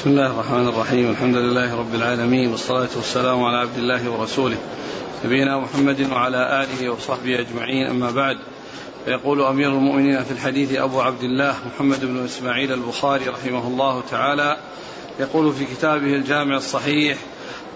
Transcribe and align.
بسم 0.00 0.10
الله 0.10 0.26
الرحمن 0.26 0.68
الرحيم. 0.68 1.10
الحمد 1.10 1.36
لله 1.36 1.76
رب 1.76 1.94
العالمين 1.94 2.50
والصلاة 2.50 2.88
والسلام 2.96 3.44
على 3.44 3.56
عبد 3.56 3.76
الله 3.78 4.10
ورسوله 4.10 4.56
نبينا 5.24 5.58
محمد 5.58 6.10
وعلى 6.12 6.64
آله 6.64 6.90
وصحبه 6.90 7.40
أجمعين. 7.40 7.86
أما 7.86 8.10
بعد 8.10 8.38
فيقول 9.04 9.42
أمير 9.42 9.68
المؤمنين 9.68 10.24
في 10.24 10.30
الحديث 10.30 10.74
أبو 10.74 11.00
عبد 11.00 11.22
الله 11.22 11.54
محمد 11.66 12.04
بن 12.04 12.24
إسماعيل 12.24 12.72
البخاري 12.72 13.28
رحمه 13.28 13.66
الله 13.66 14.02
تعالى 14.10 14.56
يقول 15.20 15.52
في 15.52 15.64
كتابه 15.64 16.14
الجامع 16.14 16.56
الصحيح 16.56 17.18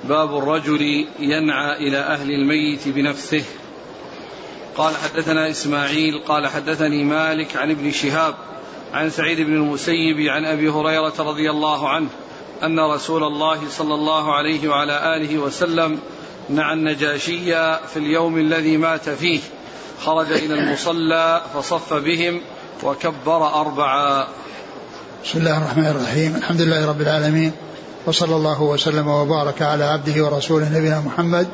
باب 0.05 0.39
الرجل 0.39 1.07
ينعى 1.19 1.89
إلى 1.89 1.99
أهل 1.99 2.31
الميت 2.31 2.89
بنفسه 2.89 3.45
قال 4.77 4.95
حدثنا 4.97 5.51
إسماعيل 5.51 6.19
قال 6.19 6.47
حدثني 6.47 7.05
مالك 7.05 7.57
عن 7.57 7.71
ابن 7.71 7.91
شهاب 7.91 8.35
عن 8.95 9.11
سعيد 9.11 9.41
بن 9.41 9.53
المسيب 9.53 10.21
عن 10.29 10.45
أبي 10.45 10.69
هريرة 10.69 11.15
رضي 11.19 11.51
الله 11.51 11.89
عنه 11.89 12.09
أن 12.63 12.81
رسول 12.81 13.25
الله 13.25 13.59
صلى 13.71 13.95
الله 13.95 14.35
عليه 14.35 14.69
وعلى 14.69 15.17
آله 15.17 15.39
وسلم 15.39 15.99
نعى 16.51 16.73
النجاشي 16.73 17.55
في 17.93 17.97
اليوم 17.97 18.39
الذي 18.39 18.77
مات 18.77 19.09
فيه. 19.09 19.41
خرج 20.05 20.33
إلى 20.33 20.55
المصلى 20.55 21.43
فصف 21.55 21.95
بهم 21.95 22.41
وكبر 22.83 23.61
أربعا. 23.61 24.27
بسم 25.25 25.39
الله 25.39 25.59
الرحمن 25.59 25.87
الرحيم. 25.87 26.37
الحمد 26.37 26.61
لله 26.61 26.89
رب 26.89 27.01
العالمين. 27.01 27.53
وصلى 28.07 28.37
الله 28.37 28.63
وسلم 28.63 29.09
وبارك 29.09 29.63
على 29.63 29.85
عبده 29.85 30.25
ورسوله 30.25 30.79
نبينا 30.79 31.01
محمد 31.01 31.49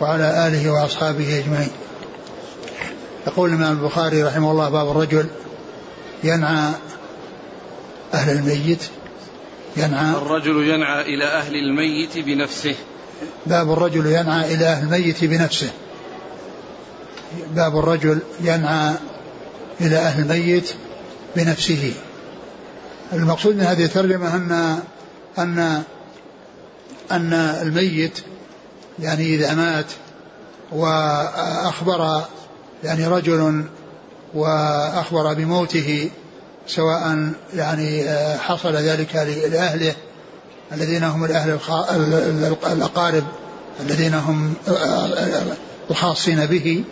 وعلى 0.00 0.48
آله 0.48 0.72
وأصحابه 0.72 1.38
أجمعين. 1.38 1.70
يقول 3.26 3.50
الإمام 3.50 3.72
البخاري 3.72 4.22
رحمه 4.22 4.50
الله 4.50 4.68
باب 4.68 4.90
الرجل. 4.90 5.26
ينعى 6.24 6.72
أهل 8.14 8.38
الميت 8.38 8.82
ينعى 9.76 10.10
الرجل 10.10 10.68
ينعى 10.68 11.14
إلى 11.14 11.24
أهل 11.24 11.54
الميت 11.54 12.18
بنفسه. 12.18 12.74
باب 13.46 13.72
الرجل 13.72 14.06
ينعى 14.06 14.54
إلى 14.54 14.66
أهل 14.66 14.84
الميت 14.84 15.24
بنفسه. 15.24 15.70
باب 17.54 17.78
الرجل 17.78 18.18
ينعى 18.40 18.94
إلى 19.80 19.96
أهل 19.96 20.22
الميت 20.22 20.74
بنفسه. 21.36 21.92
المقصود 23.12 23.56
من 23.56 23.62
هذه 23.62 23.84
الترجمة 23.84 24.36
أن 24.36 24.78
أن 25.38 25.82
أن 27.12 27.32
الميت 27.32 28.20
يعني 28.98 29.34
إذا 29.34 29.54
مات 29.54 29.86
وأخبر 30.72 32.24
يعني 32.84 33.06
رجل 33.06 33.64
وأخبر 34.34 35.34
بموته 35.34 36.10
سواء 36.66 37.32
يعني 37.54 38.04
آه، 38.04 38.36
حصل 38.36 38.76
ذلك 38.76 39.16
لأهله 39.50 39.94
الذين 40.72 41.04
هم 41.04 41.24
الأهل 41.24 41.58
الأقارب 42.72 43.24
الذين 43.80 44.14
هم 44.14 44.54
آه، 44.68 45.08
الخاصين 45.90 46.46
به 46.46 46.84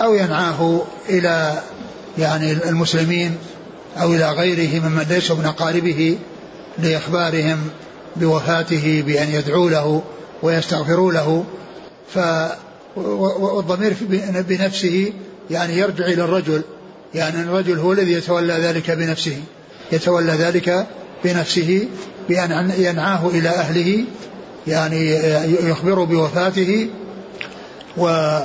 أو 0.00 0.14
ينعاه 0.14 0.82
إلى 1.08 1.62
يعني 2.18 2.52
المسلمين 2.52 3.36
أو 4.00 4.14
إلى 4.14 4.30
غيره 4.30 4.80
ممن 4.80 5.06
ليسوا 5.08 5.36
من 5.36 5.44
أقاربه 5.44 6.18
لإخبارهم 6.78 7.58
بوفاته 8.16 9.02
بأن 9.06 9.28
يدعوا 9.28 9.70
له 9.70 10.02
ويستغفروا 10.42 11.12
له. 11.12 11.44
ف 12.14 12.18
والضمير 12.96 13.96
بنفسه 14.48 15.12
يعني 15.50 15.78
يرجع 15.78 16.06
إلى 16.06 16.24
الرجل. 16.24 16.62
يعني 17.14 17.42
الرجل 17.42 17.78
هو 17.78 17.92
الذي 17.92 18.12
يتولى 18.12 18.52
ذلك 18.52 18.90
بنفسه 18.90 19.36
يتولى 19.92 20.32
ذلك 20.32 20.86
بنفسه 21.24 21.88
بأن 22.28 22.72
ينعاه 22.78 23.28
إلى 23.28 23.48
أهله 23.48 24.04
يعني 24.66 25.14
يخبر 25.68 26.04
بوفاته 26.04 26.88
و 27.96 28.38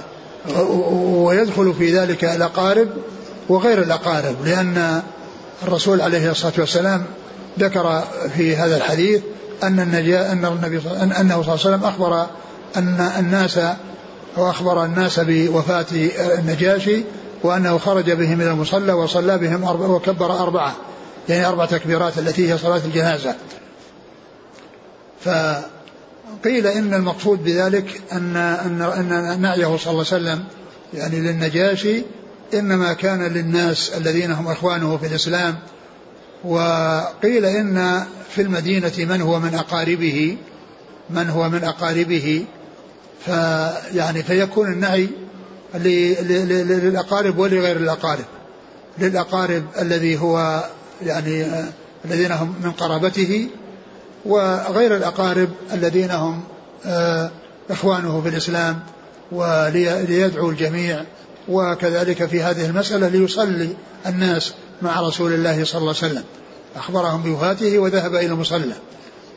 ويدخل 1.00 1.74
في 1.74 1.98
ذلك 1.98 2.24
الأقارب 2.24 2.88
وغير 3.50 3.82
الأقارب 3.84 4.36
لأن 4.46 5.02
الرسول 5.64 6.02
عليه 6.02 6.32
الصلاة 6.32 6.54
والسلام 6.58 7.04
ذكر 7.60 8.04
في 8.38 8.56
هذا 8.56 8.78
الحديث 8.78 9.22
أن 9.64 9.80
النجاة 9.80 10.32
أن 10.32 10.46
النبي 10.46 10.82
أنه 11.02 11.14
صلى 11.14 11.22
الله 11.22 11.42
عليه 11.42 11.52
وسلم 11.52 11.84
أخبر 11.84 12.26
أن 12.78 13.12
الناس 13.20 13.58
أو 14.38 14.50
أخبر 14.50 14.86
الناس 14.86 15.20
بوفاة 15.20 15.86
النجاشي 16.40 17.04
وأنه 17.44 17.78
خرج 17.78 18.12
بهم 18.12 18.42
إلى 18.42 18.52
المصلى 18.52 18.94
وصلى 18.94 19.38
بهم 19.38 19.64
أربع 19.64 19.86
وكبر 19.86 20.40
أربعة 20.40 20.76
يعني 21.30 21.46
أربع 21.46 21.66
تكبيرات 21.66 22.18
التي 22.18 22.52
هي 22.54 22.58
صلاة 22.58 22.82
الجنازة. 22.86 23.36
فقيل 25.22 26.68
إن 26.68 26.94
المقصود 26.94 27.44
بذلك 27.44 28.02
أن 28.12 28.36
أن 28.36 28.82
أن 28.82 29.42
نعيه 29.42 29.78
صلى 29.78 29.92
الله 29.92 30.06
عليه 30.12 30.24
وسلم 30.24 30.44
يعني 30.94 31.20
للنجاشي 31.20 32.04
إنما 32.54 32.94
كان 32.94 33.24
للناس 33.24 33.92
الذين 33.98 34.32
هم 34.32 34.48
إخوانه 34.48 34.98
في 34.98 35.08
الإسلام. 35.08 35.60
وقيل 36.44 37.46
إن 37.46 38.04
في 38.30 38.42
المدينة 38.42 38.94
من 38.98 39.22
هو 39.22 39.40
من 39.40 39.56
أقاربه 39.56 40.38
من 41.10 41.30
هو 41.30 41.50
من 41.50 41.64
أقاربه 41.64 42.46
فيعني 43.26 44.24
فيكون 44.24 44.74
النعي 44.74 45.10
للأقارب 45.76 47.38
ولغير 47.38 47.78
الأقارب. 47.78 48.26
للأقارب 49.00 49.64
الذي 49.80 50.20
هو 50.20 50.64
يعني 51.06 51.46
الذين 52.06 52.32
هم 52.32 52.54
من 52.64 52.72
قرابته 52.72 53.50
وغير 54.26 54.96
الأقارب 54.96 55.50
الذين 55.74 56.12
هم 56.12 56.44
آه، 56.86 57.32
إخوانه 57.70 58.22
في 58.22 58.30
الإسلام 58.30 58.80
وليدعو 59.32 60.50
الجميع. 60.50 61.04
وكذلك 61.48 62.26
في 62.26 62.44
هذه 62.44 62.66
المسألة 62.66 63.08
ليصلي 63.08 63.70
الناس 64.06 64.54
مع 64.82 65.02
رسول 65.02 65.34
الله 65.34 65.64
صلى 65.64 65.80
الله 65.80 65.96
عليه 66.02 66.12
وسلم. 66.12 66.24
أخبرهم 66.76 67.24
بوفاته 67.24 67.80
وذهب 67.80 68.16
إلى 68.16 68.26
المصلى. 68.26 68.74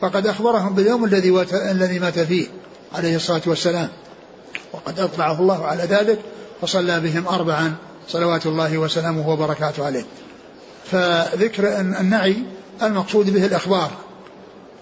وقد 0.01 0.27
أخبرهم 0.27 0.75
باليوم 0.75 1.05
الذي 1.05 1.45
الذي 1.71 1.99
مات 1.99 2.19
فيه 2.19 2.47
عليه 2.95 3.15
الصلاة 3.15 3.41
والسلام. 3.45 3.89
وقد 4.75 4.99
أطلعه 4.99 5.39
الله 5.39 5.65
على 5.65 5.83
ذلك 5.83 6.19
فصلى 6.61 6.99
بهم 6.99 7.27
أربعا 7.27 7.75
صلوات 8.07 8.45
الله 8.45 8.77
وسلامه 8.77 9.29
وبركاته 9.29 9.85
عليه. 9.85 10.05
فذكر 10.91 11.79
النعي 11.79 12.35
المقصود 12.83 13.29
به 13.29 13.45
الإخبار 13.45 13.91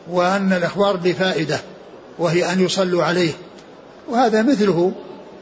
وأن 0.09 0.54
الإخبار 0.54 0.98
بفائدة 0.98 1.59
وهي 2.20 2.54
أن 2.54 2.59
يصلوا 2.59 3.04
عليه. 3.04 3.31
وهذا 4.09 4.42
مثله 4.42 4.92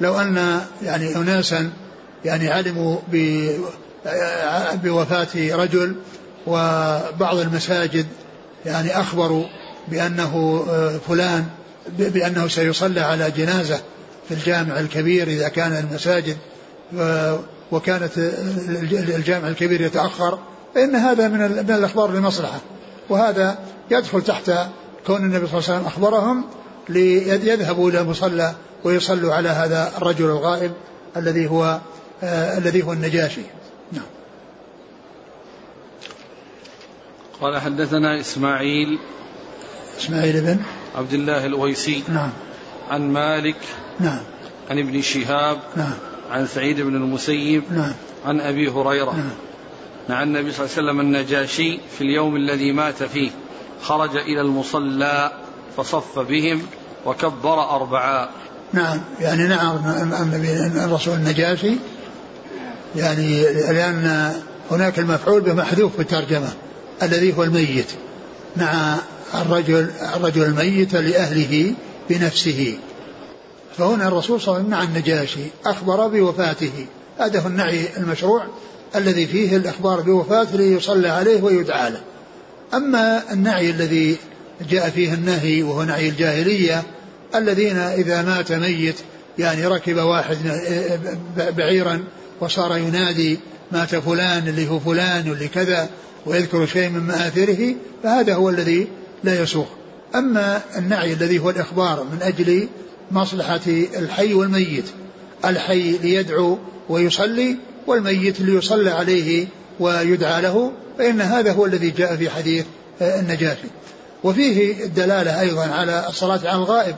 لو 0.01 0.19
أن 0.19 0.61
يعني 0.83 1.15
أناسا 1.15 1.69
يعني 2.25 2.49
علموا 2.49 2.97
بوفاة 4.83 5.27
رجل 5.35 5.95
وبعض 6.47 7.37
المساجد 7.37 8.05
يعني 8.65 8.99
أخبروا 8.99 9.45
بأنه 9.87 10.65
آه، 10.69 10.97
فلان 11.07 11.45
بأنه 11.97 12.47
سيصلى 12.47 13.01
على 13.01 13.31
جنازة. 13.31 13.79
في 14.27 14.33
الجامع 14.33 14.79
الكبير 14.79 15.27
إذا 15.27 15.47
كان 15.47 15.71
المساجد 15.71 16.37
وكانت 17.71 18.11
الجامع 18.91 19.47
الكبير 19.47 19.81
يتأخر 19.81 20.39
فإن 20.75 20.95
هذا 20.95 21.27
من 21.27 21.39
من 21.39 21.71
الأخبار 21.71 22.11
لمصلحة 22.11 22.59
وهذا 23.09 23.59
يدخل 23.91 24.21
تحت 24.21 24.51
كون 25.07 25.17
النبي 25.17 25.47
صلى 25.47 25.59
الله 25.59 25.69
عليه 25.69 25.79
وسلم 25.79 25.85
أخبرهم 25.85 26.43
ليذهبوا 26.89 27.89
إلى 27.89 28.01
المصلى 28.01 28.53
ويصلوا 28.83 29.33
على 29.33 29.49
هذا 29.49 29.91
الرجل 29.97 30.25
الغائب 30.25 30.71
الذي 31.17 31.47
هو 31.47 31.79
آه 32.23 32.57
الذي 32.57 32.83
هو 32.83 32.93
النجاشي. 32.93 33.41
نعم. 33.91 34.05
قال 37.41 37.61
حدثنا 37.61 38.19
إسماعيل 38.19 38.99
إسماعيل 39.99 40.41
بن 40.41 40.57
عبد 40.95 41.13
الله 41.13 41.45
الأويسي. 41.45 42.03
نعم. 42.07 42.29
عن 42.91 43.13
مالك 43.13 43.55
نعم. 43.99 44.19
عن 44.69 44.79
ابن 44.79 45.01
شهاب 45.01 45.59
نعم. 45.75 45.93
عن 46.31 46.47
سعيد 46.47 46.81
بن 46.81 46.95
المسيب 46.95 47.63
نعم. 47.71 47.93
عن 48.25 48.39
أبي 48.41 48.69
هريرة. 48.69 49.11
نعم. 49.11 49.29
نعى 50.09 50.23
النبي 50.23 50.51
صلى 50.51 50.65
الله 50.65 50.77
عليه 50.77 50.87
وسلم 50.87 50.99
النجاشي 50.99 51.79
في 51.97 52.01
اليوم 52.01 52.35
الذي 52.35 52.71
مات 52.71 53.03
فيه 53.03 53.31
خرج 53.81 54.17
إلى 54.17 54.41
المصلى 54.41 55.31
فصف 55.77 56.19
بهم 56.19 56.61
وكبر 57.05 57.69
أربعا 57.69 58.29
نعم. 58.73 59.01
يعني 59.19 59.47
نعم 59.47 59.77
النبي 60.21 60.83
الرسول 60.85 61.13
النجاشي. 61.13 61.75
يعني 62.95 63.43
لأن 63.53 64.33
هناك 64.71 64.99
المفعول 64.99 65.41
به 65.41 65.53
محذوف 65.53 65.95
في 65.95 66.01
الترجمة 66.01 66.49
الذي 67.03 67.37
هو 67.37 67.43
الميت 67.43 67.91
نعى 68.55 68.97
الرجل 69.35 69.89
الرجل 70.15 70.43
الميت 70.43 70.95
لأهله 70.95 71.73
بنفسه. 72.09 72.77
فهنا 73.77 74.07
الرسول 74.07 74.41
صلى 74.41 74.57
الله 74.57 74.65
عليه 74.65 74.67
وسلم 74.67 74.79
مع 74.79 74.83
النجاشي 74.83 75.45
أخبر 75.65 76.07
بوفاته. 76.07 76.85
هو 77.19 77.47
النعي 77.47 77.97
المشروع 77.97 78.43
الذي 78.95 79.27
فيه 79.27 79.57
الإخبار 79.57 80.01
بوفاته 80.01 80.57
ليصلى 80.57 81.07
عليه 81.07 81.41
ويدعى 81.41 81.89
له. 81.89 82.01
أما 82.73 83.23
النعي 83.33 83.69
الذي 83.69 84.17
جاء 84.69 84.89
فيه 84.89 85.13
النهي 85.13 85.63
وهو 85.63 85.83
نعي 85.83 86.09
الجاهلية 86.09 86.83
الذين 87.35 87.77
إذا 87.77 88.21
مات 88.21 88.51
ميت 88.51 88.95
يعني 89.39 89.65
ركب 89.65 89.95
واحد 89.95 90.37
بعيرا 91.37 92.03
وصار 92.41 92.77
ينادي 92.77 93.39
مات 93.71 93.95
فلان 93.95 94.47
اللي 94.47 94.69
هو 94.69 94.79
فلان 94.79 95.29
واللي 95.29 95.47
كذا 95.47 95.89
ويذكر 96.25 96.65
شيء 96.65 96.89
من 96.89 96.99
مآثره 96.99 97.75
فهذا 98.03 98.33
هو 98.33 98.49
الذي 98.49 98.87
لا 99.23 99.41
يسوق. 99.41 99.67
أما 100.15 100.61
النعي 100.77 101.13
الذي 101.13 101.39
هو 101.39 101.49
الإخبار 101.49 102.03
من 102.03 102.21
أجل 102.21 102.69
مصلحة 103.11 103.61
الحي 103.67 104.33
والميت 104.33 104.85
الحي 105.45 105.97
ليدعو 105.97 106.57
ويصلي 106.89 107.57
والميت 107.87 108.41
ليصلى 108.41 108.89
عليه 108.89 109.47
ويدعى 109.79 110.41
له 110.41 110.71
فإن 110.97 111.21
هذا 111.21 111.51
هو 111.51 111.65
الذي 111.65 111.89
جاء 111.89 112.15
في 112.15 112.29
حديث 112.29 112.65
النجاشي. 113.01 113.67
وفيه 114.23 114.83
الدلالة 114.83 115.41
أيضا 115.41 115.67
على 115.67 116.05
الصلاة 116.09 116.39
على 116.43 116.57
الغائب. 116.57 116.95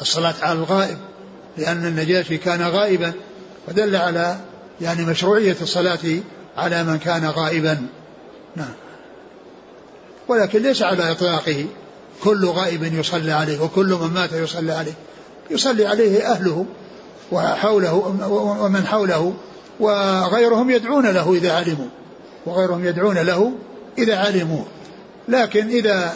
الصلاة 0.00 0.34
على 0.42 0.58
الغائب 0.58 0.98
لأن 1.58 1.86
النجاشي 1.86 2.36
كان 2.36 2.62
غائبا 2.62 3.12
ودل 3.68 3.96
على 3.96 4.36
يعني 4.80 5.04
مشروعية 5.04 5.56
الصلاة 5.62 6.20
على 6.56 6.84
من 6.84 6.98
كان 6.98 7.26
غائبا. 7.26 7.86
نعم. 8.56 8.74
ولكن 10.28 10.62
ليس 10.62 10.82
على 10.82 11.10
إطلاقه. 11.10 11.66
كل 12.24 12.46
غائب 12.46 12.82
يصلى 12.82 13.32
عليه 13.32 13.60
وكل 13.60 13.98
من 14.00 14.10
مات 14.14 14.32
يصلى 14.32 14.72
عليه. 14.72 14.94
يصلي 15.50 15.86
عليه 15.86 16.32
أهله 16.32 16.66
وحوله 17.32 17.94
ومن 18.60 18.86
حوله 18.86 19.34
وغيرهم 19.80 20.70
يدعون 20.70 21.06
له 21.06 21.34
إذا 21.34 21.52
علموا 21.52 21.88
وغيرهم 22.46 22.84
يدعون 22.84 23.18
له 23.18 23.52
إذا 23.98 24.16
علموا. 24.16 24.64
لكن 25.28 25.68
إذا 25.68 26.12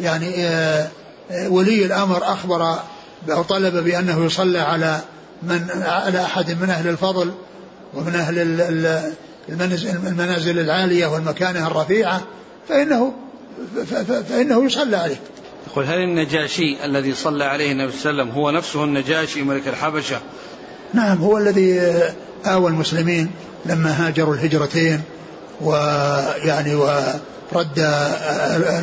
يعني 0.00 0.46
آه، 0.46 0.88
ولي 1.48 1.84
الأمر 1.84 2.24
أخبر 2.24 2.78
أو 3.30 3.42
طلب 3.42 3.76
بأنه 3.84 4.24
يصلى 4.24 4.58
على 4.58 5.00
من 5.42 5.66
على 5.82 6.22
أحد 6.22 6.50
من 6.62 6.70
أهل 6.70 6.88
الفضل 6.88 7.32
ومن 7.94 8.14
أهل 8.14 8.38
المنازل 10.06 10.58
العالية 10.58 11.06
والمكانة 11.06 11.66
الرفيعة 11.66 12.22
فإنه 12.68 13.12
فإنه 14.28 14.64
يصلى 14.64 14.96
عليه. 14.96 15.20
يقول 15.70 15.84
هل 15.84 15.98
النجاشي 15.98 16.84
الذي 16.84 17.14
صلى 17.14 17.44
عليه 17.44 17.72
النبي 17.72 17.92
صلى 17.92 18.10
الله 18.10 18.22
عليه 18.22 18.32
وسلم 18.32 18.42
هو 18.42 18.50
نفسه 18.50 18.84
النجاشي 18.84 19.42
ملك 19.42 19.68
الحبشة؟ 19.68 20.20
نعم 20.94 21.18
هو 21.18 21.38
الذي 21.38 21.80
آوى 22.46 22.70
المسلمين 22.70 23.30
لما 23.66 24.06
هاجروا 24.06 24.34
الهجرتين 24.34 25.02
ويعني 25.60 26.74
ورد 26.74 27.78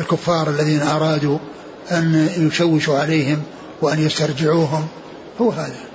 الكفار 0.00 0.50
الذين 0.50 0.82
أرادوا 0.82 1.38
أن 1.90 2.28
يشوشوا 2.36 2.98
عليهم 2.98 3.42
وأن 3.82 4.06
يسترجعوهم. 4.06 4.88
هو 5.40 5.50
هذا. 5.50 5.90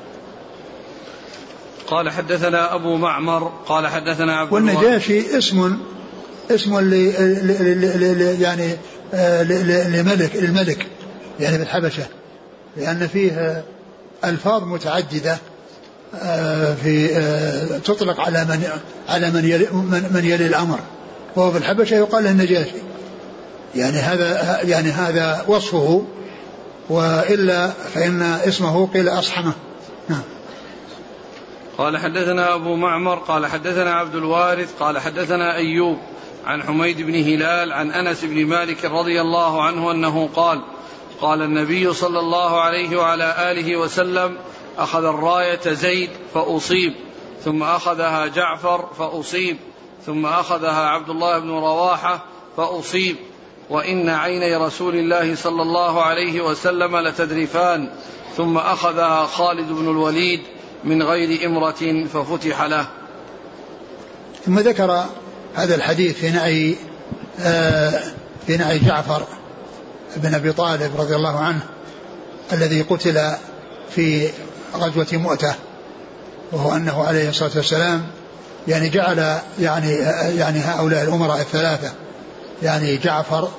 قال 1.88 2.10
حدثنا 2.10 2.75
أبو 2.75 2.95
معمر 2.95 3.51
قال 3.68 3.88
حدثنا 3.88 4.38
عبد 4.38 4.54
والنجاشي 4.54 5.38
اسم 5.38 5.77
اسم 6.51 6.94
يعني 8.42 8.75
آه، 9.13 9.44
لملك 9.88 10.36
الملك 10.36 10.88
يعني 11.39 11.57
بالحبشة 11.57 12.03
لأن 12.77 13.07
فيه 13.07 13.63
ألفاظ 14.25 14.63
متعددة 14.63 15.38
آه، 16.21 16.74
في 16.74 17.18
آه، 17.18 17.77
تطلق 17.77 18.19
على 18.19 18.45
من 18.45 18.63
على 19.09 19.31
من 19.31 19.45
يلي 19.45 19.68
من 20.12 20.21
يلي 20.25 20.47
الأمر. 20.47 20.80
وهو 21.36 21.51
في 21.51 21.57
الحبشة 21.57 21.95
يقال 21.95 22.24
له 22.24 22.31
النجاشي. 22.31 22.75
يعني 23.75 23.98
هذا 23.98 24.59
يعني 24.63 24.91
هذا 24.91 25.45
وصفه 25.48 26.06
وإلا 26.89 27.68
فإن 27.68 28.21
اسمه 28.21 28.88
قيل 28.88 29.09
أصحمه. 29.09 29.53
نعم. 30.09 30.21
قال 31.77 31.98
حدثنا 31.98 32.56
أبو 32.56 32.75
معمر 32.75 33.15
قال 33.15 33.45
حدثنا 33.45 33.94
عبد 33.94 34.15
الوارث 34.15 34.69
قال 34.80 35.00
حدثنا 35.00 35.56
أيوب 35.56 35.98
عن 36.45 36.63
حميد 36.63 37.01
بن 37.01 37.15
هلال 37.15 37.74
عن 37.74 37.92
أنس 37.92 38.25
بن 38.25 38.45
مالك 38.45 38.86
رضي 38.86 39.21
الله 39.21 39.63
عنه 39.63 39.92
أنه 39.92 40.30
قال 40.36 40.62
قال 41.21 41.42
النبي 41.42 41.94
صلى 41.94 42.19
الله 42.19 42.62
عليه 42.62 42.97
وعلى 42.97 43.51
آله 43.51 43.77
وسلم 43.77 44.38
أخذ 44.77 45.06
الراية 45.06 45.74
زيد 45.74 46.09
فأصيب 46.33 46.94
ثم 47.44 47.63
أخذها 47.63 48.27
جعفر 48.27 48.89
فأصيب 49.00 49.57
ثم 50.06 50.25
أخذها 50.25 50.86
عبد 50.86 51.09
الله 51.09 51.39
بن 51.39 51.50
رواحة 51.50 52.25
فأصيب. 52.57 53.15
وإن 53.69 54.09
عيني 54.09 54.56
رسول 54.56 54.95
الله 54.95 55.36
صلى 55.36 55.62
الله 55.62 56.01
عليه 56.01 56.41
وسلم 56.41 56.98
لتدرفان 56.98 57.89
ثم 58.38 58.57
أخذها 58.57 59.25
خالد 59.25 59.71
بن 59.71 59.89
الوليد 59.89 60.41
من 60.83 61.03
غير 61.03 61.45
إمرة 61.45 62.06
ففتح 62.13 62.62
له. 62.62 62.88
ثم 64.45 64.59
ذكر 64.59 65.06
هذا 65.56 65.75
الحديث 65.75 66.16
في 66.16 66.31
نعي 66.31 66.75
آه 67.40 68.02
في 68.48 68.57
نعي 68.57 68.80
جعفر 68.80 69.24
بن 70.16 70.34
أبي 70.34 70.52
طالب 70.52 70.92
رضي 70.98 71.16
الله 71.16 71.40
عنه 71.40 71.60
الذي 72.54 72.81
قتل 72.81 73.31
في 73.96 74.30
غزوة 74.75 75.07
مؤتة 75.13 75.56
وهو 76.52 76.75
أنه 76.75 77.04
عليه 77.04 77.30
الصلاة 77.30 77.52
والسلام 77.56 78.04
يعني 78.68 78.90
جعل 78.90 79.40
يعني 79.60 79.92
يعني 80.38 80.60
هؤلاء 80.60 81.04
الأمراء 81.04 81.42
الثلاثة 81.42 81.92
يعني 82.63 82.98
جعفر 82.98 83.50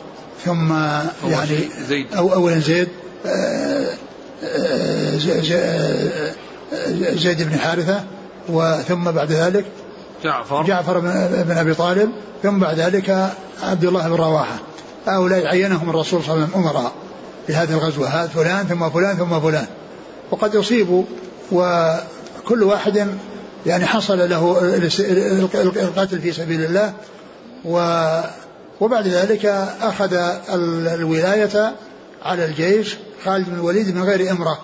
ثم 0.44 0.72
يعني 1.28 1.58
زيد. 1.88 2.14
أو 2.14 2.34
أولا 2.34 2.58
زيد 2.58 2.88
آه، 3.26 3.86
آه، 4.44 5.16
زيد 7.14 7.42
بن 7.42 7.58
حارثة 7.58 8.04
وثم 8.48 9.10
بعد 9.10 9.32
ذلك 9.32 9.64
جعفر. 10.24 10.62
جعفر 10.62 10.98
بن 11.44 11.56
أبي 11.58 11.74
طالب 11.74 12.10
ثم 12.42 12.58
بعد 12.58 12.80
ذلك 12.80 13.30
عبد 13.62 13.84
الله 13.84 14.08
بن 14.08 14.14
رواحة. 14.14 14.58
هؤلاء 15.06 15.46
عينهم 15.46 15.90
الرسول 15.90 16.22
صلى 16.22 16.34
الله 16.34 16.44
عليه 16.44 16.52
وسلم 16.52 16.66
أمراء 16.66 16.92
في 17.46 17.54
هذه 17.54 17.70
الغزوة 17.70 18.08
هذا 18.08 18.28
فلان 18.28 18.66
ثم 18.66 18.90
فلان 18.90 19.16
ثم 19.16 19.40
فلان. 19.40 19.66
وقد 20.30 20.56
أصيبوا 20.56 21.04
وكل 21.52 22.62
واحد 22.62 23.08
يعني 23.66 23.86
حصل 23.86 24.30
له 24.30 24.58
القتل 25.54 26.20
في 26.20 26.32
سبيل 26.32 26.64
الله. 26.64 26.92
و 27.64 28.10
وبعد 28.80 29.08
ذلك 29.08 29.46
أخذ 29.80 30.14
الولاية 30.94 31.74
على 32.22 32.44
الجيش. 32.44 32.96
خالد 33.24 33.46
بن 33.50 33.54
الوليد 33.54 33.96
من 33.96 34.02
غير 34.02 34.30
إمرة. 34.30 34.58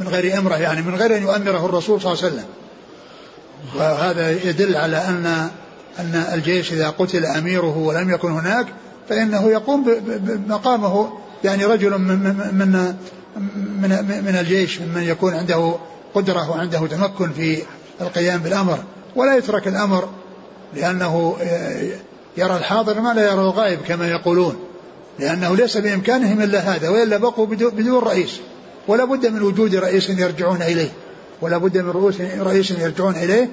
من 0.00 0.08
غير 0.08 0.38
إمرة 0.38 0.56
يعني 0.56 0.82
من 0.82 0.94
غير 0.94 1.16
أن 1.16 1.22
يؤمره 1.22 1.66
الرسول 1.66 2.00
صلى 2.00 2.12
الله 2.12 2.24
عليه 2.24 2.32
وسلم. 2.32 2.44
وهذا 3.74 4.30
يدل 4.30 4.76
على 4.76 4.96
أن 4.96 5.50
أن 5.98 6.24
الجيش 6.34 6.72
إذا 6.72 6.88
قتل 6.88 7.26
أميره 7.26 7.78
ولم 7.78 8.10
يكن 8.10 8.30
هناك 8.30 8.66
فإنه 9.08 9.50
يقوم 9.50 9.84
بمقامه. 10.06 11.08
يعني 11.44 11.64
رجل 11.64 11.98
من 11.98 12.18
من 12.52 12.94
من 13.80 14.24
من 14.26 14.36
الجيش 14.40 14.80
ممن 14.80 15.02
يكون 15.02 15.34
عنده 15.34 15.74
قدرة 16.14 16.50
وعنده 16.50 16.86
تمكن 16.86 17.32
في 17.32 17.62
القيام 18.00 18.40
بالأمر 18.40 18.78
ولا 19.16 19.36
يترك 19.36 19.68
الأمر 19.68 20.08
لأنه 20.74 21.36
يرى 22.36 22.56
الحاضر 22.56 23.00
ما 23.00 23.14
لا 23.14 23.22
يرى 23.22 23.40
الغائب 23.40 23.78
كما 23.88 24.08
يقولون 24.08 24.56
لأنه 25.18 25.56
ليس 25.56 25.76
بإمكانهم 25.76 26.42
إلا 26.42 26.58
هذا 26.58 26.88
وإلا 26.88 27.16
بقوا 27.16 27.46
بدون 27.46 27.98
رئيس 27.98 28.40
ولا 28.88 29.04
بد 29.04 29.26
من 29.26 29.42
وجود 29.42 29.74
رئيس 29.74 30.10
يرجعون 30.10 30.62
إليه. 30.62 30.90
ولا 31.40 31.58
بد 31.58 31.78
من 31.78 31.90
رؤوس 31.90 32.20
رئيس 32.20 32.70
يرجعون 32.70 33.14
إليه. 33.14 33.48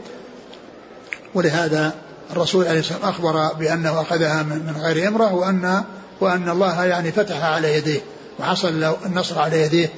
ولهذا 1.33 1.93
الرسول 2.31 2.67
عليه 2.67 2.79
الصلاة 2.79 3.05
والسلام 3.05 3.13
أخبر 3.13 3.53
بأنه 3.59 4.01
أخذها 4.01 4.43
من 4.43 4.75
غير 4.81 5.07
إمرة 5.07 5.33
وأن 5.33 5.83
وأن 6.21 6.49
الله 6.49 6.85
يعني 6.85 7.11
فتح 7.11 7.43
على 7.43 7.77
يديه 7.77 7.99
وحصل 8.39 8.81
له 8.81 8.95
النصر 9.05 9.39
على 9.39 9.61
يديه 9.61 9.89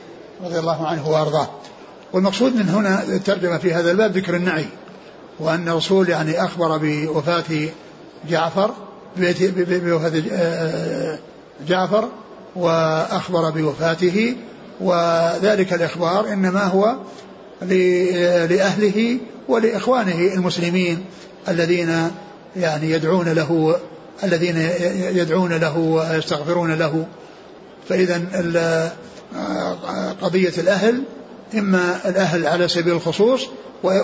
رضي 0.43 0.59
الله 0.59 0.87
عنه 0.87 1.09
وأرضاه. 1.09 1.47
والمقصود 2.13 2.55
من 2.55 2.69
هنا 2.69 3.03
الترجمة 3.03 3.57
في 3.57 3.73
هذا 3.73 3.91
الباب 3.91 4.17
ذكر 4.17 4.35
النعي 4.35 4.65
وأن 5.39 5.69
الرسول 5.69 6.09
يعني 6.09 6.43
أخبر 6.43 6.77
بوفاة 6.77 7.69
جعفر 8.29 8.71
بوفاة 9.17 10.23
آه، 10.31 11.19
جعفر 11.67 12.09
وأخبر 12.55 13.49
بوفاته. 13.49 14.35
وذلك 14.81 15.73
الإخبار 15.73 16.27
إنما 16.33 16.63
هو 16.63 16.95
لأهله 17.61 19.17
ولإخوانه 19.47 20.33
المسلمين 20.33 21.05
الذين 21.47 22.11
يعني 22.55 22.91
يدعون 22.91 23.29
له 23.29 23.75
الذين 24.23 24.57
يدعون 25.15 25.53
له 25.53 25.77
ويستغفرون 25.77 26.73
له. 26.73 27.05
فإذا 27.89 28.21
قضية 30.21 30.53
الأهل 30.57 31.03
إما 31.57 31.99
الأهل 32.05 32.47
على 32.47 32.67
سبيل 32.67 32.93
الخصوص 32.93 33.47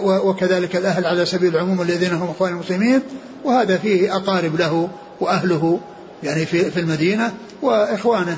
وكذلك 0.03 0.75
الأهل 0.75 1.05
على 1.05 1.25
سبيل 1.25 1.55
العموم 1.55 1.81
الذين 1.81 2.13
هم 2.13 2.29
أخوان 2.29 2.51
المسلمين 2.53 3.01
وهذا 3.43 3.77
فيه 3.77 4.15
أقارب 4.15 4.55
له 4.55 4.89
وأهله 5.20 5.79
يعني 6.24 6.46
في, 6.46 6.72
في 6.72 6.79
المدينة 6.79 7.34
وإخوانه. 7.62 8.38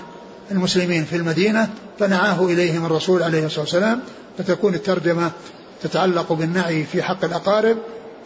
المسلمين 0.52 1.06
في 1.06 1.16
المدينة 1.16 1.70
فنعاه 2.00 2.46
إليهم 2.46 2.86
الرسول 2.86 3.24
عليه 3.24 3.46
الصلاة 3.46 3.62
والسلام 3.62 4.00
فتكون 4.38 4.74
الترجمة 4.74 5.32
تتعلق 5.84 6.34
بالنعي 6.34 6.84
في 6.84 7.04
حق 7.04 7.26
الأقارب 7.26 7.78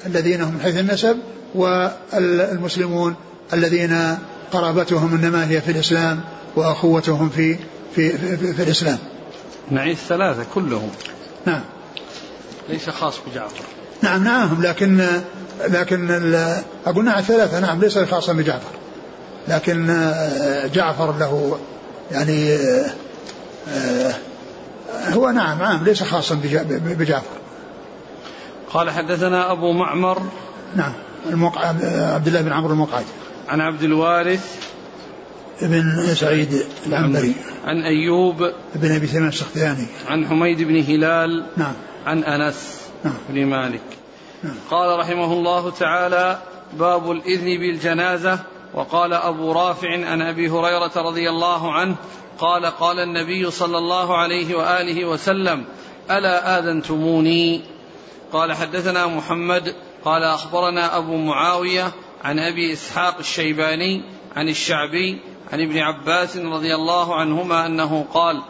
الذين 0.05 0.41
هم 0.41 0.53
من 0.53 0.61
حيث 0.61 0.77
النسب 0.77 1.17
والمسلمون 1.55 3.15
الذين 3.53 4.17
قرابتهم 4.51 5.15
إنما 5.15 5.49
هي 5.49 5.61
في 5.61 5.71
الإسلام 5.71 6.21
وأخوتهم 6.55 7.29
في 7.29 7.55
في, 7.95 8.17
في, 8.17 8.37
في, 8.37 8.53
في 8.53 8.63
الإسلام. 8.63 8.97
نعي 9.71 9.91
الثلاثة 9.91 10.45
كلهم. 10.53 10.89
نعم. 11.45 11.61
ليس 12.69 12.89
خاص 12.89 13.15
بجعفر. 13.27 13.63
نعم 14.01 14.23
نعم 14.23 14.61
لكن 14.61 15.07
لكن 15.67 16.11
أقول 16.85 17.05
نعم 17.05 17.19
الثلاثة 17.19 17.59
نعم 17.59 17.79
ليس 17.81 17.97
خاصا 17.97 18.33
بجعفر. 18.33 18.71
لكن 19.47 20.11
جعفر 20.73 21.17
له 21.17 21.59
يعني 22.11 22.55
آه، 23.69 24.13
هو 25.09 25.29
نعم 25.29 25.59
نعم 25.59 25.83
ليس 25.83 26.03
خاصا 26.03 26.35
بجعفر. 26.71 27.37
قال 28.73 28.89
حدثنا 28.89 29.51
أبو 29.51 29.71
معمر. 29.71 30.21
نعم 30.75 30.93
الموقع 31.29 31.67
عبد 31.67 32.27
الله 32.27 32.41
بن 32.41 32.51
عمرو 32.51 32.73
المقعد. 32.73 33.05
عن 33.49 33.61
عبد 33.61 33.83
الوارث. 33.83 34.67
بن 35.61 36.15
سعيد 36.15 36.63
العنبري. 36.87 37.35
عن 37.65 37.81
أيوب. 37.81 38.51
بن 38.75 38.91
أبي 38.91 39.07
سليمان 39.07 39.29
السختياني. 39.29 39.85
عن 40.07 40.27
حميد 40.27 40.61
بن 40.61 40.83
هلال. 40.83 41.45
نعم. 41.57 41.73
عن 42.05 42.23
أنس 42.23 42.77
نعم. 43.03 43.13
بن 43.29 43.45
مالك. 43.45 43.81
نعم. 44.43 44.55
قال 44.71 44.99
رحمه 44.99 45.33
الله 45.33 45.71
تعالى 45.71 46.39
باب 46.79 47.11
الإذن 47.11 47.45
بالجنازة. 47.45 48.39
وقال 48.73 49.13
أبو 49.13 49.51
رافع 49.51 50.05
عن 50.05 50.21
أبي 50.21 50.49
هريرة 50.49 50.91
رضي 50.95 51.29
الله 51.29 51.71
عنه 51.73 51.95
قال 52.39 52.65
قال 52.65 52.99
النبي 52.99 53.51
صلى 53.51 53.77
الله 53.77 54.17
عليه 54.17 54.55
وآله 54.55 55.05
وسلم 55.05 55.65
ألا 56.11 56.59
آذنتموني؟ 56.59 57.61
قال 58.33 58.53
حدثنا 58.53 59.07
محمد 59.07 59.75
قال 60.05 60.23
أخبرنا 60.23 60.97
أبو 60.97 61.17
معاوية 61.17 61.91
عن 62.23 62.39
أبي 62.39 62.73
إسحاق 62.73 63.17
الشيباني 63.19 64.01
عن 64.35 64.49
الشعبي 64.49 65.19
عن 65.53 65.61
ابن 65.61 65.77
عباس 65.77 66.37
رضي 66.37 66.75
الله 66.75 67.15
عنهما 67.15 67.65
أنه 67.65 68.05
قال 68.13 68.41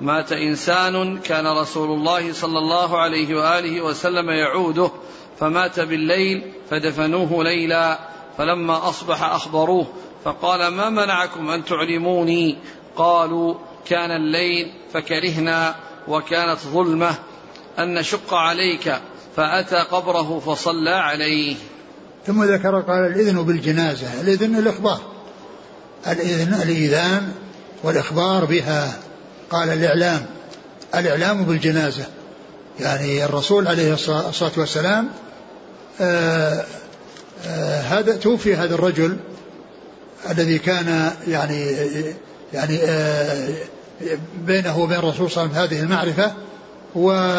مات 0.00 0.32
إنسان 0.32 1.18
كان 1.18 1.46
رسول 1.46 1.90
الله 1.90 2.32
صلى 2.32 2.58
الله 2.58 2.98
عليه 2.98 3.34
وآله 3.34 3.80
وسلم 3.80 4.30
يعوده 4.30 4.90
فمات 5.38 5.80
بالليل 5.80 6.52
فدفنوه 6.70 7.44
ليلا. 7.44 7.98
فلما 8.38 8.88
أصبح 8.88 9.22
أخبروه 9.22 9.86
فقال 10.24 10.68
ما 10.68 10.90
منعكم 10.90 11.50
أن 11.50 11.64
تعلموني؟ 11.64 12.58
قالوا 12.96 13.54
كان 13.86 14.10
الليل 14.10 14.72
فكرهنا 14.94 15.74
وكانت 16.08 16.58
ظلمة 16.60 17.14
أن 17.78 17.94
نشق 17.94 18.34
عليك 18.34 19.00
فأتى 19.36 19.76
قبره 19.76 20.38
فصلى 20.38 20.90
عليه. 20.90 21.56
ثم 22.26 22.44
ذكر 22.44 22.80
قال 22.80 23.06
الإذن 23.06 23.42
بالجنازة 23.42 24.20
الإذن 24.20 24.56
الإخبار. 24.56 25.00
الإذن 26.06 26.54
الإيذان 26.54 27.32
والإخبار 27.82 28.44
بها. 28.44 28.98
قال 29.50 29.68
الإعلام 29.68 30.26
الإعلام 30.94 31.44
بالجنازة. 31.44 32.04
يعني 32.80 33.24
الرسول 33.24 33.68
عليه 33.68 33.92
الصلاة 33.94 34.52
والسلام 34.56 35.08
آآ 36.00 36.64
هذا 37.88 38.16
توفي 38.16 38.56
هذا 38.56 38.74
الرجل 38.74 39.16
الذي 40.30 40.58
كان 40.58 41.12
يعني 41.28 41.76
يعني 42.54 42.78
بينه 44.46 44.78
وبين 44.78 44.98
الرسول 44.98 45.30
صلى 45.30 45.44
الله 45.44 45.56
عليه 45.56 45.66
وسلم 45.66 45.78
هذه 45.78 45.84
المعرفة 45.84 46.32
و 46.94 47.36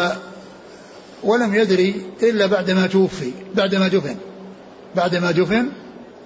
ولم 1.24 1.54
يدري 1.54 2.02
إلا 2.22 2.46
بعدما 2.46 2.86
توفي 2.86 3.32
بعدما 3.54 3.88
دفن 3.88 4.16
بعدما 4.96 5.30
دفن 5.30 5.68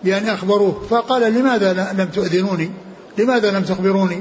بأن 0.04 0.28
أخبروه. 0.28 0.86
فقال 0.90 1.34
لماذا 1.34 1.92
لم 1.98 2.08
تؤذنوني؟ 2.08 2.70
لماذا 3.18 3.50
لم 3.50 3.62
تخبروني؟ 3.62 4.20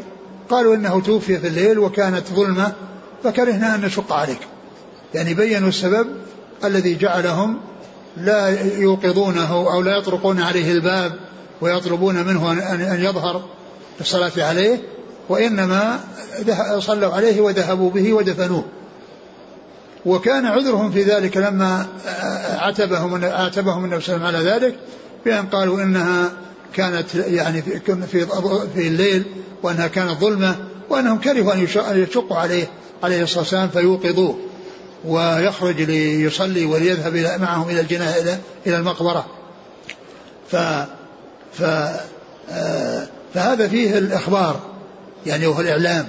قالوا 0.49 0.75
إنه 0.75 1.01
توفي 1.01 1.37
في 1.37 1.47
الليل 1.47 1.79
وكانت 1.79 2.27
ظلمة 2.27 2.73
فكرهنا 3.23 3.75
أن 3.75 3.81
نشق 3.81 4.13
عليك. 4.13 4.39
يعني 5.13 5.33
بينوا 5.33 5.69
السبب 5.69 6.07
الذي 6.63 6.95
جعلهم 6.95 7.59
لا 8.17 8.49
يوقظونه 8.77 9.53
أو 9.53 9.81
لا 9.81 9.97
يطرقون 9.97 10.41
عليه 10.41 10.71
الباب 10.71 11.13
ويطلبون 11.61 12.15
منه 12.25 12.51
أن 12.73 13.03
يظهر 13.03 13.43
الصلاة 14.01 14.31
عليه 14.37 14.81
وإنما 15.29 15.99
صلوا 16.79 17.13
عليه 17.13 17.41
وذهبوا 17.41 17.91
به 17.91 18.13
ودفنوه. 18.13 18.65
وكان 20.05 20.45
عذرهم 20.45 20.91
في 20.91 21.03
ذلك 21.03 21.37
لما 21.37 21.87
عتبهم 22.57 23.25
عاتبهم 23.25 23.85
النبي 23.85 24.01
صلى 24.01 24.15
الله 24.15 24.27
عليه 24.27 24.39
وسلم 24.39 24.51
على 24.51 24.65
ذلك 24.65 24.75
بأن 25.25 25.45
قالوا 25.45 25.83
إنها 25.83 26.31
كانت 26.73 27.15
يعني 27.15 27.61
في 27.61 27.79
في 28.11 28.25
في 28.75 28.87
الليل 28.87 29.23
وأنها 29.63 29.87
كانت 29.87 30.19
ظلمة 30.19 30.55
وأنهم 30.89 31.19
كرهوا 31.19 31.53
أن 31.53 32.03
يشقوا 32.03 32.37
عليه 32.37 32.67
عليه 33.03 33.23
الصلاة 33.23 33.39
والسلام 33.39 33.69
فيوقظوه. 33.69 34.39
ويخرج 35.05 35.81
ليصلي 35.81 36.65
وليذهب 36.65 37.41
معهم 37.41 37.69
إلى 37.69 37.81
الجناه 37.81 38.39
إلى 38.67 38.77
المقبرة. 38.77 39.25
ف 40.51 40.55
ف 41.53 41.63
آه، 42.51 43.07
فهذا 43.33 43.67
فيه 43.67 43.97
الإخبار 43.97 44.59
يعني 45.25 45.47
وهو 45.47 45.61
الإعلام. 45.61 46.07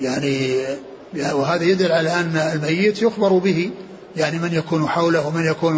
يعني 0.00 0.56
وهذا 1.32 1.64
يدل 1.64 1.92
على 1.92 2.10
أن 2.10 2.36
الميت 2.36 3.02
يخبر 3.02 3.32
به 3.32 3.70
يعني 4.16 4.38
من 4.38 4.54
يكون 4.54 4.88
حوله 4.88 5.26
ومن 5.26 5.46
يكون 5.46 5.74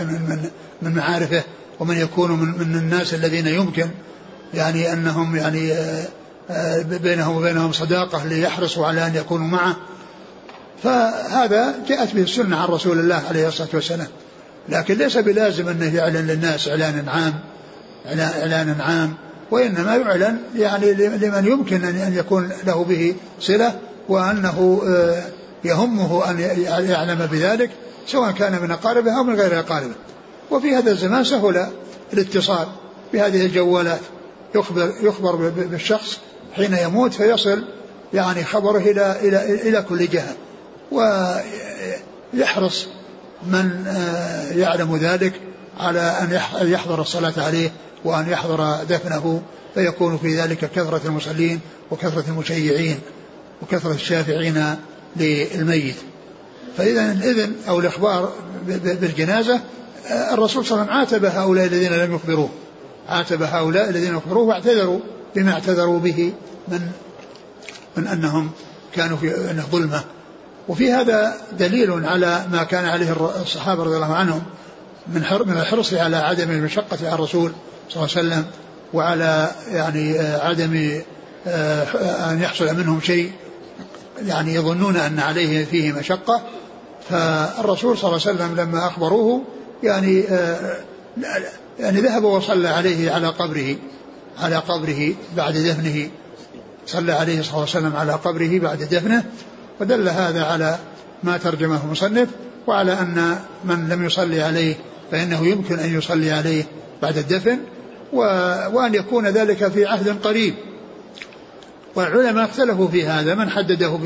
من 0.00 0.50
من 0.82 0.94
معارفه 0.94 1.42
ومن 1.80 1.98
يكون 1.98 2.30
من, 2.30 2.68
من 2.68 2.76
الناس 2.76 3.14
الذين 3.14 3.46
يمكن. 3.46 3.88
يعني 4.54 4.92
أنهم 4.92 5.36
يعني 5.36 5.72
آه، 5.72 6.08
آه، 6.50 6.82
بينهم 6.82 7.36
وبينهم 7.36 7.72
صداقة 7.72 8.24
ليحرصوا 8.24 8.86
على 8.86 9.06
أن 9.06 9.16
يكونوا 9.16 9.46
معه. 9.46 9.76
فهذا 10.82 11.74
جاءت 11.88 12.14
به 12.14 12.22
السنة 12.22 12.56
عن 12.56 12.68
رسول 12.68 12.98
الله 12.98 13.22
عليه 13.28 13.48
الصلاة 13.48 13.68
والسلام. 13.74 14.08
لكن 14.68 14.94
ليس 14.94 15.16
بلازم 15.16 15.68
أنه 15.68 15.96
يعلن 15.96 16.26
للناس 16.26 16.68
اعلانا 16.68 17.10
عام 17.10 17.34
اعلانا 18.06 18.84
عام 18.84 19.14
وإنما 19.50 19.96
يعلن 19.96 20.38
يعني 20.56 20.92
لمن 20.92 21.46
يمكن 21.46 21.84
ان 21.84 22.14
يكون 22.16 22.52
له 22.66 22.84
به 22.84 23.14
صلة 23.40 23.78
وأنه 24.08 24.82
آه، 24.86 25.22
يهمه 25.64 26.30
أن 26.30 26.40
يعلم 26.88 27.28
بذلك 27.32 27.70
سواء 28.06 28.30
كان 28.30 28.62
من 28.62 28.70
أقاربه 28.70 29.18
أو 29.18 29.24
من 29.24 29.34
غير 29.34 29.58
أقاربه. 29.58 29.94
وفي 30.50 30.76
هذا 30.76 30.90
الزمان 30.90 31.24
سهل 31.24 31.66
الاتصال 32.12 32.66
بهذه 33.12 33.46
الجوالات. 33.46 34.00
يخبر 34.54 34.92
يخبر 35.02 35.36
بالشخص 35.48 36.18
حين 36.56 36.74
يموت 36.74 37.14
فيصل 37.14 37.64
يعني 38.14 38.44
خبره 38.44 38.78
إلى 38.78 39.16
إلى 39.22 39.68
إلى 39.68 39.82
كل 39.82 40.08
جهة. 40.08 40.34
ويحرص 42.34 42.86
من 43.46 43.84
آه، 43.86 44.52
يعلم 44.52 44.96
ذلك 44.96 45.32
على 45.78 46.00
أن 46.60 46.70
يحضر 46.72 47.00
الصلاة 47.00 47.32
عليه 47.36 47.72
وأن 48.04 48.28
يحضر 48.28 48.84
دفنه 48.84 49.42
فيكون 49.74 50.18
في 50.18 50.40
ذلك 50.40 50.58
كثرة 50.58 51.00
المصلين 51.04 51.60
وكثرة 51.90 52.24
المشيعين 52.28 52.98
وكثرة 53.62 53.92
الشافعين 53.92 54.76
للميت. 55.16 55.96
فإذا 56.76 57.12
الإذن 57.12 57.54
أو 57.68 57.80
الإخبار 57.80 58.32
بالجنازة 58.82 59.60
الرسول 60.10 60.66
صلى 60.66 60.82
الله 60.82 60.92
عليه 60.92 61.06
وسلم 61.06 61.20
عاتب 61.20 61.24
هؤلاء 61.38 61.66
الذين 61.66 61.92
لم 61.92 62.14
يخبروه. 62.14 62.48
عاتب 63.08 63.42
هؤلاء 63.42 63.90
الذين 63.90 64.14
يخبروه 64.16 64.44
واعتذروا 64.44 65.00
بما 65.36 65.52
اعتذروا 65.52 65.98
به 65.98 66.32
من 66.68 66.80
من 67.96 68.06
أنهم 68.06 68.50
كانوا 68.94 69.16
في 69.16 69.50
أنه 69.50 69.62
ظلمة. 69.72 70.04
وفي 70.68 70.92
هذا 70.92 71.36
دليل 71.58 72.06
على 72.06 72.46
ما 72.52 72.62
كان 72.62 72.84
عليه 72.84 73.16
الصحابة 73.42 73.82
رضي 73.82 73.96
الله 73.96 74.14
عنهم 74.14 74.42
من 75.08 75.22
من 75.46 75.56
الحرص 75.56 75.94
على 75.94 76.16
عدم 76.16 76.50
المشقة 76.50 76.98
على 77.02 77.14
الرسول 77.14 77.52
صلى 77.88 78.02
الله 78.02 78.16
عليه 78.16 78.28
وسلم 78.28 78.44
وعلى 78.94 79.50
يعني 79.72 80.18
عدم 80.18 81.02
آه، 81.46 82.32
أن 82.32 82.42
يحصل 82.42 82.76
منهم 82.76 83.00
شيء 83.00 83.32
يعني 84.26 84.54
يظنون 84.54 84.96
أن 84.96 85.18
عليه 85.18 85.64
فيه 85.64 85.92
مشقة. 85.92 86.42
فالرسول 87.10 87.98
صلى 87.98 88.08
الله 88.10 88.20
عليه 88.26 88.36
وسلم 88.36 88.56
لما 88.56 88.86
أخبروه 88.86 89.42
يعني 89.82 90.24
آه، 90.28 90.76
يعني 91.78 92.00
ذهب 92.00 92.24
وصلى 92.24 92.68
عليه 92.68 93.12
على 93.12 93.26
قبره 93.28 93.76
على 94.40 94.56
قبره 94.56 95.14
بعد 95.36 95.54
دفنه 95.54 96.08
صلى 96.86 97.12
عليه 97.12 97.42
صلى 97.42 97.50
الله 97.50 97.60
عليه 97.60 97.86
وسلم 97.86 97.96
على 97.96 98.12
قبره 98.12 98.58
بعد 98.58 98.78
دفنه. 98.78 99.24
ودل 99.80 100.08
هذا 100.08 100.44
على 100.44 100.78
ما 101.22 101.36
ترجمه 101.36 101.84
المصنف 101.84 102.28
وعلى 102.66 102.92
أن 102.92 103.38
من 103.64 103.88
لم 103.88 104.04
يصلي 104.06 104.42
عليه 104.42 104.74
فإنه 105.10 105.46
يمكن 105.46 105.78
أن 105.78 105.98
يصلي 105.98 106.32
عليه 106.32 106.64
بعد 107.02 107.18
الدفن 107.18 107.58
وأن 108.72 108.94
يكون 108.94 109.26
ذلك 109.26 109.68
في 109.68 109.86
عهد 109.86 110.18
قريب. 110.26 110.54
والعلماء 111.94 112.44
اختلفوا 112.44 112.88
في 112.88 113.06
هذا 113.06 113.34
من 113.34 113.50
حدده 113.50 113.98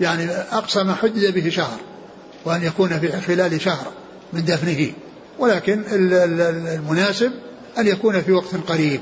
يعني 0.00 0.30
أقصى 0.30 0.82
ما 0.82 0.94
حدد 0.94 1.34
به 1.34 1.50
شهر 1.50 1.78
وأن 2.44 2.62
يكون 2.62 2.98
في 2.98 3.20
خلال 3.20 3.60
شهر 3.60 3.86
من 4.32 4.44
دفنه. 4.44 4.92
ولكن 5.38 5.82
المناسب 5.92 7.32
أن 7.78 7.86
يكون 7.86 8.22
في 8.22 8.32
وقت 8.32 8.54
قريب 8.68 9.00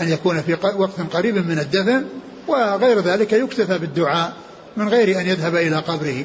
أن 0.00 0.08
يكون 0.08 0.42
في 0.42 0.56
وقت 0.76 1.00
قريب 1.12 1.34
من 1.34 1.58
الدفن 1.58 2.04
وغير 2.48 3.00
ذلك 3.00 3.32
يكتفى 3.32 3.78
بالدعاء 3.78 4.32
من 4.76 4.88
غير 4.88 5.20
أن 5.20 5.26
يذهب 5.26 5.56
إلى 5.56 5.76
قبره 5.76 6.24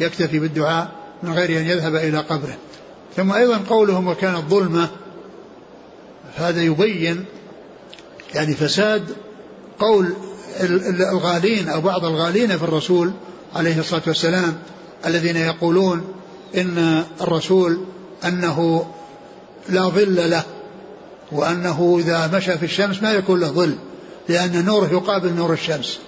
يكتفي 0.00 0.38
بالدعاء 0.38 0.90
من 1.22 1.32
غير 1.32 1.60
أن 1.60 1.66
يذهب 1.66 1.94
إلى 1.94 2.18
قبره. 2.18 2.56
ثم 3.16 3.32
أيضا 3.32 3.60
قولهم 3.68 4.08
وكانت 4.08 4.44
ظلمة 4.50 4.88
هذا 6.36 6.62
يبين 6.62 7.24
يعني 8.34 8.54
فساد 8.54 9.02
قول 9.78 10.12
الغالين 11.12 11.68
أو 11.68 11.80
بعض 11.80 12.04
الغالين 12.04 12.58
في 12.58 12.64
الرسول 12.64 13.12
عليه 13.54 13.78
الصلاة 13.78 14.02
والسلام 14.06 14.58
الذين 15.06 15.36
يقولون 15.36 16.04
إن 16.56 17.04
الرسول 17.20 17.80
أنه 18.24 18.86
لا 19.68 19.82
ظل 19.82 20.30
له 20.30 20.42
وأنه 21.32 21.96
إذا 22.00 22.30
مشى 22.34 22.58
في 22.58 22.64
الشمس 22.64 23.02
ما 23.02 23.12
يكون 23.12 23.40
له 23.40 23.48
ظل 23.48 23.74
لأن 24.28 24.64
نوره 24.64 24.86
يقابل 24.86 25.32
نور 25.32 25.52
الشمس. 25.52 25.98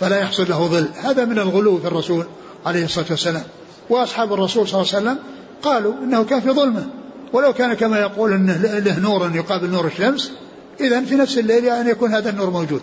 فلا 0.00 0.20
يحصل 0.20 0.48
له 0.48 0.66
ظل. 0.66 0.88
هذا 1.02 1.24
من 1.24 1.38
الغلو 1.38 1.78
في 1.78 1.86
الرسول 1.86 2.26
عليه 2.66 2.84
الصلاة 2.84 3.06
والسلام. 3.10 3.44
وأصحاب 3.90 4.32
الرسول 4.32 4.68
صلى 4.68 4.80
الله 4.80 4.94
عليه 4.94 5.02
وسلم 5.02 5.18
قالوا 5.62 5.94
إنه 6.04 6.24
كان 6.24 6.40
في 6.40 6.50
ظلمة. 6.50 6.86
ولو 7.32 7.52
كان 7.52 7.74
كما 7.74 8.00
يقول 8.00 8.32
أنه 8.32 8.56
له 8.62 8.98
نور 8.98 9.30
يقابل 9.34 9.70
نور 9.70 9.86
الشمس 9.86 10.32
إذا 10.80 11.04
في 11.04 11.14
نفس 11.14 11.38
الليل 11.38 11.66
أن 11.66 11.88
يكون 11.88 12.14
هذا 12.14 12.30
النور 12.30 12.50
موجود. 12.50 12.82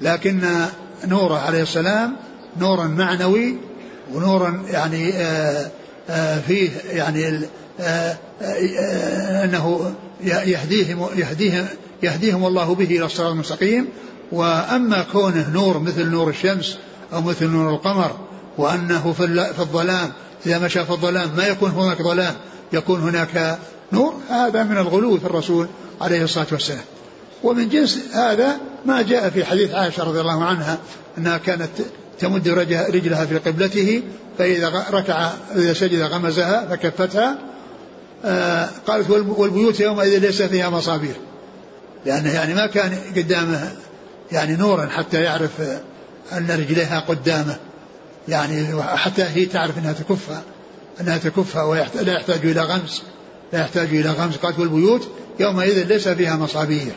لكن 0.00 0.40
نوره 1.04 1.38
عليه 1.38 1.62
السلام 1.62 2.16
نورا 2.60 2.84
معنوي 2.84 3.56
ونورا 4.14 4.62
يعني 4.70 5.12
آآ 5.12 5.70
آآ 6.10 6.40
فيه 6.40 6.70
يعني 6.90 7.40
آآ 7.80 8.16
إنه 9.44 9.94
يهديهم 10.24 11.08
يهديهم 11.16 11.66
يهديهم 12.02 12.46
الله 12.46 12.74
به 12.74 12.84
إلى 12.84 13.04
الصراط 13.04 13.30
المستقيم. 13.30 13.88
وأما 14.32 15.04
كونه 15.12 15.50
نور 15.50 15.78
مثل 15.78 16.06
نور 16.06 16.28
الشمس 16.28 16.78
أو 17.12 17.20
مثل 17.20 17.46
نور 17.46 17.74
القمر 17.74 18.16
وأنه 18.58 19.12
في 19.12 19.60
الظلام 19.60 20.12
إذا 20.46 20.58
مشى 20.58 20.84
في 20.84 20.90
الظلام 20.90 21.30
ما 21.36 21.46
يكون 21.46 21.70
هناك 21.70 22.02
ظلام 22.02 22.34
يكون 22.72 23.00
هناك 23.00 23.58
نور 23.92 24.14
هذا 24.30 24.62
من 24.62 24.78
الغلو 24.78 25.18
في 25.18 25.24
الرسول 25.24 25.66
عليه 26.00 26.24
الصلاة 26.24 26.46
والسلام. 26.52 26.84
ومن 27.42 27.68
جنس 27.68 27.98
هذا 28.12 28.56
ما 28.86 29.02
جاء 29.02 29.30
في 29.30 29.44
حديث 29.44 29.74
عائشة 29.74 30.04
رضي 30.04 30.20
الله 30.20 30.44
عنها 30.44 30.78
أنها 31.18 31.38
كانت 31.38 31.70
تمد 32.18 32.48
رجلها 32.48 33.26
في 33.26 33.38
قبلته 33.38 34.02
فإذا 34.38 34.86
ركع 34.90 35.30
إذا 35.56 35.72
سجد 35.72 36.00
غمزها 36.00 36.66
فكفتها 36.70 37.38
آه 38.24 38.68
قالت 38.86 39.10
والبيوت 39.10 39.80
يومئذ 39.80 40.18
ليس 40.18 40.42
فيها 40.42 40.70
مصابيح. 40.70 41.16
لأنه 42.06 42.34
يعني 42.34 42.54
ما 42.54 42.66
كان 42.66 42.98
قدامه 43.16 43.72
يعني 44.32 44.56
نورا 44.56 44.86
حتى 44.86 45.22
يعرف 45.22 45.60
أن 46.32 46.50
رجليها 46.50 47.00
قدامه. 47.00 47.56
يعني 48.28 48.82
حتى 48.82 49.22
هي 49.22 49.46
تعرف 49.46 49.78
أنها 49.78 49.92
تكفها 49.92 50.42
أنها 51.00 51.18
تكفها 51.18 51.62
ولا 51.62 52.12
يحتاج 52.12 52.46
إلى 52.46 52.60
غمز 52.60 53.02
لا 53.52 53.60
يحتاج 53.60 53.88
إلى 53.88 54.10
غمز 54.10 54.36
قالت 54.36 54.58
والبيوت 54.58 55.08
يومئذ 55.40 55.86
ليس 55.86 56.08
فيها 56.08 56.36
مصابيح. 56.36 56.94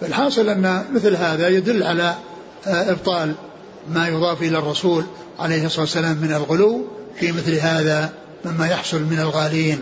فالحاصل 0.00 0.48
أن 0.48 0.84
مثل 0.94 1.16
هذا 1.16 1.48
يدل 1.48 1.82
على 1.82 2.14
آه، 2.66 2.90
إبطال 2.90 3.34
ما 3.88 4.08
يضاف 4.08 4.42
إلى 4.42 4.58
الرسول 4.58 5.04
عليه 5.38 5.66
الصلاة 5.66 5.80
والسلام 5.80 6.16
من 6.16 6.32
الغلو 6.32 6.86
في 7.20 7.32
مثل 7.32 7.54
هذا 7.54 8.12
مما 8.44 8.66
يحصل 8.66 9.02
من 9.02 9.18
الغالين. 9.18 9.78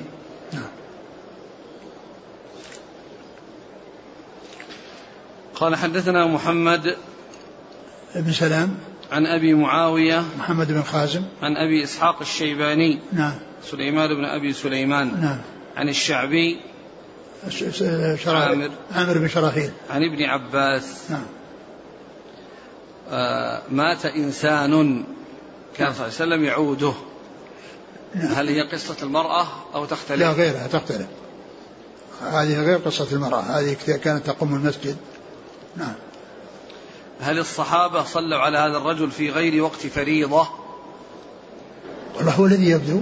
قال 5.55 5.77
حدثنا 5.77 6.27
محمد 6.27 6.97
بن 8.15 8.33
سلام. 8.33 8.75
عن 9.13 9.27
أبي 9.27 9.55
معاوية 9.55 10.25
محمد 10.39 10.73
بن 10.73 10.83
خازم. 10.83 11.23
عن 11.43 11.57
أبي 11.57 11.85
إسحاق 11.85 12.21
الشيباني 12.21 12.99
نعم. 13.13 13.35
سليمان 13.65 14.15
بن 14.15 14.25
أبي 14.25 14.53
سليمان 14.53 15.21
نعم. 15.21 15.39
عن 15.77 15.89
الشعبي 15.89 16.61
عامر. 18.27 18.71
عامر 18.93 19.19
بن 19.19 19.29
شراحيل. 19.29 19.71
عن 19.91 20.03
ابن 20.03 20.23
عباس. 20.23 21.11
نعم. 21.11 21.27
آه 23.11 23.63
مات 23.71 24.07
إنسان 24.07 25.05
كان 25.77 25.93
صلى 25.93 26.07
الله 26.07 26.21
عليه 26.21 26.35
وسلم 26.35 26.45
يعوده. 26.45 26.93
نعم. 28.15 28.33
هل 28.33 28.49
هي 28.49 28.63
قصة 28.63 28.97
المرأة 29.03 29.47
أو 29.75 29.85
تختلف؟ 29.85 30.21
لا 30.21 30.33
غيرها 30.33 30.67
تختلف. 30.67 31.07
هذه 32.23 32.63
غير 32.63 32.79
قصة 32.79 33.07
المرأة. 33.13 33.41
هذه 33.41 33.77
كانت 34.05 34.27
تقوم 34.27 34.55
المسجد. 34.55 34.97
نعم 35.77 35.95
هل 37.21 37.39
الصحابة 37.39 38.05
صلوا 38.05 38.39
على 38.39 38.59
هذا 38.59 38.77
الرجل 38.77 39.11
في 39.11 39.31
غير 39.31 39.63
وقت 39.63 39.87
فريضة؟ 39.87 40.49
والله 42.17 42.33
هو 42.33 42.47
الذي 42.47 42.71
يبدو 42.71 43.01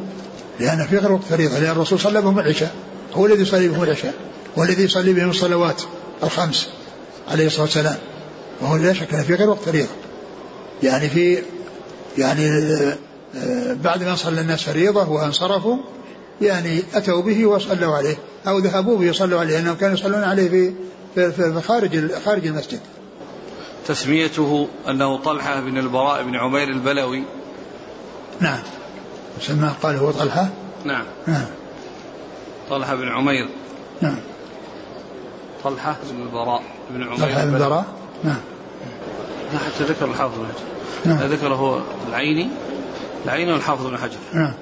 لأن 0.61 0.87
في 0.87 0.99
غير 0.99 1.13
وقت 1.13 1.25
فريضة 1.25 1.59
لأن 1.59 1.71
الرسول 1.71 2.01
صلى 2.01 2.21
بهم 2.23 2.39
العشاء 2.39 2.75
هو 3.15 3.27
الذي 3.27 3.43
يصلي 3.43 3.69
بهم 3.69 3.83
العشاء 3.83 4.15
والذي 4.57 4.85
يصلي 4.85 5.13
بهم 5.13 5.31
الصلوات 5.31 5.83
الخمس 6.23 6.69
عليه 7.29 7.47
الصلاة 7.47 7.63
والسلام 7.63 7.99
وهو 8.61 8.77
لا 8.77 8.93
شك 8.93 9.21
في 9.21 9.35
غير 9.35 9.51
وقت 9.51 9.63
فريضة 9.63 9.89
يعني 10.83 11.09
في 11.09 11.43
يعني 12.19 12.49
آه، 13.37 13.73
بعد 13.73 14.03
ما 14.03 14.17
صلى 14.17 14.41
الناس 14.41 14.63
فريضة 14.63 15.09
وانصرفوا 15.09 15.77
يعني 16.41 16.83
أتوا 16.95 17.23
به 17.23 17.47
وصلوا 17.47 17.97
عليه 17.97 18.19
أو 18.47 18.59
ذهبوا 18.59 18.99
به 18.99 19.11
وصلوا 19.11 19.41
عليه 19.41 19.55
لأنهم 19.55 19.77
كانوا 19.77 19.95
يصلون 19.95 20.25
عليه 20.25 20.49
في 20.49 20.73
في, 21.15 21.33
في 21.33 21.61
خارج 21.61 22.15
خارج 22.15 22.47
المسجد. 22.47 22.81
تسميته 23.87 24.69
أنه 24.89 25.19
طلحة 25.19 25.61
بن 25.61 25.79
البراء 25.79 26.23
بن 26.23 26.37
عمير 26.37 26.69
البلوي. 26.69 27.25
نعم. 28.41 28.59
سماه 29.41 29.73
قال 29.83 29.97
هو 29.97 30.11
طلحة. 30.11 30.49
نعم. 30.85 31.05
نعم. 31.27 31.47
طلحة 32.71 32.95
بن 32.95 33.09
عمير. 33.09 33.49
نعم. 34.01 34.17
طلحة 35.65 35.97
بن 36.11 36.23
البراء 36.23 36.63
بن 36.91 37.03
عمير 37.03 37.17
طلحة 37.17 37.45
بن 37.45 37.55
البراء 37.55 37.85
نعم 38.25 38.41
حتى 39.67 39.85
ذكر 39.85 40.05
الحافظ 40.05 40.39
بن 40.39 40.47
حجر 40.47 40.65
نعم. 41.05 41.31
ذكره 41.33 41.83
العيني 42.09 42.49
العيني 43.25 43.53
والحافظ 43.53 43.87
بن 43.87 43.99
حجر 43.99 44.19
نعم 44.35 44.53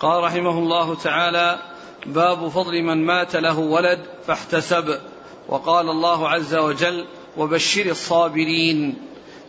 قال 0.00 0.24
رحمه 0.24 0.58
الله 0.58 0.94
تعالى 0.94 1.58
باب 2.06 2.48
فضل 2.48 2.82
من 2.82 3.06
مات 3.06 3.36
له 3.36 3.58
ولد 3.58 4.00
فاحتسب 4.26 4.98
وقال 5.48 5.90
الله 5.90 6.28
عز 6.28 6.54
وجل 6.54 7.06
وبشر 7.36 7.86
الصابرين 7.86 8.94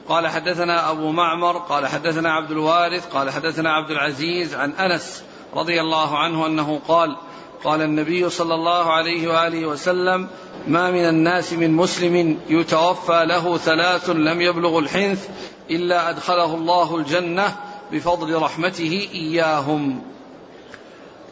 قال 0.10 0.28
حدثنا 0.28 0.92
أبو 0.92 1.12
معمر 1.12 1.58
قال 1.58 1.88
حدثنا 1.88 2.34
عبد 2.34 2.52
الوارث 2.52 3.08
قال 3.08 3.30
حدثنا 3.30 3.74
عبد 3.74 3.92
العزيز 3.92 4.56
عن 4.56 4.72
أنس 4.72 5.24
رضي 5.56 5.82
الله 5.82 6.18
عنه 6.18 6.46
أنه 6.46 6.80
قال 6.88 7.16
قال 7.64 7.82
النبي 7.82 8.30
صلى 8.30 8.56
الله 8.56 8.92
عليه 8.94 9.28
وآله 9.28 9.66
وسلم 9.66 10.28
ما 10.68 10.92
من 10.92 11.06
الناس 11.10 11.54
من 11.54 11.72
مسلم 11.74 12.40
يتوفى 12.50 13.26
له 13.26 13.58
ثلاث 13.58 14.10
لم 14.10 14.42
يبلغ 14.42 14.80
الحنث 14.80 15.30
إلا 15.72 16.10
أدخله 16.10 16.56
الله 16.56 16.96
الجنة 16.96 17.56
بفضل 17.92 18.36
رحمته 18.36 19.10
إياهم. 19.14 20.02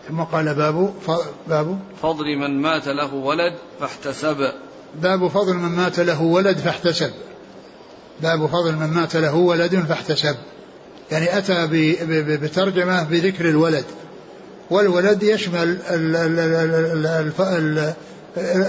ثم 0.10 0.24
قال 0.24 0.54
باب 0.54 0.94
باب 1.48 1.80
فضل 2.02 2.38
من 2.38 2.62
مات 2.62 2.88
له 2.88 3.14
ولد 3.14 3.54
فاحتسب. 3.80 4.52
باب 5.02 5.28
فضل 5.28 5.54
من 5.54 5.70
مات 5.70 6.00
له 6.00 6.22
ولد 6.22 6.58
فاحتسب. 6.58 7.12
باب 8.22 8.46
فضل 8.46 8.76
من 8.76 8.88
مات 8.88 9.16
له 9.16 9.36
ولد 9.36 9.76
فاحتسب. 9.76 10.36
يعني 11.12 11.38
أتى 11.38 11.68
بترجمة 12.38 13.04
بذكر 13.04 13.50
الولد 13.50 13.86
والولد 14.70 15.24
يشمل 15.24 15.78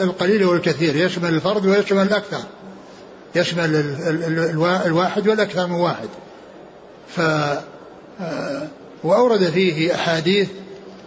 القليل 0.03 0.45
والكثير 0.45 0.97
يشمل 0.97 1.35
الفرد 1.35 1.67
ويشمل 1.67 2.03
الأكثر 2.03 2.43
يشمل 3.35 3.97
الواحد 4.87 5.29
والأكثر 5.29 5.67
من 5.67 5.75
واحد 5.75 6.09
ف 7.09 7.21
وأورد 9.05 9.45
فيه 9.45 9.95
أحاديث 9.95 10.49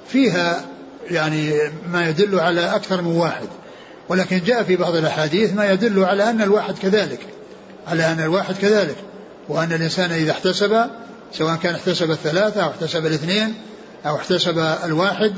فيها 0.08 0.66
يعني 1.12 1.54
ما 1.92 2.10
يدل 2.10 2.40
على 2.40 2.76
أكثر 2.76 3.02
من 3.02 3.16
واحد 3.16 3.48
ولكن 4.10 4.42
جاء 4.46 4.64
في 4.64 4.76
بعض 4.76 4.96
الأحاديث 4.96 5.54
ما 5.54 5.72
يدل 5.72 6.04
على 6.04 6.30
أن 6.30 6.42
الواحد 6.42 6.78
كذلك 6.78 7.20
على 7.88 8.12
أن 8.12 8.20
الواحد 8.20 8.56
كذلك 8.56 8.96
وأن 9.50 9.74
الإنسان 9.74 10.12
إذا 10.12 10.32
احتسب 10.32 10.86
سواء 11.32 11.56
كان 11.56 11.76
احتسب 11.76 12.12
الثلاثة 12.12 12.64
أو 12.64 12.70
احتسب 12.70 13.06
الاثنين 13.06 13.54
أو 14.06 14.16
احتسب 14.16 14.60
الواحد 14.84 15.34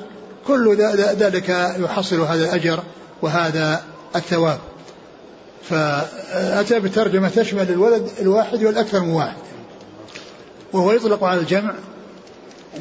كل 0.47 0.75
ذلك 1.19 1.49
يحصل 1.79 2.21
هذا 2.21 2.45
الأجر 2.45 2.83
وهذا 3.21 3.83
الثواب. 4.15 4.59
فأتى 5.69 6.79
بترجمة 6.79 7.29
تشمل 7.29 7.69
الولد 7.69 8.09
الواحد 8.21 8.63
والأكثر 8.63 8.99
من 8.99 9.09
واحد 9.09 9.37
وهو 10.73 10.91
يطلق 10.91 11.23
على 11.23 11.39
الجمع 11.39 11.73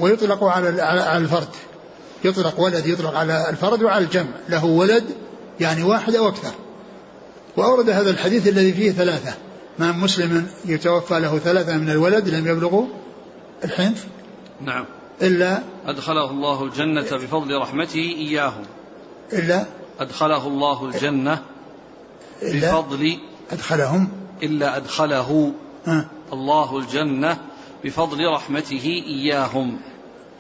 ويطلق 0.00 0.44
على 0.44 0.82
على 0.82 1.18
الفرد. 1.18 1.48
يطلق 2.24 2.60
ولد 2.60 2.86
يطلق 2.86 3.14
على 3.14 3.50
الفرد 3.50 3.82
وعلى 3.82 4.04
الجمع 4.04 4.30
له 4.48 4.64
ولد 4.64 5.04
يعني 5.60 5.82
واحد 5.82 6.14
أو 6.14 6.28
أكثر. 6.28 6.52
وأورد 7.56 7.90
هذا 7.90 8.10
الحديث 8.10 8.48
الذي 8.48 8.72
فيه 8.72 8.92
ثلاثة. 8.92 9.34
ما 9.78 9.92
مسلم 9.92 10.46
يتوفى 10.64 11.20
له 11.20 11.38
ثلاثة 11.38 11.76
من 11.76 11.90
الولد 11.90 12.28
لم 12.28 12.48
يبلغوا 12.48 12.86
الحنث 13.64 14.04
نعم. 14.60 14.84
إلا 15.22 15.62
أدخله 15.86 16.30
الله 16.30 16.64
الجنة 16.64 17.02
بفضل 17.02 17.58
رحمته 17.58 18.14
إياهم. 18.18 18.64
إلا 19.32 19.64
أدخله 20.00 20.46
الله 20.46 20.84
الجنة 20.84 21.42
إلا 22.42 22.70
بفضل 22.70 23.18
أدخلهم. 23.52 24.08
إلا 24.42 24.76
أدخله 24.76 25.52
ها. 25.86 26.08
الله 26.32 26.78
الجنة 26.78 27.38
بفضل 27.84 28.26
رحمته 28.34 29.02
إياهم. 29.06 29.78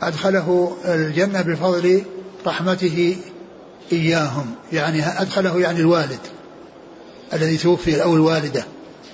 أدخله 0.02 0.76
الجنة 0.84 1.42
بفضل 1.42 2.02
رحمته 2.46 3.16
إياهم. 3.92 4.46
يعني 4.72 5.06
أدخله 5.06 5.60
يعني 5.60 5.80
الوالد 5.80 6.18
الذي 7.32 7.56
توفي 7.56 8.02
أو 8.02 8.14
الوالدة 8.14 8.64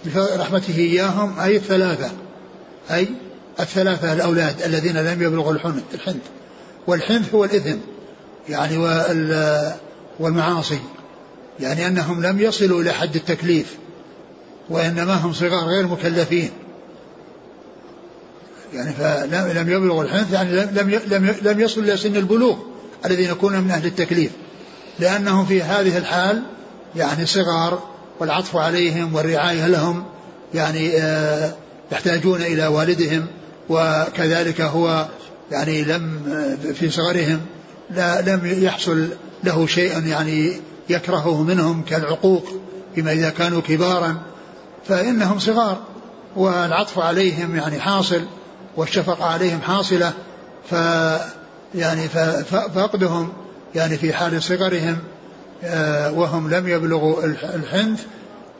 بفضل 0.05 0.40
رحمته 0.40 0.77
إياهم 0.79 1.40
أي 1.40 1.57
الثلاثة 1.57 2.11
أي 2.90 3.09
الثلاثة 3.61 4.12
الأولاد 4.12 4.62
الذين 4.62 4.97
لم 4.97 5.23
يبلغوا 5.23 5.53
الحنث 5.53 5.83
الحنث 5.95 6.23
والحنث 6.87 7.35
هو 7.35 7.45
الإثم 7.45 7.77
يعني 8.49 8.77
وال- 8.79 9.73
والمعاصي. 10.21 10.79
يعني 11.61 11.87
أنهم 11.87 12.23
لم 12.23 12.40
يصلوا 12.40 12.83
إلى 12.83 12.92
حد 12.92 13.16
التكليف 13.16 13.77
وإنما 14.71 15.14
هم 15.14 15.33
صغار 15.33 15.64
غير 15.64 15.87
مكلفين. 15.87 16.51
يعني 18.75 18.93
فلم 18.93 19.53
لم 19.59 19.71
يبلغوا 19.71 20.05
الحنث 20.05 20.33
يعني 20.33 20.51
لم 20.53 21.01
لم 21.07 21.35
لم 21.43 21.61
يصلوا 21.61 21.85
إلى 21.85 21.97
سن 21.97 22.17
البلوغ 22.17 22.57
الذين 23.07 23.31
يكونون 23.31 23.61
من 23.61 23.71
أهل 23.71 23.87
التكليف. 23.87 24.31
لأنهم 24.99 25.47
في 25.47 25.63
هذه 25.63 25.99
الحال 25.99 26.43
يعني 26.97 27.27
صغار 27.27 27.83
والعطف 28.21 28.57
عليهم 28.57 29.15
والرعاية 29.15 29.67
لهم 29.67 30.05
يعني 30.55 30.97
آه، 30.97 31.53
يحتاجون 31.93 32.43
إلى 32.43 32.67
والدهم 32.67 33.27
وكذلك 33.69 34.61
هو 34.61 35.09
يعني 35.51 35.83
لم 35.83 36.21
آه، 36.33 36.73
في 36.73 36.91
صغرهم 36.91 37.41
لا 37.91 38.21
لم 38.21 38.41
يحصل 38.65 39.09
له 39.45 39.67
شيء 39.67 40.07
يعني 40.07 40.53
يكرهه 40.89 41.43
منهم 41.43 41.83
كالعقوق 41.83 42.45
فيما 42.95 43.13
إذا 43.13 43.31
كانوا 43.31 43.61
كبارا. 43.61 44.17
فإنهم 44.89 45.39
صغار 45.39 45.83
والعطف 46.37 46.99
عليهم 46.99 47.57
يعني 47.57 47.81
حاصل. 47.81 48.23
والشفقة 48.77 49.25
عليهم 49.25 49.61
حاصلة 49.61 50.13
ف 50.71 50.73
يعني 51.75 52.09
فقدهم 52.75 53.33
يعني 53.75 53.97
في 53.99 54.13
حال 54.13 54.43
صغرهم 54.43 54.99
آه، 55.65 56.13
وهم 56.13 56.51
لم 56.55 56.69
يبلغوا 56.69 57.25
الح- 57.25 57.45
الحنث 57.45 58.03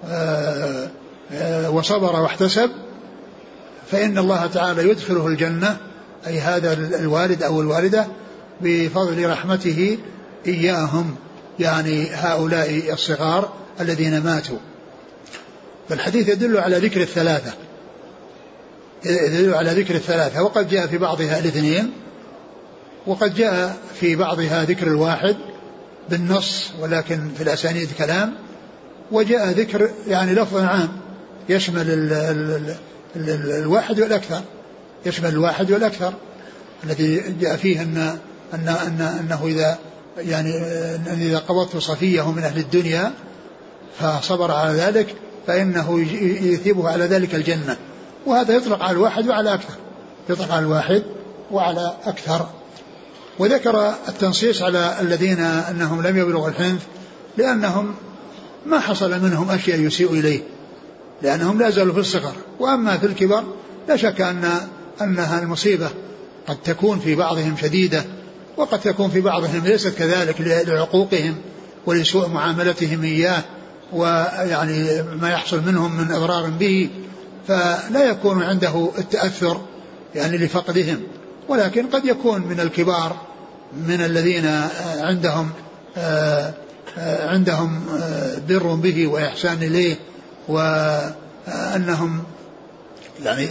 آه، 0.07 0.88
آه، 1.33 1.70
وصبر 1.70 2.20
واحتسب 2.20 2.70
فإن 3.90 4.18
الله 4.18 4.46
تعالى 4.46 4.90
يدخله 4.90 5.27
الجنة 5.27 5.77
أي 6.27 6.40
هذا 6.40 6.72
ال- 6.72 6.94
الوالد 6.94 7.42
أو 7.42 7.61
الوالدة 7.61 8.07
بفضل 8.61 9.31
رحمته 9.31 9.98
إياهم 10.46 11.14
يعني 11.61 12.11
هؤلاء 12.14 12.92
الصغار 12.92 13.53
الذين 13.81 14.20
ماتوا. 14.25 14.59
فالحديث 15.88 16.29
يدل 16.29 16.59
على 16.59 16.79
ذكر 16.79 17.01
الثلاثة. 17.01 17.53
يدل 19.04 19.54
على 19.54 19.70
ذكر 19.70 19.94
الثلاثة 19.94 20.42
وقد 20.42 20.68
جاء 20.68 20.86
في 20.86 20.98
بعضها 20.98 21.38
الاثنين 21.38 21.92
وقد 23.06 23.34
جاء 23.34 23.76
في 24.00 24.16
بعضها 24.16 24.64
ذكر 24.64 24.86
الواحد 24.86 25.36
بالنص 26.10 26.70
ولكن 26.80 27.28
في 27.36 27.42
الأسانيد 27.42 27.88
كلام 27.98 28.34
وجاء 29.12 29.50
ذكر 29.50 29.90
يعني 30.06 30.34
لفظ 30.34 30.56
عام 30.56 30.88
يشمل 31.48 31.90
ال 31.90 32.12
ال 32.12 32.74
ال 33.16 33.30
ال 33.30 33.50
الواحد 33.52 34.00
والأكثر 34.00 34.40
يشمل 35.06 35.28
الواحد 35.28 35.72
والأكثر. 35.72 36.12
الذي 36.84 37.22
جاء 37.40 37.56
فيه 37.56 37.82
أن 37.82 38.18
أن 38.54 38.68
أن 38.68 39.00
أنه 39.20 39.46
إذا 39.46 39.78
يعني 40.18 40.56
أن 40.96 41.20
إذا 41.20 41.38
قبضت 41.38 41.76
صفيه 41.76 42.32
من 42.32 42.42
أهل 42.42 42.58
الدنيا 42.58 43.12
فصبر 43.98 44.50
على 44.50 44.78
ذلك 44.78 45.14
فإنه 45.46 46.00
يثيبه 46.42 46.88
على 46.88 47.04
ذلك 47.04 47.34
الجنة. 47.34 47.76
وهذا 48.26 48.54
يطلق 48.54 48.82
على 48.82 48.92
الواحد 48.92 49.28
وعلى 49.28 49.54
أكثر. 49.54 49.74
يطلق 50.28 50.52
على 50.52 50.64
الواحد 50.64 51.02
وعلى 51.50 51.96
أكثر. 52.04 52.46
وذكر 53.38 53.94
التنصيص 54.08 54.62
على 54.62 54.96
الذين 55.00 55.40
أنهم 55.40 56.02
لم 56.02 56.18
يبلغوا 56.18 56.48
الحنث 56.48 56.82
لأنهم 57.37 57.94
ما 58.66 58.80
حصل 58.80 59.20
منهم 59.20 59.50
أشياء 59.50 59.80
يسيء 59.80 60.12
إليه 60.12 60.40
لأنهم 61.22 61.58
لا 61.58 61.70
زالوا 61.70 61.94
في 61.94 62.00
الصغر. 62.00 62.32
وأما 62.61 62.98
في 62.98 63.06
الكبر 63.06 63.44
لا 63.88 63.96
شك 63.96 64.20
أن 64.20 64.50
أنها 65.02 65.42
المصيبة. 65.42 65.90
قد 66.46 66.56
تكون 66.64 66.98
في 66.98 67.14
بعضهم 67.14 67.56
شديدة 67.56 68.04
وقد 68.56 68.80
تكون 68.80 69.11
في 69.11 69.20
بعضهم 69.20 69.62
ليست 69.64 69.88
كذلك 69.98 70.40
لعقوقهم 70.40 71.37
ولسوء 71.87 72.28
معاملتهم 72.28 73.02
إياه 73.02 73.42
ويعني 73.92 75.02
ما 75.02 75.30
يحصل 75.30 75.62
منهم 75.66 75.96
من 75.96 76.12
إضرار 76.12 76.50
به. 76.50 76.90
فلا 77.48 78.05
يكون 78.11 78.42
عنده 78.42 78.90
التأثر 78.98 79.61
يعني 80.14 80.38
لفقدهم 80.38 81.00
ولكن 81.48 81.87
قد 81.87 82.05
يكون 82.05 82.40
من 82.40 82.61
الكبار 82.61 83.16
من 83.87 84.00
الذين 84.00 84.46
عندهم 84.98 85.50
عندهم 87.07 87.83
بر 88.48 88.74
به 88.74 89.07
وإحسان 89.07 89.62
إليه 89.62 89.96
وأنهم 90.48 92.22
يعني 93.24 93.48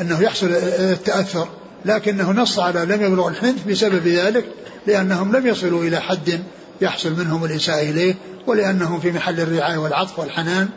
أنه 0.00 0.22
يحصل 0.22 0.46
التأثر 0.78 1.48
لكنه 1.84 2.30
نص 2.32 2.58
على 2.58 2.84
لم 2.84 3.02
يبلغ 3.02 3.28
الحنث 3.28 3.64
بسبب 3.68 4.08
ذلك 4.08 4.44
لأنهم 4.86 5.36
لم 5.36 5.46
يصلوا 5.46 5.84
إلى 5.84 6.00
حد 6.00 6.40
يحصل 6.80 7.12
منهم 7.12 7.44
الإساءة 7.44 7.82
إليه 7.82 8.14
ولأنهم 8.46 9.00
في 9.00 9.12
محل 9.12 9.40
الرعاية 9.40 9.76
والعطف 9.78 10.18
والحنان. 10.18 10.68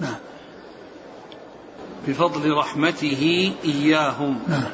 نعم. 0.00 0.14
بفضل 2.08 2.52
رحمته 2.52 3.52
إياهم. 3.64 4.38
نعم. 4.48 4.64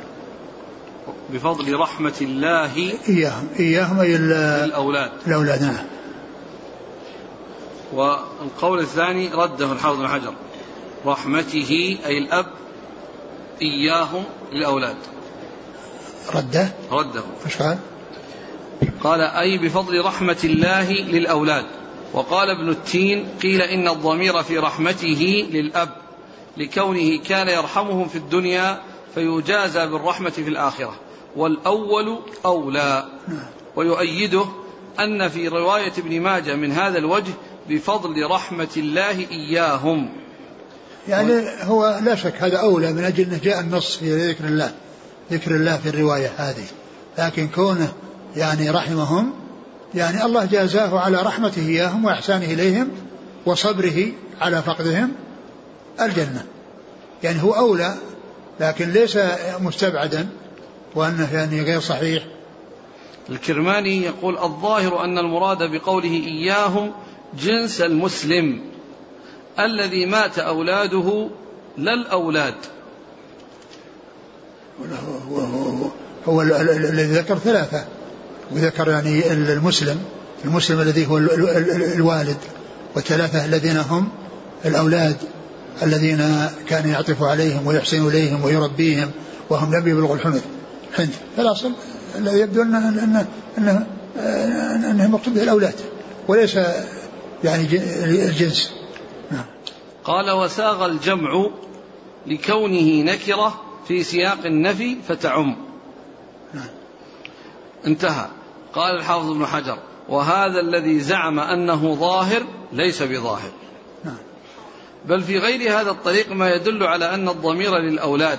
بفضل 1.33 1.75
رحمة 1.79 2.15
الله 2.21 2.93
إياهم. 3.09 3.49
إياهم 3.61 4.01
أي 4.01 4.17
ال- 4.17 4.65
للأولاد. 4.69 5.11
الأولاد 5.27 5.63
نعم. 5.63 5.87
والقول 7.93 8.81
الثاني 8.81 9.29
رده 9.29 9.73
الحافظ 9.73 9.99
بن 9.99 10.09
حجر. 10.09 10.35
رحمته 11.07 11.99
أي 12.07 12.19
الأب 12.19 12.47
إياهم 13.63 14.25
للأولاد. 14.53 14.97
رده؟ 16.35 16.69
رده. 16.91 17.23
إيش 17.47 17.57
قال؟ 17.57 17.79
قال 19.01 19.21
أي 19.21 19.59
بفضل 19.59 20.05
رحمة 20.05 20.37
الله 20.45 20.91
للأولاد. 20.93 21.65
وقال 22.13 22.51
ابن 22.51 22.69
التين 22.69 23.27
قيل 23.43 23.63
إن 23.63 23.89
الضمير 23.89 24.43
في 24.43 24.59
رحمته 24.59 25.49
للأب. 25.53 26.04
لكونه 26.57 27.19
كان 27.19 27.49
يرحمهم 27.49 28.09
في 28.09 28.17
الدنيا 28.17 28.81
فيجازى 29.15 29.87
بالرحمة 29.87 30.31
في 30.31 30.49
الآخرة. 30.49 30.95
والأول 31.37 32.19
أولى. 32.45 33.05
ويؤيده 33.77 34.45
أن 35.01 35.29
في 35.29 35.49
رواية 35.49 35.93
ابن 35.99 36.21
ماجه 36.21 36.55
من 36.55 36.73
هذا 36.73 36.99
الوجه 36.99 37.33
بفضل 37.69 38.31
رحمة 38.31 38.69
الله 38.77 39.27
إياهم. 39.31 40.09
يعني 41.09 41.45
هو 41.63 42.01
لا 42.05 42.15
شك 42.15 42.35
هذا 42.39 42.57
أولى 42.57 42.93
من 42.93 43.05
أجل 43.05 43.25
أنه 43.25 43.41
جاء 43.45 43.61
النص 43.61 43.97
في 43.97 44.29
ذكر 44.31 44.45
الله 44.45 44.73
ذكر 45.33 45.51
الله 45.51 45.77
في 45.77 45.89
الرواية 45.89 46.33
هذه. 46.37 46.67
لكن 47.19 47.49
كونه 47.49 47.93
يعني 48.37 48.71
رحمهم 48.71 49.33
يعني 49.95 50.25
الله 50.25 50.45
جازاه 50.45 51.01
على 51.01 51.23
رحمته 51.23 51.69
إياهم 51.69 52.05
وإحسانه 52.05 52.45
إليهم 52.45 52.89
وصبره 53.47 54.07
على 54.41 54.63
فقدهم. 54.63 55.13
الجنة. 56.01 56.45
يعني 57.23 57.43
هو 57.43 57.53
أولى 57.53 57.95
لكن 58.61 58.91
ليس 58.91 59.19
مستبعدا 59.61 60.29
وأنه 60.95 61.35
يعني 61.35 61.63
غير 61.63 61.81
صحيح. 61.81 62.23
الكرماني 63.31 64.03
يقول 64.03 64.39
الظاهر 64.39 65.05
أن 65.05 65.19
المراد 65.19 65.59
بقوله 65.63 66.11
إياهم 66.11 66.93
جنس 67.39 67.81
المسلم 67.81 68.61
الذي 69.61 70.07
مات 70.07 70.39
أولاده 70.39 71.29
لا 71.79 71.95
الأولاد. 71.95 72.55
هو, 75.31 75.37
هو, 75.39 75.41
هو, 75.69 75.91
هو 76.29 76.43
ال- 76.43 76.53
ال- 76.53 76.71
ال- 76.71 76.85
الذي 76.87 77.13
ذكر 77.13 77.39
ثلاثة. 77.39 77.85
وذكر 78.53 78.89
يعني 78.91 79.33
ال- 79.33 79.51
المسلم 79.51 80.05
المسلم 80.45 80.81
الذي 80.81 81.07
هو 81.07 81.19
ال- 81.19 81.33
ال- 81.33 81.71
ال- 81.71 81.93
الوالد 81.95 82.37
والثلاثة 82.95 83.45
الذين 83.45 83.77
هم 83.77 84.09
الأولاد. 84.65 85.17
الذين 85.83 86.49
كان 86.69 86.89
يعطف 86.89 87.23
عليهم 87.23 87.67
ويحسن 87.67 88.09
إليهم 88.09 88.45
ويربيهم 88.45 89.11
وهم 89.51 89.75
لم 89.75 89.89
يبلغوا 89.89 90.17
الحنث 90.17 90.45
حنث 90.97 91.19
فالأصل 91.37 91.73
الذي 92.19 92.41
يبدو 92.41 92.63
أنه 92.63 92.89
أنه 92.89 93.27
أنه, 93.59 93.87
أنه 94.91 95.09
مقصود 95.09 95.35
به 95.35 95.43
الأولاد 95.43 95.75
وليس 96.29 96.59
يعني 97.45 97.63
الجنس 98.05 98.73
نعم. 99.31 99.45
قال 100.05 100.31
وساغ 100.31 100.87
الجمع 100.87 101.51
لكونه 102.27 103.13
نكرة 103.13 103.61
في 103.89 104.03
سياق 104.03 104.47
النفي 104.47 104.97
فتعم 105.09 105.57
نعم. 106.55 106.69
انتهى 107.87 108.27
قال 108.75 108.97
الحافظ 108.97 109.31
ابن 109.31 109.47
حجر 109.47 109.79
وهذا 110.09 110.61
الذي 110.61 111.01
زعم 111.01 111.41
أنه 111.41 111.95
ظاهر 111.95 112.43
ليس 112.73 113.03
بظاهر. 113.03 113.51
بل 115.09 115.23
في 115.23 115.39
غير 115.39 115.81
هذا 115.81 115.91
الطريق 115.91 116.33
ما 116.33 116.55
يدل 116.55 116.83
على 116.83 117.15
أن 117.15 117.29
الضمير 117.29 117.79
للأولاد. 117.79 118.39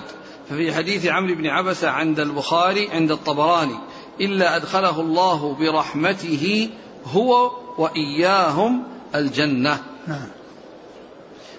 ففي 0.50 0.74
حديث 0.74 1.06
عمرو 1.06 1.34
بن 1.34 1.46
عبسة 1.46 1.90
عند 1.90 2.20
البخاري 2.20 2.88
عند 2.90 3.10
الطبراني 3.12 3.78
إلا 4.20 4.56
أدخله 4.56 5.00
الله 5.00 5.56
برحمته 5.60 6.70
هو 7.06 7.50
وإياهم 7.78 8.82
الجنة. 9.14 9.82
نعم. 10.06 10.28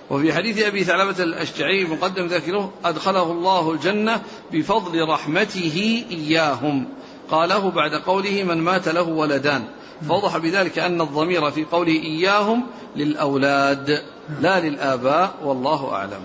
وفي 0.10 0.34
حديث 0.34 0.62
أبي 0.62 0.84
ثعلبة 0.84 1.24
الأشجعي 1.24 1.84
مقدم 1.84 2.26
ذكره 2.26 2.74
أدخله 2.86 3.32
الله 3.32 3.72
الجنة 3.72 4.22
بفضل 4.52 5.10
رحمته 5.10 6.06
إياهم. 6.12 6.88
قاله 7.32 7.72
بعد 7.72 7.94
قوله 7.94 8.44
من 8.44 8.58
مات 8.58 8.88
له 8.88 9.02
ولدان. 9.02 9.68
فوضح 10.08 10.38
بذلك 10.38 10.80
أن 10.80 11.02
الضمير 11.02 11.52
في 11.52 11.66
قوله 11.66 11.92
إياهم 11.92 12.64
للأولاد 12.96 14.04
لا 14.42 14.60
للآباء 14.60 15.34
والله 15.44 15.94
أعلم. 15.94 16.24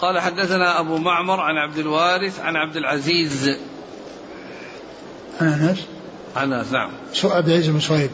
قال 0.00 0.20
حدثنا 0.20 0.80
أبو 0.80 0.98
معمر 0.98 1.40
عن 1.40 1.56
عبد 1.56 1.78
الوارث 1.78 2.40
عن 2.40 2.56
عبد 2.56 2.76
العزيز. 2.76 3.58
عن 5.40 5.48
أنس؟ 5.48 5.86
عن 6.36 6.52
أنس 6.52 6.72
نعم. 6.72 6.90
عبد 7.24 7.48
العزيز 7.48 7.68
بن 7.68 7.80
صهيب 7.80 8.10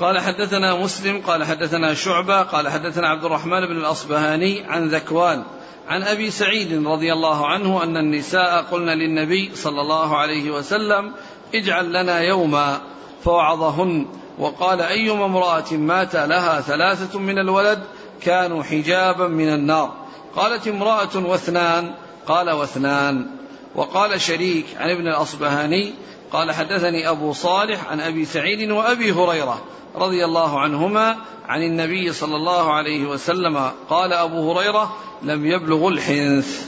قال 0.00 0.18
حدثنا 0.18 0.74
مسلم 0.74 1.20
قال 1.20 1.44
حدثنا 1.44 1.94
شعبة 1.94 2.42
قال 2.42 2.68
حدثنا 2.68 3.08
عبد 3.08 3.24
الرحمن 3.24 3.66
بن 3.66 3.76
الأصبهاني 3.76 4.64
عن 4.64 4.88
ذكوان. 4.88 5.44
عن 5.88 6.02
أبي 6.02 6.30
سعيد 6.30 6.86
رضي 6.86 7.12
الله 7.12 7.46
عنه 7.46 7.82
أن 7.82 7.96
النساء 7.96 8.62
قلن 8.62 8.88
للنبي 8.88 9.50
صلى 9.54 9.80
الله 9.80 10.16
عليه 10.16 10.50
وسلم 10.50 11.12
اجعل 11.54 11.92
لنا 11.92 12.20
يوما 12.20 12.80
فوعظهن 13.24 14.06
وقال 14.38 14.80
أيما 14.80 15.24
امرأة 15.24 15.72
مات 15.72 16.16
لها 16.16 16.60
ثلاثة 16.60 17.18
من 17.18 17.38
الولد 17.38 17.82
كانوا 18.22 18.62
حجابا 18.62 19.26
من 19.26 19.48
النار. 19.54 19.92
قالت 20.36 20.68
امرأة 20.68 21.16
واثنان 21.16 21.94
قال 22.26 22.50
واثنان 22.50 23.26
وقال 23.74 24.20
شريك 24.20 24.66
عن 24.76 24.90
ابن 24.90 25.06
الأصبهاني 25.06 25.92
قال 26.32 26.52
حدثني 26.52 27.08
أبو 27.08 27.32
صالح 27.32 27.90
عن 27.90 28.00
أبي 28.00 28.24
سعيد 28.24 28.70
وأبي 28.70 29.12
هريرة 29.12 29.62
رضي 29.96 30.24
الله 30.24 30.60
عنهما 30.60 31.16
عن 31.48 31.62
النبي 31.62 32.12
صلى 32.12 32.36
الله 32.36 32.72
عليه 32.74 33.08
وسلم 33.08 33.70
قال 33.88 34.12
أبو 34.12 34.52
هريرة 34.52 34.96
لم 35.22 35.46
يبلغ 35.46 35.88
الحنث. 35.88 36.60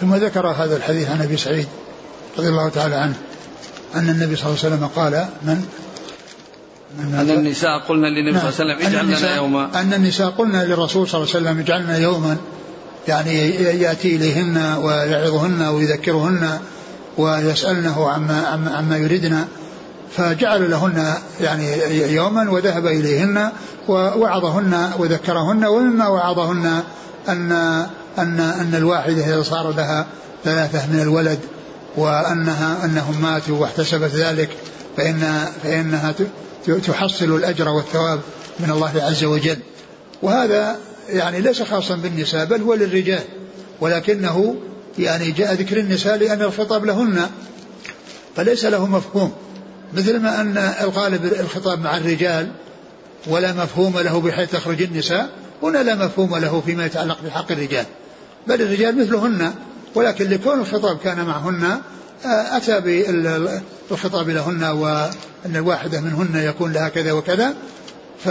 ثم 0.00 0.14
ذكر 0.14 0.46
هذا 0.46 0.76
الحديث 0.76 1.10
عن 1.10 1.22
أبي 1.22 1.36
سعيد 1.36 1.68
رضي 2.38 2.48
الله 2.48 2.68
تعالى 2.68 2.94
عنه 2.94 3.14
أن 3.94 4.08
النبي 4.08 4.36
صلى 4.36 4.46
الله 4.46 4.58
عليه 4.64 4.74
وسلم 4.74 4.86
قال 4.86 5.26
من؟ 5.42 5.64
أن 7.00 7.30
النساء 7.30 7.78
قلنا 7.78 8.06
للنبي 8.06 8.38
صلى 8.38 8.48
الله 8.48 8.74
عليه 8.74 8.74
وسلم 8.74 8.86
اجعل 8.86 9.06
لنا 9.06 9.36
يوما. 9.36 9.80
أن 9.80 9.92
النساء 9.92 10.30
قلنا 10.30 10.64
للرسول 10.64 11.08
صلى 11.08 11.22
الله 11.22 11.34
عليه 11.34 11.46
وسلم 11.46 11.58
اجعل 11.58 11.82
لنا 11.82 11.98
يوما 11.98 12.36
يعني 13.08 13.34
يأتي 13.58 14.16
إليهن 14.16 14.76
ويعظهن 14.82 15.62
ويذكرهن. 15.62 16.60
ويسألنه 17.18 18.10
عما, 18.10 18.46
عما, 18.46 18.76
عما 18.76 18.96
يريدن 18.96 19.44
فجعل 20.16 20.70
لهن 20.70 21.14
يعني 21.40 21.92
يوما 22.14 22.50
وذهب 22.50 22.86
إليهن 22.86 23.50
ووعظهن 23.88 24.90
وذكرهن 24.98 25.64
ومما 25.64 26.08
وعظهن 26.08 26.82
أن 27.28 27.52
أن 28.18 28.40
أن 28.40 28.74
الواحدة 28.74 29.24
إذا 29.24 29.42
صار 29.42 29.72
لها 29.72 30.06
ثلاثة 30.44 30.86
من 30.92 31.00
الولد 31.00 31.38
وأنها 31.96 32.84
أنهم 32.84 33.22
ماتوا 33.22 33.58
واحتسبت 33.58 34.14
ذلك 34.14 34.50
فإن 34.96 35.48
فإنها 35.62 36.14
تحصل 36.86 37.24
الأجر 37.36 37.68
والثواب 37.68 38.20
من 38.60 38.70
الله 38.70 38.92
عز 38.96 39.24
وجل. 39.24 39.58
وهذا 40.22 40.76
يعني 41.08 41.40
ليس 41.40 41.62
خاصا 41.62 41.96
بالنساء 41.96 42.44
بل 42.44 42.62
هو 42.62 42.74
للرجال 42.74 43.22
ولكنه 43.80 44.56
يعني 44.98 45.30
جاء 45.30 45.54
ذكر 45.54 45.78
النساء 45.78 46.16
لأن 46.16 46.42
الخطاب 46.42 46.84
لهن 46.84 47.30
فليس 48.36 48.64
له 48.64 48.86
مفهوم 48.86 49.32
مثل 49.94 50.18
ما 50.20 50.40
أن 50.40 50.56
الغالب 50.56 51.24
الخطاب 51.24 51.80
مع 51.80 51.96
الرجال 51.96 52.52
ولا 53.26 53.52
مفهوم 53.52 53.98
له 53.98 54.20
بحيث 54.20 54.50
تخرج 54.50 54.82
النساء 54.82 55.30
هنا 55.62 55.78
لا 55.78 55.94
مفهوم 55.94 56.36
له 56.36 56.62
فيما 56.66 56.86
يتعلق 56.86 57.18
بحق 57.24 57.52
الرجال 57.52 57.84
بل 58.46 58.62
الرجال 58.62 58.98
مثلهن 58.98 59.52
ولكن 59.94 60.28
لكون 60.28 60.60
الخطاب 60.60 60.98
كان 60.98 61.24
معهن 61.24 61.80
آه، 62.24 62.56
أتى 62.56 62.80
بالخطاب 63.90 64.28
لهن 64.28 64.64
وأن 64.64 65.56
الواحدة 65.56 66.00
منهن 66.00 66.36
يكون 66.36 66.72
لها 66.72 66.88
كذا 66.88 67.12
وكذا 67.12 67.54
ف 68.24 68.28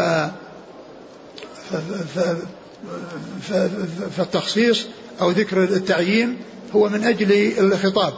فالتخصيص 4.18 4.86
أو 5.22 5.30
ذكر 5.30 5.64
التعيين 5.64 6.38
هو 6.76 6.90
من 6.90 7.04
أجل 7.04 7.54
الخطاب 7.60 8.14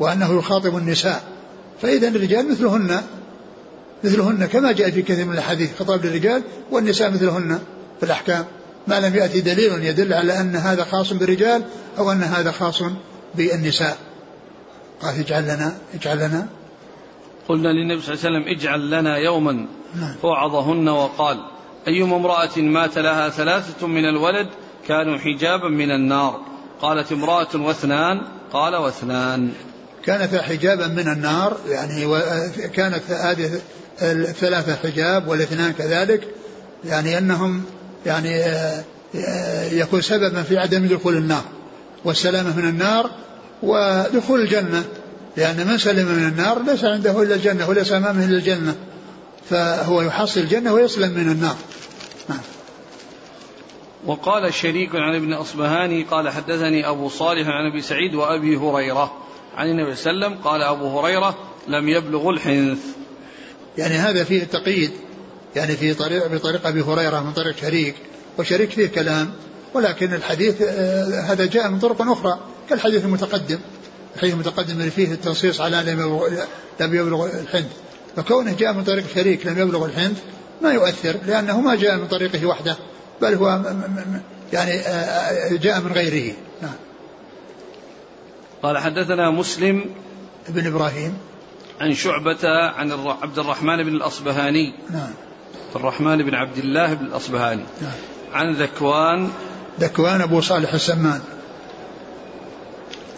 وأنه 0.00 0.38
يخاطب 0.38 0.76
النساء. 0.76 1.22
فإذا 1.82 2.08
الرجال 2.08 2.50
مثلهن 2.50 3.02
مثلهن 4.04 4.46
كما 4.46 4.72
جاء 4.72 4.90
في 4.90 5.02
كثير 5.02 5.24
من 5.24 5.32
الأحاديث 5.32 5.78
خطاب 5.78 6.06
للرجال 6.06 6.42
والنساء 6.70 7.10
مثلهن 7.10 7.58
في 8.00 8.06
الأحكام. 8.06 8.44
ما 8.86 9.00
لم 9.00 9.14
يأتي 9.14 9.40
دليل 9.40 9.84
يدل 9.84 10.12
على 10.12 10.40
أن 10.40 10.56
هذا 10.56 10.84
خاص 10.84 11.12
بالرجال 11.12 11.62
أو 11.98 12.12
أن 12.12 12.22
هذا 12.22 12.50
خاص 12.50 12.82
بالنساء. 13.34 13.96
قال 15.02 15.18
اجعل 15.18 15.42
لنا 15.42 15.76
اجعل 15.94 16.16
لنا. 16.16 16.46
قلنا 17.48 17.68
للنبي 17.68 18.02
صلى 18.02 18.14
الله 18.14 18.26
عليه 18.26 18.38
وسلم 18.38 18.56
اجعل 18.56 18.90
لنا 18.90 19.16
يوما 19.16 19.66
نعم. 20.00 20.14
فوعظهن 20.22 20.88
وقال 20.88 21.38
أيما 21.88 22.16
امرأة 22.16 22.58
مات 22.58 22.98
لها 22.98 23.28
ثلاثة 23.28 23.86
من 23.86 24.04
الولد 24.04 24.48
كانوا 24.88 25.18
حجابا 25.18 25.68
من 25.68 25.90
النار. 25.90 26.40
قالت 26.80 27.12
امرأة 27.12 27.48
واثنان 27.54 28.20
قال 28.52 28.76
واثنان. 28.76 29.52
كانت 30.04 30.34
حجابا 30.34 30.86
من 30.86 31.08
النار 31.08 31.56
يعني 31.68 32.20
كانت 32.68 33.10
هذه 33.10 33.60
الثلاثة 34.02 34.76
حجاب 34.76 35.28
والاثنان 35.28 35.72
كذلك 35.72 36.28
يعني 36.84 37.18
أنهم 37.18 37.62
يعني 38.06 38.40
آه، 38.44 38.84
يكون 39.72 40.00
سببا 40.00 40.42
في 40.42 40.58
عدم 40.58 40.86
دخول 40.86 41.16
النار. 41.16 41.44
والسلامة 42.04 42.56
من 42.56 42.68
النار 42.68 43.10
ودخول 43.62 44.40
الجنة. 44.40 44.84
لأن 45.36 45.66
من 45.66 45.78
سلم 45.78 46.06
من 46.06 46.28
النار 46.28 46.62
ليس 46.62 46.84
عنده 46.84 47.22
إلا 47.22 47.34
الجنة 47.34 47.68
وليس 47.68 47.92
أمامه 47.92 48.24
إلا 48.24 48.36
الجنة. 48.36 48.74
فهو 49.50 50.02
يحصل 50.02 50.40
الجنة 50.40 50.72
ويسلم 50.72 51.10
من 51.10 51.30
النار. 51.30 51.56
وقال 54.06 54.44
الشريك 54.44 54.94
عن 54.94 55.14
ابن 55.14 55.32
أصبهاني 55.32 56.02
قال 56.02 56.28
حدثني 56.28 56.88
أبو 56.88 57.08
صالح 57.08 57.48
عن 57.48 57.70
أبي 57.70 57.82
سعيد 57.82 58.14
وأبي 58.14 58.56
هريرة 58.56 59.12
عن 59.56 59.70
النبي 59.70 59.94
صلى 59.94 60.10
الله 60.10 60.26
عليه 60.26 60.36
وسلم 60.36 60.48
قال 60.48 60.62
أبو 60.62 61.00
هريرة 61.00 61.38
لم 61.68 61.88
يبلغ 61.88 62.30
الحنث. 62.30 62.78
يعني 63.78 63.94
هذا 63.94 64.24
فيه 64.24 64.42
التقييد 64.42 64.90
يعني 65.56 65.76
في 65.76 65.94
طريق 65.94 66.26
بطريق 66.26 66.66
أبي 66.66 66.80
هريرة 66.80 67.20
من 67.20 67.32
طريق 67.32 67.56
شريك 67.56 67.94
وشريك 68.38 68.70
فيه 68.70 68.86
كلام 68.86 69.30
ولكن 69.74 70.14
الحديث 70.14 70.62
آه، 70.62 71.20
هذا 71.20 71.46
جاء 71.46 71.68
من 71.68 71.78
طرق 71.78 72.02
أخرى 72.02 72.40
كالحديث 72.70 73.04
المتقدم. 73.04 73.58
الحديث 74.14 74.34
المتقدم 74.34 74.80
اللي 74.80 74.90
فيه 74.90 75.12
التنصيص 75.12 75.60
على 75.60 75.96
لم 76.80 76.94
يبلغ 76.94 77.26
الحنث. 77.40 77.72
فكونه 78.16 78.52
جاء 78.52 78.72
من 78.72 78.84
طريق 78.84 79.04
شريك 79.14 79.46
لم 79.46 79.58
يبلغ 79.58 79.84
الحنث 79.84 80.22
ما 80.62 80.72
يؤثر 80.72 81.16
لأنه 81.26 81.60
ما 81.60 81.74
جاء 81.74 81.96
من 81.96 82.06
طريقه 82.06 82.46
وحده. 82.46 82.76
بل 83.22 83.34
هو 83.34 83.62
يعني 84.52 84.82
جاء 85.58 85.80
من 85.80 85.92
غيره. 85.92 86.34
نعم. 86.62 86.74
قال 88.62 88.78
حدثنا 88.78 89.30
مسلم 89.30 89.84
بن 90.48 90.66
إبراهيم. 90.66 91.18
عن 91.80 91.94
شعبة 91.94 92.48
عن 92.76 92.92
عبد 93.22 93.38
الرحمن 93.38 93.82
بن 93.82 93.94
الأصبهاني. 93.94 94.74
نعم. 94.90 95.10
الرحمن 95.76 96.22
بن 96.22 96.34
عبد 96.34 96.58
الله 96.58 96.94
بن 96.94 97.06
الأصبهاني. 97.06 97.64
نعم. 97.82 97.92
عن 98.32 98.52
ذكوان. 98.52 99.30
ذكوان 99.80 100.20
أبو 100.20 100.40
صالح 100.40 100.74
السمان. 100.74 101.20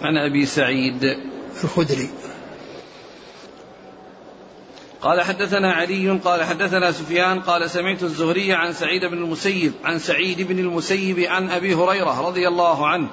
عن 0.03 0.17
أبي 0.17 0.47
سعيد. 0.47 1.17
الخدري. 1.65 2.11
قال 5.03 5.21
حدثنا 5.21 5.73
علي 5.73 6.11
قال 6.11 6.45
حدثنا 6.45 6.93
سفيان 6.93 7.41
قال 7.41 7.71
سمعت 7.71 8.03
الزهري 8.03 8.53
عن 8.53 8.73
سعيد 8.73 9.05
بن 9.05 9.19
المسيب 9.19 9.73
عن 9.85 9.99
سعيد 9.99 10.43
بن 10.43 10.59
المسيب 10.59 11.19
عن 11.19 11.51
أبي 11.51 11.75
هريرة 11.75 12.29
رضي 12.29 12.49
الله 12.49 12.87
عنه 12.87 13.09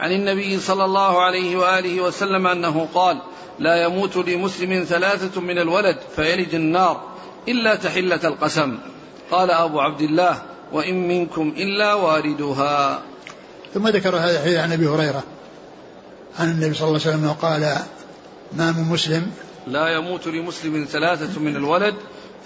عن 0.00 0.12
النبي 0.12 0.60
صلى 0.60 0.84
الله 0.84 1.22
عليه 1.22 1.56
وآله 1.56 2.00
وسلم 2.00 2.46
أنه 2.46 2.88
قال 2.94 3.18
لا 3.58 3.82
يموت 3.82 4.16
لمسلم 4.16 4.84
ثلاثة 4.84 5.40
من 5.40 5.58
الولد 5.58 5.96
فيلج 6.16 6.54
النار 6.54 7.00
إلا 7.48 7.74
تحلة 7.74 8.20
القسم 8.24 8.78
قال 9.30 9.50
أبو 9.50 9.80
عبد 9.80 10.00
الله 10.00 10.42
وإن 10.72 11.08
منكم 11.08 11.54
إلا 11.56 11.94
واردها 11.94 13.02
ثم 13.74 13.88
ذكر 13.88 14.16
هذا 14.16 14.38
الحديث 14.38 14.58
عن 14.58 14.72
أبي 14.72 14.86
هريرة 14.86 15.22
عن 16.38 16.50
النبي 16.50 16.74
صلى 16.74 16.88
الله 16.88 17.00
عليه 17.06 17.16
وسلم 17.16 17.32
قال 17.32 17.60
ما 18.52 18.72
من 18.72 18.84
مسلم 18.88 19.30
لا 19.66 19.88
يموت 19.88 20.26
لمسلم 20.26 20.86
ثلاثة 20.90 21.40
من 21.40 21.56
الولد 21.56 21.94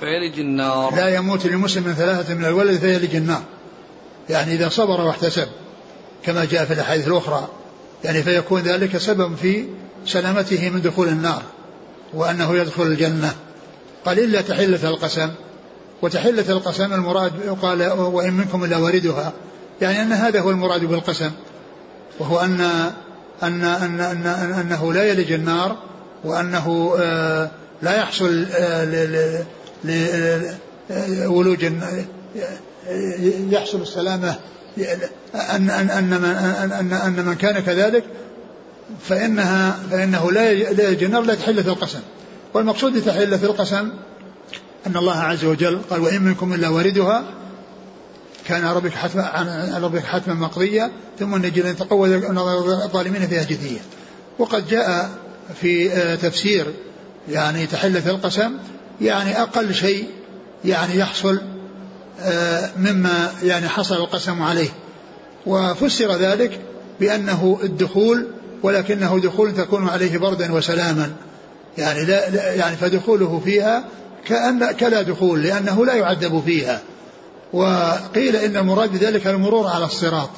فيلج 0.00 0.40
النار. 0.40 0.94
لا 0.96 1.14
يموت 1.14 1.46
لمسلم 1.46 1.94
ثلاثة 1.98 2.35
من 2.35 2.44
الولد 2.44 2.79
فيلج 2.79 3.16
النار. 3.16 3.42
يعني 4.31 4.55
إذا 4.55 4.68
صبر 4.68 5.00
واحتسب 5.00 5.48
كما 6.22 6.44
جاء 6.44 6.64
في 6.64 6.72
الأحاديث 6.72 7.09
الأخرى. 7.09 7.48
يعني 8.05 8.22
فيكون 8.22 8.61
ذلك 8.61 8.96
سبب 8.96 9.35
في 9.35 9.64
سلامته 10.07 10.70
من 10.70 10.83
دخول 10.83 11.09
النار 11.09 11.42
وأنه 12.14 12.57
يدخل 12.57 12.83
الجنة. 12.83 13.35
قال 14.05 14.18
إلا 14.18 14.40
تحلة 14.40 14.88
القسم. 14.88 15.31
وتحلة 16.02 16.50
القسم 16.52 16.92
المراد 16.92 17.33
قال 17.62 17.92
وإن 17.92 18.33
منكم 18.33 18.64
إلا 18.64 18.76
واردها. 18.76 19.33
يعني 19.81 20.02
أن 20.02 20.12
هذا 20.12 20.40
هو 20.40 20.50
المراد 20.50 20.85
بالقسم. 20.85 21.31
وهو 22.18 22.40
أن 22.40 22.61
أن 23.42 23.64
أن, 23.64 24.00
أن, 24.00 24.26
أن 24.26 24.52
أنه 24.52 24.92
لا 24.92 25.05
يلج 25.05 25.33
النار 25.33 25.76
وأنه 26.24 26.96
آه، 26.98 27.50
لا 27.83 27.96
يحصل 27.96 28.46
آه، 28.52 29.44
لولوج 31.09 31.64
آه، 31.64 32.05
يحصل 33.50 33.83
السلامة 33.83 34.35
أن 35.35 35.70
أن 35.70 35.90
أن 35.90 36.12
أن 36.72 36.92
أن 36.92 37.26
من 37.26 37.35
كان 37.35 37.59
كذلك 37.59 38.05
فإنها 39.00 39.79
فإنه 39.90 40.33
لا 40.33 40.50
يلج 40.50 41.05
النار 41.05 41.22
لا 41.22 41.35
تحلة 41.35 41.72
القسم. 41.72 42.00
والمقصود 42.55 42.92
بتحلة 42.92 43.44
القسم 43.44 43.90
أن 44.87 44.96
الله 44.96 45.16
عز 45.16 45.44
وجل 45.44 45.79
قال 45.90 46.00
وإن 46.00 46.22
منكم 46.22 46.55
إلا 46.55 46.68
واردها 46.68 47.24
كان 48.46 48.64
ربك 48.64 48.92
حتما 48.92 49.79
ربك 49.83 50.05
حتما 50.05 50.35
مقضيا 50.35 50.90
ثم 51.18 51.37
نجي 51.37 51.62
لن 51.62 51.76
تقوى 51.76 52.16
الظالمين 52.85 53.26
فيها 53.29 53.42
جثية. 53.42 53.81
وقد 54.38 54.68
جاء 54.68 55.11
في 55.61 55.92
آه، 55.92 56.14
تفسير 56.14 56.66
يعني 57.28 57.66
تحلة 57.66 58.11
القسم 58.11 58.52
يعني 59.00 59.42
أقل 59.42 59.74
شيء 59.74 60.09
يعني 60.64 60.98
يحصل 60.98 61.40
آه، 62.20 62.70
مما 62.76 63.30
يعني 63.42 63.68
حصل 63.68 63.96
القسم 63.96 64.42
عليه. 64.42 64.68
وفسر 65.46 66.16
ذلك 66.16 66.61
بأنه 67.00 67.59
الدخول 67.62 68.26
ولكنه 68.62 69.20
دخول 69.20 69.54
تكون 69.54 69.88
عليه 69.88 70.18
بردا 70.18 70.52
وسلاما. 70.52 71.12
يعني 71.78 72.04
لا 72.04 72.52
يعني 72.54 72.76
فدخوله 72.76 73.40
فيها 73.44 73.85
كأن 74.26 74.72
كلا 74.72 75.02
دخول 75.02 75.42
لأنه 75.42 75.87
لا 75.87 75.94
يعذب 75.94 76.42
فيها. 76.46 76.80
وقيل 77.52 78.37
إن 78.37 78.56
المراد 78.56 78.92
بذلك 78.92 79.26
المرور 79.26 79.66
على 79.66 79.85
الصراط. 79.85 80.30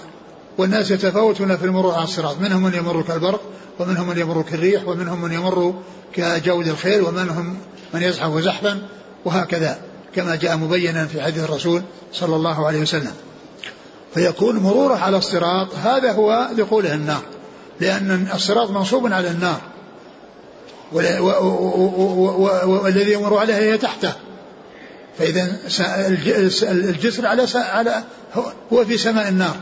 والناس 0.58 0.90
يتفاوتون 0.90 1.56
في 1.56 1.64
المرور 1.64 1.94
على 1.94 2.04
الصراط 2.04 2.40
منهم 2.40 2.62
من 2.62 2.74
يمر 2.74 3.02
كالبرق 3.02 3.40
ومنهم 3.78 4.08
من 4.08 4.18
يمر 4.18 4.42
كالريح 4.42 4.88
ومنهم 4.88 5.22
من 5.22 5.32
يمر 5.32 5.74
كجود 6.12 6.68
الخيل 6.68 7.02
ومنهم 7.02 7.56
من 7.94 8.02
يزحف 8.02 8.38
زحفا 8.38 8.82
وهكذا 9.24 9.78
كما 10.14 10.36
جاء 10.36 10.56
مبينا 10.56 11.06
في 11.06 11.22
حديث 11.22 11.44
الرسول 11.44 11.82
صلى 12.12 12.36
الله 12.36 12.66
عليه 12.66 12.80
وسلم. 12.80 13.12
فيكون 14.14 14.56
مروره 14.56 14.94
على 14.94 15.16
الصراط 15.16 15.74
هذا 15.74 16.12
هو 16.12 16.48
دخوله 16.58 16.94
النار 16.94 17.22
لأن 17.80 18.28
الصراط 18.34 18.70
منصوب 18.70 19.12
على 19.12 19.30
النار. 19.30 19.60
والذي 22.72 23.12
يمر 23.12 23.38
عليها 23.38 23.58
هي 23.58 23.78
تحته. 23.78 24.12
فإذا 25.18 25.56
الجسر 26.62 27.26
على 27.26 27.46
على 27.54 28.02
هو 28.72 28.84
في 28.84 28.98
سماء 28.98 29.28
النار. 29.28 29.56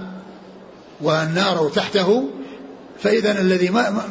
والنار 1.01 1.71
تحته 1.75 2.25
فإذا 2.99 3.41
الذي 3.41 3.71
ما 3.71 4.03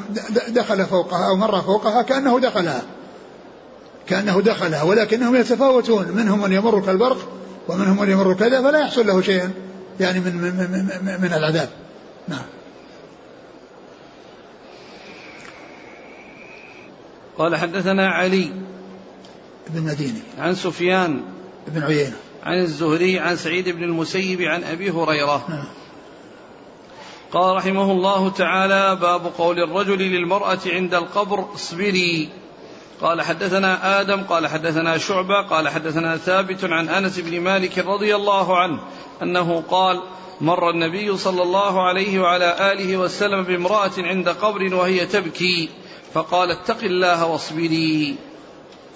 دخل 0.48 0.86
فوقها 0.86 1.28
أو 1.28 1.36
مر 1.36 1.62
فوقها 1.62 2.02
كأنه 2.02 2.40
دخلها. 2.40 2.82
كأنه 4.08 4.42
دخلها 4.42 4.84
ولكنهم 4.84 5.36
يتفاوتون 5.36 6.12
منهم 6.12 6.42
من 6.42 6.54
يمر 6.54 6.82
كالبرق 6.82 7.32
ومنهم 7.68 8.02
من 8.02 8.12
يمر 8.12 8.34
كذا 8.34 8.62
فلا 8.62 8.80
يحصل 8.80 9.08
له 9.08 9.22
شيء 9.22 9.50
يعني 10.00 10.20
من 10.20 10.36
من 10.38 10.54
من, 11.06 11.22
من 11.22 11.34
العذاب. 11.34 11.70
نعم. 12.28 12.46
قال 17.38 17.56
حدثنا 17.56 18.10
علي 18.10 18.52
بن 19.70 19.82
مديني 19.82 20.22
عن 20.40 20.56
سفيان 20.56 21.22
بن 21.68 21.84
عيينة. 21.84 22.16
عن 22.44 22.62
الزهري 22.62 23.20
عن 23.20 23.38
سعيد 23.38 23.70
بن 23.70 23.84
المسيب 23.84 24.42
عن 24.42 24.64
أبي 24.64 24.92
هريرة. 24.92 25.46
نعم. 25.50 25.66
قال 27.36 27.56
رحمه 27.56 27.92
الله 27.92 28.30
تعالى 28.30 28.98
باب 29.02 29.32
قول 29.38 29.60
الرجل 29.60 29.98
للمرأة 29.98 30.60
عند 30.66 30.94
القبر 30.94 31.46
اصبري. 31.56 32.30
قال 33.02 33.22
حدثنا 33.22 34.02
آدم 34.02 34.24
قال 34.24 34.48
حدثنا 34.48 34.98
شعبة 34.98 35.42
قال 35.42 35.70
حدثنا 35.70 36.18
ثابت 36.18 36.64
عن 36.64 36.90
أنس 36.90 37.20
بن 37.20 37.42
مالك 37.42 37.78
رضي 37.78 38.16
الله 38.16 38.58
عنه 38.58 38.80
أنه 39.22 39.64
قال 39.70 40.02
مر 40.42 40.70
النبي 40.70 41.18
صلى 41.18 41.44
الله 41.44 41.88
عليه 41.88 42.20
وعلى 42.20 42.72
آله 42.72 42.98
وسلم 42.98 43.44
بامرأة 43.44 43.92
عند 43.98 44.30
قبر 44.30 44.76
وهي 44.76 45.06
تبكي 45.06 45.70
فقال 46.14 46.52
اتق 46.52 46.84
الله 46.84 47.26
واصبري. 47.26 48.16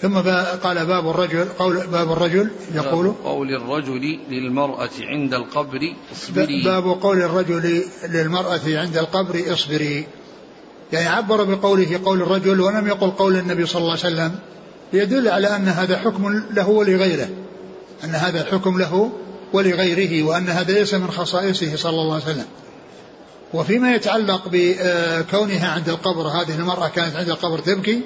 ثم 0.01 0.17
قال 0.63 0.85
باب 0.85 1.09
الرجل 1.09 1.45
قول 1.45 1.87
باب 1.87 2.11
الرجل 2.11 2.49
يقول 2.75 3.05
باب 3.05 3.15
قول 3.23 3.53
الرجل 3.53 4.19
للمرأة 4.29 4.89
عند 4.99 5.33
القبر 5.33 5.93
اصبري. 6.13 6.63
باب 6.63 6.83
قول 6.83 7.21
الرجل 7.21 7.83
للمرأة 8.09 8.61
عند 8.65 8.97
القبر 8.97 9.53
اصبري. 9.53 10.07
يعني 10.93 11.07
عبر 11.07 11.43
بقوله 11.43 11.99
قول 12.05 12.21
الرجل 12.21 12.61
ولم 12.61 12.87
يقل 12.87 13.11
قول 13.11 13.35
النبي 13.35 13.65
صلى 13.65 13.81
الله 13.81 13.91
عليه 13.91 14.15
وسلم 14.15 14.35
يدل 14.93 15.27
على 15.27 15.55
أن 15.55 15.67
هذا 15.67 15.97
حكم 15.97 16.43
له 16.53 16.69
ولغيره. 16.69 17.29
أن 18.03 18.15
هذا 18.15 18.41
الحكم 18.41 18.79
له 18.79 19.11
ولغيره 19.53 20.23
وأن 20.23 20.49
هذا 20.49 20.73
ليس 20.73 20.93
من 20.93 21.11
خصائصه 21.11 21.75
صلى 21.75 22.01
الله 22.01 22.13
عليه 22.13 22.23
وسلم. 22.23 22.45
وفيما 23.53 23.95
يتعلق 23.95 24.41
بكونها 24.51 25.71
عند 25.71 25.89
القبر 25.89 26.27
هذه 26.27 26.55
المرأة 26.55 26.87
كانت 26.87 27.15
عند 27.15 27.29
القبر 27.29 27.59
تبكي 27.59 28.01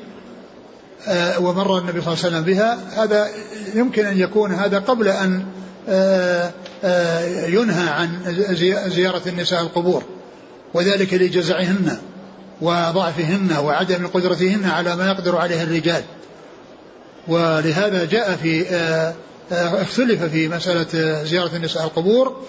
ومر 1.39 1.77
النبي 1.77 2.01
صلى 2.01 2.13
الله 2.13 2.25
عليه 2.25 2.27
وسلم 2.27 2.43
بها. 2.43 2.77
هذا 3.03 3.27
يمكن 3.75 4.05
أن 4.05 4.19
يكون 4.19 4.51
هذا 4.51 4.79
قبل 4.79 5.07
أن 5.07 5.45
آه، 5.89 6.51
آه، 6.83 7.45
ينهى 7.45 7.89
عن 7.89 8.09
زيارة 8.87 9.21
النساء 9.27 9.61
القبور 9.61 10.03
وذلك 10.73 11.13
لجزعهن 11.13 11.97
وضعفهن 12.61 13.57
وعدم 13.63 14.07
قدرتهن 14.07 14.65
على 14.65 14.95
ما 14.95 15.07
يقدر 15.07 15.37
عليه 15.37 15.63
الرجال. 15.63 16.03
ولهذا 17.27 18.05
جاء 18.05 18.35
في 18.35 18.65
اختلف 19.51 20.23
في 20.23 20.47
مسألة 20.47 21.23
زيارة 21.23 21.55
النساء 21.55 21.83
القبور 21.83 22.43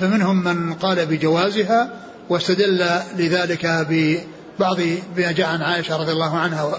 فمنهم 0.00 0.44
من 0.44 0.74
قال 0.74 1.06
بجوازها 1.06 1.88
واستدل 2.30 2.86
لذلك 3.18 3.64
بعض 4.60 4.80
ما 5.16 5.32
جاء 5.32 5.46
عن 5.46 5.62
عائشة 5.62 5.96
رضي 5.96 6.12
الله 6.12 6.36
عنها 6.36 6.64
و, 6.64 6.74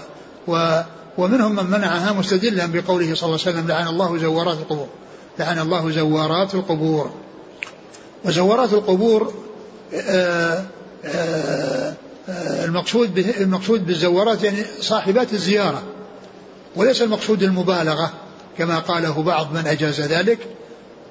و 0.48 0.82
ومنهم 1.18 1.56
من 1.56 1.66
منعها 1.66 2.12
مستدلا 2.12 2.66
بقوله 2.66 3.14
صلى 3.14 3.26
الله 3.26 3.40
عليه 3.46 3.52
وسلم 3.56 3.68
لعن 3.68 3.88
الله 3.88 4.18
زوارات 4.18 4.58
القبور 4.58 4.88
لعن 5.38 5.58
الله 5.58 5.90
زوارات 5.90 6.54
القبور. 6.54 7.10
وزوارات 8.24 8.72
القبور 8.72 9.34
آآ 9.94 10.64
آآ 11.04 11.94
المقصود 12.64 13.18
المقصود 13.18 13.86
بالزوارات 13.86 14.42
يعني 14.42 14.64
صاحبات 14.80 15.32
الزيارة 15.32 15.82
وليس 16.76 17.02
المقصود 17.02 17.42
المبالغة 17.42 18.12
كما 18.58 18.78
قاله 18.78 19.22
بعض 19.22 19.52
من 19.52 19.66
أجاز 19.66 20.00
ذلك. 20.00 20.38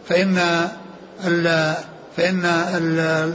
فإن 0.10 0.38
ال 1.26 1.76
فإن 2.18 2.46
ال 2.46 3.34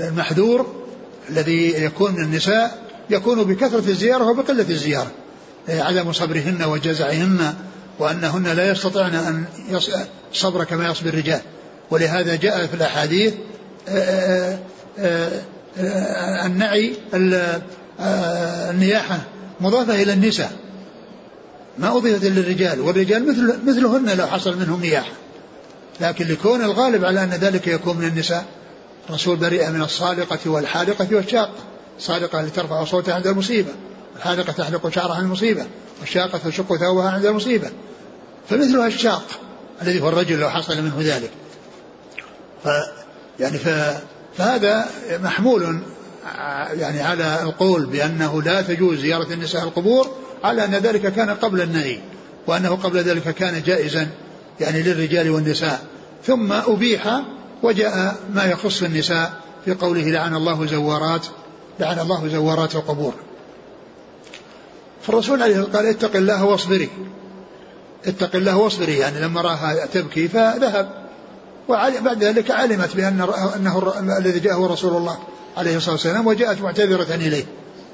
المحذور 0.00 0.85
الذي 1.30 1.84
يكون 1.84 2.12
من 2.12 2.20
النساء 2.20 2.78
يكون 3.10 3.44
بكثرة 3.44 3.88
الزيارة 3.88 4.24
وبقلة 4.24 4.66
الزيارة. 4.70 5.10
عدم 5.68 6.12
صبرهن 6.12 6.64
وجزعهن 6.64 7.54
وأنهن 7.98 8.46
لا 8.46 8.70
يستطعن 8.70 9.14
أن 9.14 9.44
صبر 10.32 10.64
كما 10.64 10.88
يصبر 10.88 11.08
الرجال. 11.08 11.40
ولهذا 11.90 12.34
جاء 12.34 12.66
في 12.66 12.74
الأحاديث 12.74 13.34
النعي 16.46 16.94
النياحة 18.70 19.18
مضافة 19.60 20.02
إلى 20.02 20.12
النساء. 20.12 20.52
ما 21.78 21.96
أضيفت 21.96 22.24
للرجال 22.24 22.80
والرجال 22.80 23.28
مثل 23.28 23.58
مثلهن 23.66 24.16
لو 24.16 24.26
حصل 24.26 24.58
منهم 24.58 24.80
نياحة. 24.80 25.12
لكن 26.00 26.26
لكون 26.26 26.64
الغالب 26.64 27.04
على 27.04 27.24
أن 27.24 27.30
ذلك 27.30 27.66
يكون 27.66 27.96
من 27.96 28.06
النساء 28.08 28.44
الرسول 29.08 29.36
بريء 29.36 29.70
من 29.70 29.82
الصالقة 29.82 30.50
والحالقة 30.50 31.08
والشاقة 31.12 31.54
الصالقة 31.98 32.40
التي 32.40 32.50
ترفع 32.50 32.84
صوتها 32.84 33.14
عند 33.14 33.26
المصيبة 33.26 33.72
الحالقة 34.16 34.52
تحلق 34.52 34.88
شعرها 34.88 35.14
عند 35.14 35.24
المصيبة 35.24 35.66
والشاقة 36.00 36.38
تشق 36.38 36.76
ثوبها 36.76 37.10
عند 37.10 37.26
المصيبة. 37.26 37.70
فمثلها 38.50 38.86
الشاق 38.86 39.24
الذي 39.82 40.00
هو 40.02 40.08
الرجل 40.08 40.38
لو 40.38 40.50
حصل 40.50 40.82
منه 40.82 40.96
ذلك. 40.98 41.30
ف 42.64 42.68
يعني 43.40 43.58
ف 43.58 43.68
فهذا 44.38 44.86
محمول 45.10 45.80
يعني 46.72 47.00
على 47.00 47.42
القول 47.42 47.86
بأنه 47.86 48.42
لا 48.42 48.62
تجوز 48.62 48.98
زيارة 48.98 49.32
النساء 49.32 49.64
القبور 49.64 50.10
على 50.44 50.64
أن 50.64 50.74
ذلك 50.74 51.12
كان 51.12 51.30
قبل 51.30 51.60
النهي 51.60 51.98
وأنه 52.46 52.76
قبل 52.76 52.98
ذلك 52.98 53.34
كان 53.34 53.62
جائزا 53.62 54.08
يعني 54.60 54.82
للرجال 54.82 55.30
والنساء. 55.30 55.80
ثم 56.26 56.52
أبيح 56.52 57.22
وجاء 57.62 58.16
ما 58.34 58.44
يخص 58.44 58.82
النساء 58.82 59.32
في 59.64 59.74
قوله 59.74 60.02
لعن 60.02 60.34
الله 60.36 60.66
زوارات 60.66 61.26
لعن 61.80 61.98
الله 61.98 62.28
زوارات 62.28 62.74
القبور. 62.74 63.14
فالرسول 65.02 65.42
عليه 65.42 65.60
الصلاة 65.60 65.76
قال 65.76 65.86
اتق 65.86 66.16
الله 66.16 66.44
واصبري. 66.44 66.88
اتق 68.06 68.36
الله 68.36 68.56
واصبري 68.56 68.98
يعني 68.98 69.20
لما 69.20 69.40
راها 69.40 69.86
تبكي 69.86 70.28
فذهب. 70.28 71.06
وبعد 71.68 72.24
ذلك 72.24 72.50
علمت 72.50 72.96
بأن 72.96 73.28
أنه 73.56 73.92
الذي 74.18 74.40
جاء 74.40 74.54
هو 74.54 74.66
رسول 74.66 74.96
الله 74.96 75.18
عليه 75.56 75.76
الصلاة 75.76 75.92
والسلام 75.92 76.26
وجاءت 76.26 76.60
معتذرة 76.60 77.14
إليه. 77.14 77.44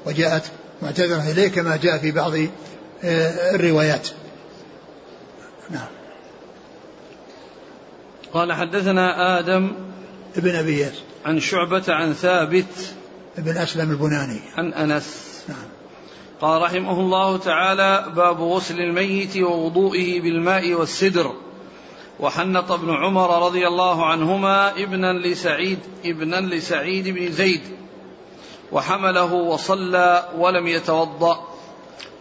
وجاءت 0.05 0.43
معتذرة 0.81 1.31
إليه 1.31 1.47
كما 1.47 1.75
جاء 1.75 1.97
في 1.97 2.11
بعض 2.11 2.33
آه، 3.03 3.55
الروايات. 3.55 4.07
قال 8.33 8.53
حدثنا 8.53 9.39
آدم 9.39 9.71
ابن 10.37 10.55
أبي 10.55 10.79
ياس. 10.79 11.03
عن 11.25 11.39
شعبة 11.39 11.83
عن 11.87 12.13
ثابت 12.13 12.95
ابن 13.37 13.57
أسلم 13.57 13.91
البناني. 13.91 14.39
عن 14.57 14.73
أنس. 14.73 15.43
نعم. 15.49 15.57
قال 16.41 16.61
رحمه 16.61 16.99
الله 16.99 17.37
تعالى 17.37 18.05
باب 18.15 18.41
غسل 18.41 18.79
الميت 18.79 19.37
ووضوئه 19.37 20.21
بالماء 20.21 20.73
والسدر. 20.73 21.33
وحنط 22.19 22.71
ابن 22.71 22.93
عمر 22.93 23.45
رضي 23.45 23.67
الله 23.67 24.05
عنهما 24.05 24.83
ابنا 24.83 25.13
لسعيد 25.13 25.79
ابنا 26.05 26.55
لسعيد 26.55 27.07
بن 27.07 27.31
زيد. 27.31 27.61
وحمله 28.71 29.33
وصلى 29.33 30.29
ولم 30.37 30.67
يتوضأ. 30.67 31.47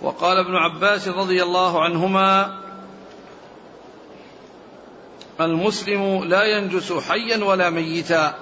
وقال 0.02 0.38
ابن 0.38 0.56
عباس 0.56 1.08
رضي 1.08 1.42
الله 1.42 1.82
عنهما 1.82 2.61
المسلم 5.45 6.24
لا 6.24 6.45
ينجس 6.45 6.93
حيا 6.93 7.45
ولا 7.45 7.70
ميتا. 7.70 8.34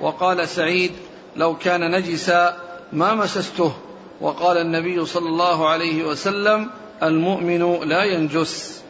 وقال 0.00 0.48
سعيد 0.48 0.92
لو 1.36 1.56
كان 1.56 1.90
نجسا 1.90 2.56
ما 2.92 3.14
مسسته. 3.14 3.72
وقال 4.20 4.56
النبي 4.56 5.06
صلى 5.06 5.28
الله 5.28 5.68
عليه 5.68 6.04
وسلم 6.04 6.70
المؤمن 7.02 7.88
لا 7.88 8.04
ينجس. 8.04 8.80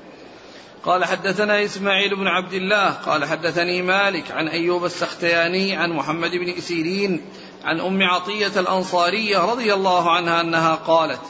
قال 0.85 1.05
حدثنا 1.05 1.65
إسماعيل 1.65 2.17
بن 2.17 2.27
عبد 2.27 2.53
الله 2.53 2.89
قال 2.91 3.25
حدثني 3.25 3.83
مالك 3.83 4.31
عن 4.31 4.49
أيوب 4.49 4.85
السختياني 4.85 5.77
عن 5.77 5.93
محمد 5.93 6.31
بن 6.31 6.61
سيرين 6.61 7.25
عن 7.65 7.81
أم 7.81 8.03
عطية 8.03 8.61
الأنصارية 8.61 9.39
رضي 9.39 9.75
الله 9.75 10.11
عنها 10.11 10.41
أنها 10.41 10.75
قالت 10.75 11.21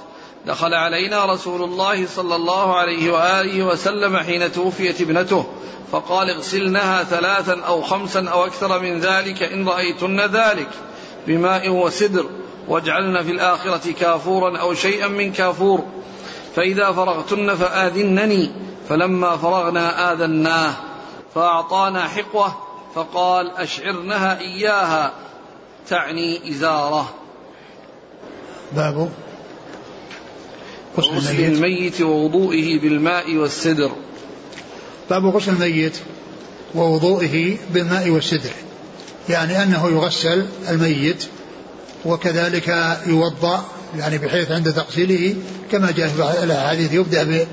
دخل 0.47 0.75
علينا 0.75 1.25
رسول 1.25 1.63
الله 1.63 2.07
صلى 2.07 2.37
الله 2.37 2.77
عليه 2.77 3.13
وآله 3.13 3.63
وسلم 3.63 4.17
حين 4.17 4.53
توفيت 4.53 5.01
ابنته 5.01 5.47
فقال 5.93 6.31
اغسلنها 6.31 7.05
ثلاثا 7.05 7.61
أو 7.61 7.83
خمسا 7.83 8.29
أو 8.29 8.45
أكثر 8.45 8.81
من 8.81 9.01
ذلك 9.01 9.43
إن 9.43 9.69
رأيتن 9.69 10.21
ذلك 10.21 10.69
بماء 11.27 11.69
وسدر 11.69 12.27
واجعلن 12.69 13.23
في 13.23 13.31
الآخرة 13.31 13.93
كافورا 13.93 14.59
أو 14.59 14.75
شيئا 14.75 15.09
من 15.09 15.33
كافور 15.33 15.85
فإذا 16.57 16.93
فرغتن 16.93 17.55
فآذنني 17.55 18.51
فلما 18.89 19.37
فرغنا 19.37 20.13
آذناه 20.13 20.73
فأعطانا 21.35 22.09
حقوة 22.09 22.55
فقال 22.95 23.51
أشعرنها 23.51 24.41
إياها 24.41 25.13
تعني 25.89 26.51
إزارة. 26.51 27.09
باب 28.73 29.11
غسل 31.09 31.45
الميت 31.45 32.01
ووضوئه 32.01 32.81
بالماء 32.81 33.37
والسدر. 33.37 33.91
باب 35.11 35.27
غسل 35.27 35.53
الميت 35.53 35.97
ووضوئه 36.75 37.57
بالماء 37.75 38.11
والسدر. 38.11 38.51
يعني 39.29 39.63
أنه 39.63 39.89
يغسل 39.89 40.47
الميت 40.69 41.25
وكذلك 42.05 42.99
يوضأ 43.07 43.65
يعني 43.99 44.19
بحيث 44.19 44.51
عند 44.51 44.73
تغسيله 44.73 45.35
كما 45.73 45.91
جاء 45.91 46.09
في 46.09 46.45
الأحاديث 46.45 46.93
يبدأ 46.93 47.47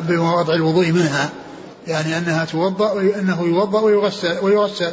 بمواضع 0.00 0.54
الوضوء 0.54 0.86
منها. 0.86 1.30
يعني 1.86 2.18
أنها 2.18 2.44
توضأ 2.44 3.00
أنه 3.00 3.42
يوضأ 3.42 3.80
ويغسل 3.80 4.36
ويغسل. 4.42 4.92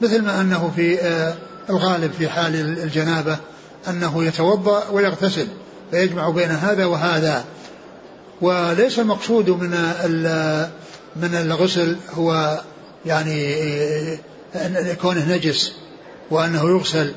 مثل 0.00 0.22
ما 0.22 0.40
أنه 0.40 0.72
في 0.76 1.00
آه، 1.00 1.34
الغالب 1.70 2.12
في 2.12 2.28
حال 2.28 2.54
الجنابة 2.54 3.36
أنه 3.88 4.24
يتوضأ 4.24 4.88
ويغتسل. 4.92 5.46
فيجمع 5.90 6.30
بين 6.30 6.50
هذا 6.50 6.84
وهذا. 6.86 7.44
وليس 8.40 8.98
المقصود 8.98 9.50
من 9.50 9.70
من 11.16 11.34
الغسل 11.34 11.96
هو 12.14 12.60
يعني 13.06 13.56
كونه 15.00 15.34
نجس 15.34 15.72
وأنه 16.30 16.70
يغسل. 16.70 17.12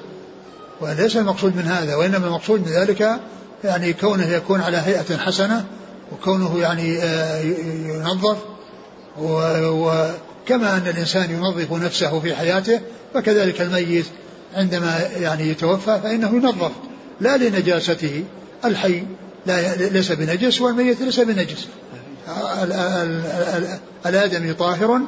وليس 0.81 1.17
المقصود 1.17 1.55
من 1.55 1.67
هذا 1.67 1.95
وإنما 1.95 2.27
المقصود 2.27 2.59
من 2.59 2.73
ذلك 2.73 3.19
يعني 3.63 3.93
كونه 3.93 4.27
يكون 4.27 4.61
على 4.61 4.77
هيئة 4.77 5.17
حسنة 5.17 5.65
وكونه 6.11 6.59
يعني 6.59 6.97
آه، 6.97 7.41
ينظف. 7.87 8.37
وكما 9.19 10.77
أن 10.77 10.87
الإنسان 10.87 11.31
ينظف 11.31 11.71
نفسه 11.71 12.19
في 12.19 12.35
حياته 12.35 12.79
فكذلك 13.13 13.61
الميت 13.61 14.05
عندما 14.55 14.99
يعني 15.19 15.49
يتوفى 15.49 15.99
فإنه 16.03 16.35
ينظف 16.35 16.71
لا 17.19 17.37
لنجاسته. 17.37 18.23
الحي 18.65 19.03
لا 19.45 19.75
ليس 19.75 20.11
بنجس 20.11 20.61
والميت 20.61 21.01
ليس 21.01 21.19
بنجس. 21.19 21.67
الآدمي 24.05 24.53
طاهر 24.53 25.01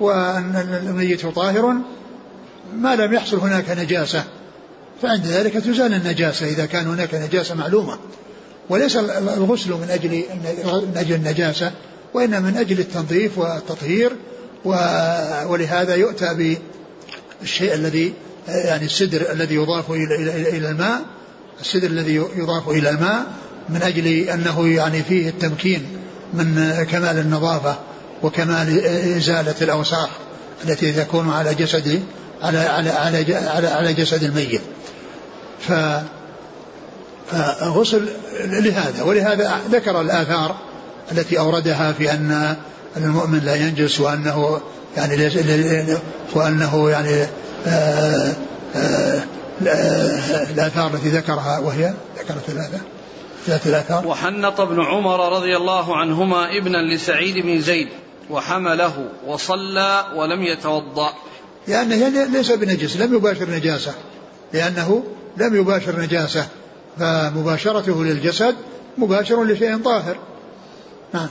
والميت 0.00 1.26
طاهر. 1.26 1.74
ما 2.74 2.96
لم 2.96 3.12
يحصل 3.12 3.36
هناك 3.36 3.70
نجاسة 3.70 4.24
فعند 5.02 5.26
ذلك 5.26 5.52
تزال 5.52 5.94
النجاسة 5.94 6.46
إذا 6.46 6.66
كان 6.66 6.86
هناك 6.86 7.14
نجاسة 7.14 7.54
معلومة. 7.54 7.98
وليس 8.68 8.96
الغسل 9.36 9.70
من 9.70 9.88
أجل 9.90 10.10
من 10.66 10.94
أجل 10.96 11.14
النجاسة 11.14 11.72
وإنما 12.14 12.40
من 12.40 12.56
أجل 12.56 12.78
التنظيف 12.78 13.38
والتطهير. 13.38 14.16
ولهذا 15.46 15.94
يؤتى 15.94 16.58
بالشيء 17.40 17.74
الذي 17.74 18.12
يعني 18.48 18.84
السدر 18.84 19.32
الذي 19.32 19.54
يضاف 19.54 19.90
إلى, 19.90 20.70
الماء. 20.70 21.00
السدر 21.60 21.86
الذي 21.86 22.14
يضاف 22.14 22.68
إلى 22.68 22.90
الماء 22.90 23.26
من 23.68 23.82
أجل 23.82 24.06
أنه 24.06 24.68
يعني 24.68 25.02
فيه 25.02 25.28
التمكين 25.28 25.86
من 26.34 26.84
كمال 26.90 27.18
النظافة 27.18 27.76
وكمال 28.22 28.86
إزالة 29.16 29.54
الأوساخ 29.62 30.08
التي 30.64 30.92
تكون 30.92 31.30
على 31.30 31.54
جسد 31.54 32.02
على 32.42 32.58
على 32.58 32.90
على 32.90 33.36
على, 33.36 33.68
على 33.68 33.92
جسد 33.92 34.22
الميت. 34.22 34.60
ف 35.60 35.72
فغسل 37.30 38.08
لهذا 38.44 39.02
ولهذا 39.02 39.60
ذكر 39.70 40.00
الآثار 40.00 40.56
التي 41.12 41.38
أوردها 41.38 41.92
في 41.92 42.12
أن 42.12 42.56
المؤمن 42.96 43.38
لا 43.38 43.54
ينجس 43.54 44.00
وأنه 44.00 44.60
يعني 44.96 45.16
وأنه 46.34 46.90
يعني 46.90 47.26
آه، 47.66 48.32
آه، 48.76 49.20
الآثار 49.60 50.94
التي 50.94 51.08
ذكرها 51.08 51.58
وهي 51.58 51.94
ذكرت 52.18 52.44
ثلاثة 52.46 52.80
ثلاث 53.46 53.66
الآثار. 53.66 54.06
وحنط 54.06 54.60
ابن 54.60 54.80
عمر 54.80 55.36
رضي 55.36 55.56
الله 55.56 55.96
عنهما 55.96 56.58
ابنا 56.58 56.94
لسعيد 56.94 57.38
بن 57.38 57.60
زيد 57.60 57.88
وحمله 58.30 59.08
وصلى 59.26 60.04
ولم 60.16 60.42
يتوضأ. 60.42 61.12
لأنه 61.68 62.24
ليس 62.24 62.52
بنجس 62.52 62.96
لم 62.96 63.14
يباشر 63.14 63.50
نجاسة. 63.50 63.94
لأنه 64.52 65.04
لم 65.36 65.56
يباشر 65.56 66.00
نجاسة 66.00 66.46
فمباشرته 66.98 68.04
للجسد 68.04 68.54
مباشر 68.98 69.44
لشيء 69.44 69.78
طاهر. 69.78 70.16
نعم 71.14 71.28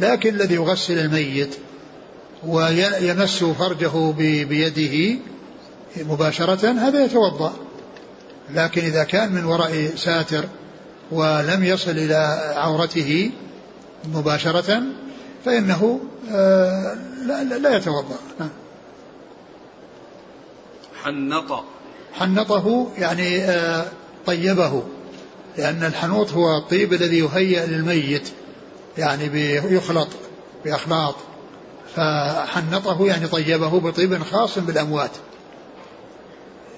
لكن 0.00 0.34
الذي 0.34 0.54
يغسل 0.54 0.98
الميت 0.98 1.56
ويمس 2.46 3.44
فرجه 3.44 4.10
بيده 4.44 5.20
مباشرة 5.96 6.70
هذا 6.70 7.04
يتوضأ. 7.04 7.52
لكن 8.50 8.82
إذا 8.82 9.04
كان 9.04 9.32
من 9.32 9.44
وراء 9.44 9.92
ساتر 9.96 10.44
ولم 11.10 11.64
يصل 11.64 11.90
إلى 11.90 12.54
عورته 12.56 13.30
مباشرة 14.14 14.82
فإنه 15.44 16.00
آه، 16.30 16.96
لا, 17.26 17.44
لا 17.44 17.76
يتوضأ. 17.76 18.16
نعم. 18.40 18.48
حنط 21.02 21.64
حنطه 22.12 22.90
يعني 22.98 23.44
آه، 23.44 23.84
طيبه 24.26 24.82
لأن 25.58 25.84
الحنوط 25.84 26.32
هو 26.32 26.56
الطيب 26.56 26.92
الذي 26.92 27.18
يهيأ 27.18 27.66
للميت 27.66 28.28
يعني 28.98 29.54
يخلط 29.74 30.08
بأخلاط. 30.64 31.14
فحنطه 31.96 33.06
يعني 33.06 33.26
طيبه 33.26 33.80
بطيب 33.80 34.22
خاص 34.22 34.58
بالأموات. 34.58 35.10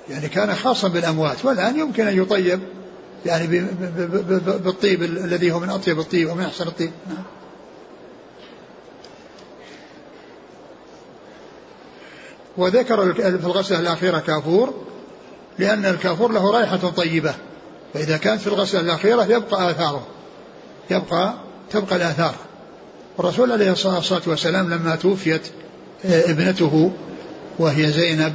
يعني 0.08 0.28
كان 0.28 0.54
خاصا 0.54 0.88
بالأموات 0.88 1.44
والآن 1.44 1.78
يمكن 1.78 2.06
أن 2.06 2.22
يطيب 2.22 2.60
يعني 3.26 3.46
بالطيب 4.64 5.02
الذي 5.02 5.52
هو 5.52 5.60
من 5.60 5.70
أطيب 5.70 6.00
الطيب 6.00 6.30
ومن 6.30 6.44
أحسن 6.44 6.66
الطيب. 6.66 6.90
نعم. 7.08 7.24
وذكر 12.56 13.14
في 13.14 13.46
الغسلة 13.46 13.80
الأخيرة 13.80 14.18
كافور 14.18 14.74
لأن 15.58 15.84
الكافور 15.84 16.32
له 16.32 16.50
رائحة 16.50 16.76
طيبة 16.76 17.34
فإذا 17.94 18.16
كانت 18.16 18.40
في 18.40 18.46
الغسلة 18.46 18.80
الأخيرة 18.80 19.24
يبقى 19.24 19.70
آثاره 19.70 20.06
يبقى 20.90 21.34
تبقى 21.70 21.96
الآثار. 21.96 22.34
الرسول 23.18 23.52
عليه 23.52 23.72
الصلاة 23.72 24.22
والسلام 24.26 24.70
لما 24.70 24.96
توفيت 24.96 25.48
آه، 26.04 26.30
ابنته 26.30 26.92
وهي 27.58 27.86
زينب 27.86 28.34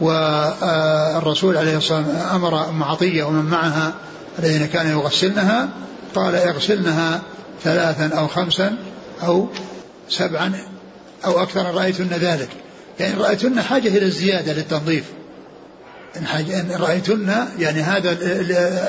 والرسول 0.00 1.56
عليه 1.56 1.76
الصلاة 1.76 1.98
والسلام 1.98 2.34
أمر 2.34 2.68
أم 2.68 2.82
عطية 2.82 3.24
ومن 3.24 3.44
معها 3.44 3.94
الذين 4.38 4.66
كانوا 4.66 5.02
يغسلنها 5.02 5.68
قال 6.14 6.34
اغسلنها 6.34 7.22
ثلاثا 7.64 8.16
أو 8.18 8.28
خمسا 8.28 8.76
أو 9.22 9.48
سبعا 10.08 10.52
أو 11.24 11.42
أكثر 11.42 11.74
رأيتن 11.74 12.08
ذلك. 12.08 12.48
يعني 13.00 13.14
رأيتن 13.14 13.60
حاجة 13.60 13.88
إلى 13.88 14.06
الزيادة 14.06 14.52
للتنظيف. 14.52 15.04
إن, 16.16 16.26
إن 16.52 16.76
رأيتن 16.80 17.34
يعني 17.58 17.80
هذا 17.80 18.12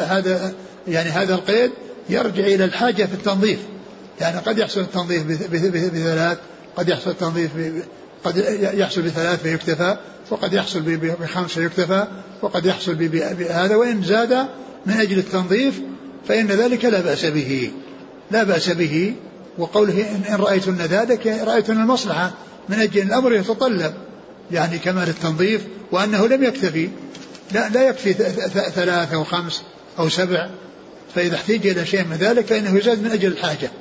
هذا 0.09 0.53
يعني 0.87 1.09
هذا 1.09 1.33
القيد 1.33 1.71
يرجع 2.09 2.43
إلى 2.43 2.65
الحاجة 2.65 3.05
في 3.05 3.13
التنظيف. 3.13 3.59
يعني 4.21 4.37
قد 4.37 4.57
يحصل 4.57 4.81
التنظيف 4.81 5.23
بثلاث 5.51 6.37
قد 6.77 6.89
يحصل 6.89 7.09
التنظيف 7.09 7.51
قد 8.23 8.37
يحصل 8.73 9.01
بثلاث 9.01 9.41
فيكتفى 9.41 9.97
وقد 10.29 10.53
يحصل 10.53 10.81
بخمس 10.97 11.51
فيكتفى 11.51 12.07
وقد 12.41 12.65
يحصل 12.65 12.95
بهذا 12.95 13.75
وإن 13.75 14.03
زاد 14.03 14.47
من 14.85 14.93
أجل 14.93 15.17
التنظيف 15.17 15.81
فإن 16.27 16.47
ذلك 16.47 16.85
لا 16.85 17.01
بأس 17.01 17.25
به. 17.25 17.71
لا 18.31 18.43
بأس 18.43 18.69
به. 18.69 19.13
وقوله 19.57 20.05
إن 20.11 20.35
رأيتن 20.35 20.75
ذلك 20.75 21.27
رأيتن 21.27 21.81
المصلحة 21.81 22.31
من 22.69 22.79
أجل 22.79 23.01
الأمر 23.01 23.33
يتطلب. 23.33 23.93
يعني 24.51 24.77
كمال 24.77 25.09
التنظيف 25.09 25.61
وأنه 25.91 26.27
لم 26.27 26.43
يكتفي. 26.43 26.89
لا, 27.51 27.69
لا 27.69 27.87
يكفي 27.87 28.13
ثلاث 28.75 29.13
أو 29.13 29.23
خمس 29.23 29.61
أو 29.99 30.09
سبع. 30.09 30.49
فإذا 31.15 31.35
احتيج 31.35 31.67
إلى 31.67 31.85
شيء 31.85 32.05
من 32.05 32.15
ذلك 32.15 32.45
فإنه 32.45 32.77
يزاد 32.77 33.03
من 33.03 33.11
أجل 33.11 33.31
الحاجة. 33.31 33.71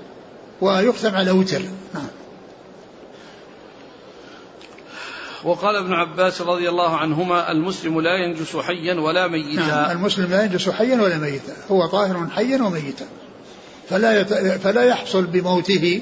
ويختم 0.61 1.15
على 1.15 1.31
وتر. 1.31 1.63
نعم. 1.95 2.07
وقال 5.49 5.77
ابن 5.77 5.93
عباس 5.93 6.43
رضي 6.43 6.69
الله 6.69 6.97
عنهما 6.97 7.53
المسلم 7.53 8.01
لا 8.01 8.17
ينجس 8.17 8.57
حيا 8.57 8.95
ولا 8.95 9.29
ميتا. 9.29 9.67
نعم 9.67 9.91
المسلم 9.91 10.31
لا 10.31 10.45
ينجس 10.45 10.69
حيا 10.69 11.03
ولا 11.03 11.19
ميتا. 11.19 11.53
هو 11.71 11.87
طاهر 11.87 12.27
حيا 12.31 12.63
وميتا. 12.63 13.07
فلا 13.91 14.21
يت... 14.21 14.35
فلا 14.35 14.85
يحصل 14.85 15.25
بموته 15.25 16.01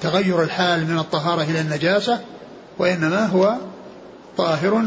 تغير 0.00 0.42
الحال 0.42 0.86
من 0.86 0.98
الطهارة 0.98 1.42
إلى 1.42 1.60
النجاسة 1.60 2.20
وإنما 2.78 3.26
هو 3.26 3.56
طاهر 4.36 4.82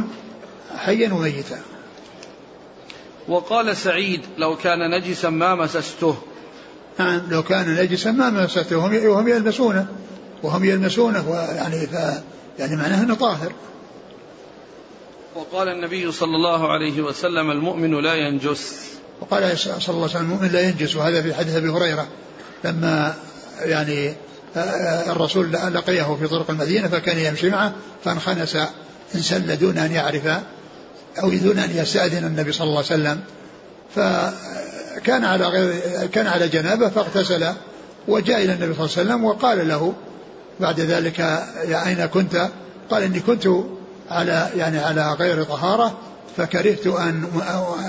حيا 0.78 1.14
وميتا. 1.14 1.60
وقال 3.28 3.78
سعيد 3.78 4.22
لو 4.38 4.56
كان 4.56 4.80
نجسا 4.98 5.30
ما 5.30 5.56
مسسته. 5.56 6.18
نعم 7.00 7.22
لو 7.30 7.44
كان 7.44 7.76
نجسا 7.76 8.12
ما 8.12 8.30
مسسته. 8.30 8.78
وهم, 8.78 9.28
يلمسونه 9.28 9.88
وهم 10.44 10.66
يلمسونه 10.66 11.30
ويعني 11.30 11.88
ف 11.88 11.94
يعني 12.60 12.76
معناه 12.76 13.04
إنه 13.04 13.16
طاهر. 13.16 13.52
وقال 15.36 15.70
النبي 15.70 16.12
صلى 16.12 16.36
الله 16.36 16.72
عليه 16.72 17.02
وسلم 17.02 17.52
المؤمن 17.52 18.02
لا 18.02 18.16
ينجس. 18.16 18.76
وقال 19.22 19.58
صلى 19.58 19.74
الله 19.74 19.84
عليه 19.90 20.04
وسلم 20.04 20.22
المؤمن 20.22 20.48
لا 20.48 20.62
ينجس. 20.62 20.96
وهذا 20.96 21.22
في 21.22 21.34
حديث 21.34 21.56
أبي 21.56 21.70
هريرة. 21.70 22.08
لما 22.64 23.16
يعني 23.60 24.14
الرسول 25.08 25.52
لقيه 25.52 26.18
في 26.20 26.28
طرق 26.28 26.50
المدينة 26.50 26.88
فكان 26.88 27.18
يمشي 27.18 27.50
معه 27.50 27.74
فانخنس 28.04 28.58
انسل 29.16 29.58
دون 29.58 29.78
أن 29.78 29.92
يعرف 29.92 30.28
أو 31.24 31.30
دون 31.30 31.60
أن 31.60 31.72
يستأذن 31.76 32.26
النبي 32.26 32.52
صلى 32.52 32.68
الله 32.68 32.78
عليه 32.78 32.86
وسلم. 32.86 33.20
فكان 33.96 35.26
على 35.26 35.46
غير 35.48 35.82
كان 36.08 36.28
على 36.28 36.48
جنابة 36.48 36.90
فاغتسل 36.90 37.48
وجاء 38.08 38.44
إلى 38.44 38.54
النبي 38.54 38.74
صلى 38.74 38.86
الله 38.86 38.98
عليه 38.98 39.10
وسلم 39.10 39.26
وقال 39.26 39.68
له 39.68 39.94
بعد 40.60 40.80
ذلك 40.80 41.20
يا 41.68 41.88
أين 41.88 42.06
كنت؟ 42.06 42.50
قال 42.90 43.04
إني 43.04 43.20
كنت 43.20 43.48
على 44.10 44.50
يعني 44.56 44.80
على 44.80 45.14
غير 45.20 45.44
طهارة 45.44 45.98
فكرهت 46.38 46.88
أن 46.88 47.24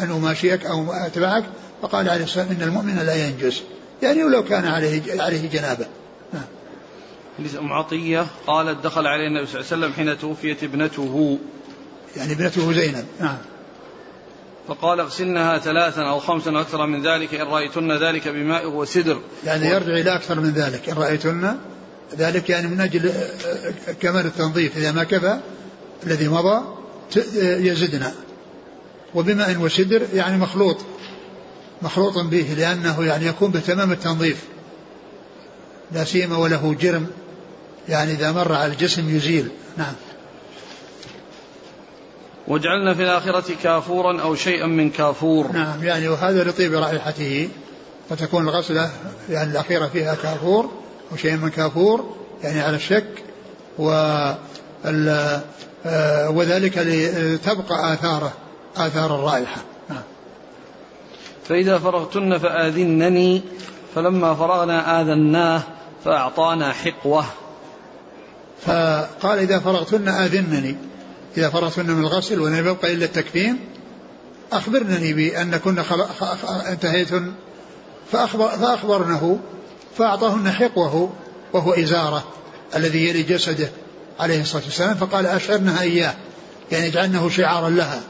أن 0.02 0.10
أماشيك 0.10 0.66
أو 0.66 0.92
أتبعك 0.92 1.44
فقال 1.82 2.08
عليه 2.08 2.24
الصلاة 2.24 2.46
والسلام 2.46 2.62
إن 2.62 2.68
المؤمن 2.68 3.06
لا 3.06 3.26
ينجس. 3.26 3.62
يعني 4.02 4.24
ولو 4.24 4.44
كان 4.44 4.66
عليه 4.66 5.22
عليه 5.22 5.50
جنابة. 5.50 5.86
نعم. 6.32 6.44
أم 7.58 7.72
عطية 7.72 8.26
قالت 8.46 8.84
دخل 8.84 9.06
عليه 9.06 9.26
النبي 9.26 9.46
صلى 9.46 9.60
الله 9.60 9.72
عليه 9.72 9.86
وسلم 9.86 9.92
حين 9.92 10.18
توفيت 10.18 10.64
ابنته. 10.64 11.38
يعني 12.16 12.32
ابنته 12.32 12.72
زينب. 12.72 13.04
نعم. 13.20 13.36
فقال 14.68 15.00
اغسلنها 15.00 15.58
ثلاثا 15.58 16.02
أو 16.02 16.20
خمسا 16.20 16.50
أو 16.50 16.60
أكثر 16.60 16.86
من 16.86 17.06
ذلك 17.06 17.34
إن 17.34 17.46
رأيتن 17.46 17.92
ذلك 17.92 18.28
بماء 18.28 18.68
وسدر. 18.70 19.20
يعني 19.44 19.66
يرجع 19.66 19.92
إلى 19.92 20.14
أكثر 20.14 20.40
من 20.40 20.50
ذلك. 20.50 20.88
إن 20.88 20.96
رأيتن 20.96 21.56
ذلك 22.18 22.50
يعني 22.50 22.66
من 22.66 22.80
أجل 22.80 23.12
كمال 24.00 24.26
التنظيف. 24.26 24.76
إذا 24.76 24.92
ما 24.92 25.04
كفى 25.04 25.38
الذي 26.04 26.28
مضى 26.28 26.62
يزدنا. 27.38 28.14
وبماء 29.14 29.56
وسدر 29.56 30.02
يعني 30.14 30.36
مخلوط. 30.36 30.76
مخلوط 31.82 32.18
به 32.18 32.54
لأنه 32.58 33.04
يعني 33.04 33.26
يكون 33.26 33.50
بتمام 33.50 33.92
التنظيف. 33.92 34.42
لا 35.92 36.04
سيما 36.04 36.36
وله 36.36 36.76
جرم 36.80 37.06
يعني 37.88 38.12
إذا 38.12 38.32
مر 38.32 38.52
على 38.52 38.72
الجسم 38.72 39.16
يزيل. 39.16 39.48
نعم. 39.76 39.94
وجعلنا 42.48 42.94
في 42.94 43.02
الآخرة 43.02 43.54
كافورا 43.62 44.22
أو 44.22 44.34
شيئا 44.34 44.66
من 44.66 44.90
كافور. 44.90 45.52
نعم 45.52 45.84
يعني 45.84 46.08
وهذا 46.08 46.44
لطيب 46.44 46.74
رائحته. 46.74 47.48
فتكون 48.10 48.48
الغسلة 48.48 48.90
يعني 49.30 49.50
الأخيرة 49.50 49.86
فيها 49.86 50.14
كافور 50.14 50.70
أو 51.12 51.16
شيء 51.16 51.36
من 51.36 51.48
كافور 51.48 52.16
يعني 52.42 52.60
على 52.60 52.76
الشك. 52.76 53.06
و 53.78 53.90
وذلك 56.28 56.78
لتبقى 56.78 57.92
آثاره 57.92 58.32
آثار 58.76 59.14
الرائحة. 59.14 59.60
نعم. 59.90 60.02
فإذا 61.48 61.78
فرغتن 61.78 62.38
فآذنني 62.38 63.42
فلما 63.94 64.34
فرغنا 64.34 65.00
آذناه 65.00 65.62
فأعطانا 66.04 66.72
حقوة. 66.72 67.24
فقال 68.66 69.38
إذا 69.38 69.58
فرغتن 69.58 70.08
آذنني. 70.08 70.76
إذا 71.36 71.50
فرغتن 71.50 71.90
من 71.90 72.02
الغسل 72.04 72.40
ولم 72.40 72.68
يبقى 72.68 72.92
إلا 72.92 73.04
التكفين 73.04 73.58
أخبرنني 74.52 75.12
بأن 75.12 75.56
كنا 75.56 75.84
انتهيتن. 76.70 77.32
فأخبر 78.12 78.48
فأخبرنه 78.48 79.38
فأعطاهن 79.98 80.50
حقوه 80.50 81.12
وهو 81.52 81.72
إزارة 81.72 82.24
الذي 82.76 83.08
يلي 83.08 83.22
جسده 83.22 83.68
عليه 84.20 84.40
الصلاة 84.40 84.62
والسلام 84.64 84.94
فقال 84.94 85.26
أشعرنها 85.26 85.82
إياه 85.82 86.14
يعني 86.72 86.86
اجعلنه 86.86 87.28
شعارا 87.28 87.70
لها. 87.70 88.02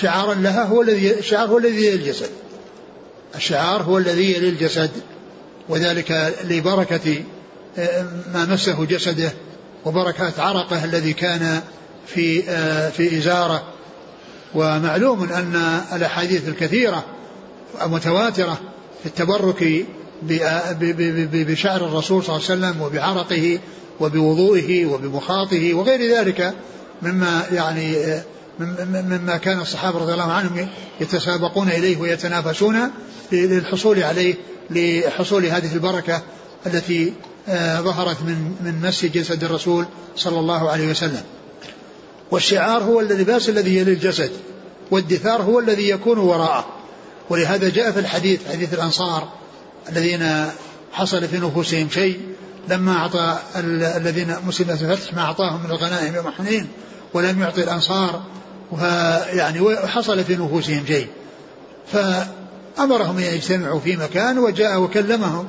شعارا 0.00 0.34
لها 0.34 0.64
هو 0.64 0.82
الذي 0.82 1.18
الشعار 1.18 1.48
هو 1.48 1.58
الذي 1.58 1.86
يلي 1.86 1.94
الجسد. 1.94 2.30
الشعار 3.34 3.82
هو 3.82 3.98
الذي 3.98 4.34
يلي 4.34 4.48
الجسد 4.48 4.90
وذلك 5.68 6.34
لبركة 6.44 7.22
آه، 7.78 8.06
ما 8.34 8.44
مسه 8.44 8.84
جسده 8.84 9.32
وبركة 9.84 10.32
عرقه 10.38 10.84
الذي 10.84 11.12
كان 11.12 11.60
في 12.06 12.50
آه، 12.50 12.90
في 12.90 13.18
إزارة. 13.18 13.62
ومعلوم 14.54 15.22
أن 15.22 15.80
الأحاديث 15.92 16.48
الكثيرة 16.48 17.04
متواترة 17.86 18.60
في 19.02 19.06
التبرك 19.06 19.86
آه، 20.42 20.76
بشعر 21.32 21.84
الرسول 21.84 22.24
صلى 22.24 22.36
الله 22.36 22.48
عليه 22.50 22.58
وسلم 22.58 22.82
وبعرقه 22.82 23.58
وبوضوئه 24.00 24.86
وبمخاطه 24.86 25.74
وغير 25.74 26.16
ذلك 26.16 26.54
مما 27.02 27.46
يعني 27.52 27.96
مما 28.90 29.36
كان 29.36 29.60
الصحابة 29.60 29.98
رضي 29.98 30.12
الله 30.12 30.32
عنهم 30.32 30.68
يتسابقون 31.00 31.68
إليه 31.68 31.96
ويتنافسون 31.96 32.90
للحصول 33.32 34.02
عليه 34.02 34.34
لحصول 34.70 35.46
هذه 35.46 35.74
البركة 35.74 36.22
التي 36.66 37.12
آه، 37.48 37.80
ظهرت 37.80 38.22
من 38.22 38.54
من 38.64 38.88
مس 38.88 39.04
جسد 39.04 39.44
الرسول 39.44 39.86
صلى 40.16 40.38
الله 40.38 40.70
عليه 40.70 40.90
وسلم. 40.90 41.22
والشعار 42.30 42.82
هو 42.82 43.00
اللباس 43.00 43.48
الذي 43.48 43.76
يلي 43.76 43.92
الجسد 43.92 44.30
والدثار 44.90 45.42
هو 45.42 45.60
الذي 45.60 45.88
يكون 45.88 46.18
وراءه 46.18 46.66
ولهذا 47.30 47.68
جاء 47.68 47.90
في 47.90 47.98
الحديث 47.98 48.40
حديث 48.52 48.74
الأنصار 48.74 49.28
الذين 49.88 50.46
حصل 50.92 51.28
في 51.28 51.38
نفوسهم 51.38 51.88
شيء 51.90 52.20
لما 52.68 52.96
أعطى 52.96 53.38
الذين 53.96 54.36
مسلمة 54.46 54.72
الفتح 54.72 55.14
ما 55.14 55.22
أعطاهم 55.22 55.64
من 55.64 55.70
الغنائم 55.70 56.14
يوم 56.14 56.30
حنين 56.30 56.68
ولم 57.14 57.40
يعطي 57.40 57.62
الأنصار 57.64 58.22
ويعني 58.72 59.76
حصل 59.76 60.24
في 60.24 60.36
نفوسهم 60.36 60.86
شيء. 60.86 61.06
فأمرهم 61.92 63.18
أن 63.18 63.24
يجتمعوا 63.24 63.80
في 63.80 63.96
مكان 63.96 64.38
وجاء 64.38 64.80
وكلمهم 64.80 65.46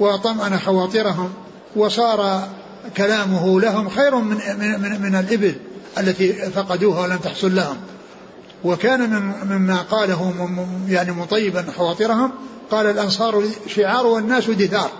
وطمأن 0.00 0.58
خواطرهم 0.58 1.32
وصار 1.76 2.48
كلامه 2.96 3.60
لهم 3.60 3.88
خير 3.88 4.16
من, 4.16 4.36
من, 4.58 4.80
من, 4.80 5.02
من 5.02 5.14
الإبل 5.14 5.54
التي 5.98 6.32
فقدوها 6.32 7.00
ولم 7.00 7.16
تحصل 7.16 7.54
لهم. 7.54 7.76
وكان 8.64 9.32
مما 9.44 9.82
قاله 9.82 10.34
يعني 10.88 11.12
مطيبا 11.12 11.66
خواطرهم 11.76 12.32
قال 12.70 12.86
الأنصار 12.86 13.44
شعار 13.66 14.06
والناس 14.06 14.50
دثار. 14.50 14.90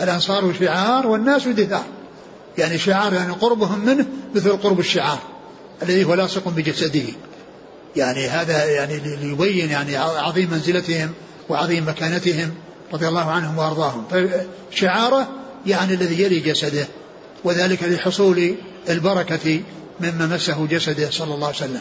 الأنصار 0.00 0.54
شعار 0.60 1.06
والناس 1.06 1.48
دثار. 1.48 1.84
يعني 2.58 2.78
شعار 2.78 3.12
يعني 3.12 3.32
قربهم 3.32 3.84
منه 3.84 4.06
مثل 4.34 4.56
قرب 4.56 4.80
الشعار 4.80 5.18
الذي 5.82 6.04
هو 6.04 6.14
لاصق 6.14 6.48
بجسده. 6.48 7.02
يعني 7.96 8.28
هذا 8.28 8.64
يعني 8.64 8.98
ليبين 8.98 9.70
يعني 9.70 9.96
عظيم 9.96 10.50
منزلتهم 10.50 11.10
وعظيم 11.48 11.88
مكانتهم 11.88 12.54
رضي 12.92 13.08
الله 13.08 13.30
عنهم 13.30 13.58
وأرضاهم. 13.58 14.04
فشعاره 14.70 15.28
يعني 15.66 15.94
الذي 15.94 16.22
يلي 16.22 16.40
جسده 16.40 16.86
وذلك 17.44 17.82
لحصول 17.82 18.54
البركة 18.88 19.60
مما 20.00 20.26
مسه 20.26 20.66
جسده 20.66 21.10
صلى 21.10 21.34
الله 21.34 21.46
عليه 21.46 21.56
وسلم. 21.56 21.80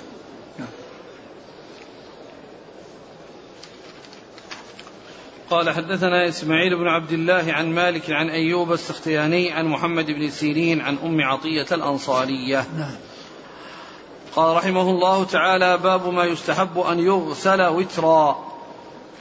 قال 5.54 5.70
حدثنا 5.70 6.28
إسماعيل 6.28 6.76
بن 6.76 6.88
عبد 6.88 7.12
الله 7.12 7.54
عن 7.54 7.74
مالك 7.76 8.12
عن 8.12 8.30
أيوب 8.30 8.74
السختياني 8.74 9.52
عن 9.52 9.66
محمد 9.66 10.06
بن 10.06 10.30
سيرين 10.30 10.82
عن 10.82 10.98
أم 11.04 11.22
عطية 11.22 11.66
الأنصارية 11.72 12.66
نعم. 12.78 12.96
قال 14.36 14.56
رحمه 14.56 14.82
الله 14.82 15.24
تعالى 15.24 15.78
باب 15.78 16.08
ما 16.08 16.24
يستحب 16.24 16.80
أن 16.80 17.00
يغسل 17.00 17.62
وترا 17.62 18.38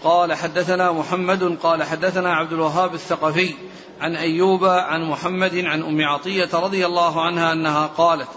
قال 0.05 0.35
حدثنا 0.35 0.93
محمد 0.93 1.59
قال 1.63 1.83
حدثنا 1.83 2.35
عبد 2.35 2.53
الوهاب 2.53 2.95
الثقفي 2.95 3.55
عن 4.01 4.17
أيوب 4.17 4.65
عن 4.65 5.03
محمد 5.03 5.57
عن 5.65 5.83
أم 5.83 6.03
عطية 6.03 6.49
رضي 6.55 6.87
الله 6.87 7.23
عنها 7.23 7.53
أنها 7.53 7.87
قالت 7.87 8.29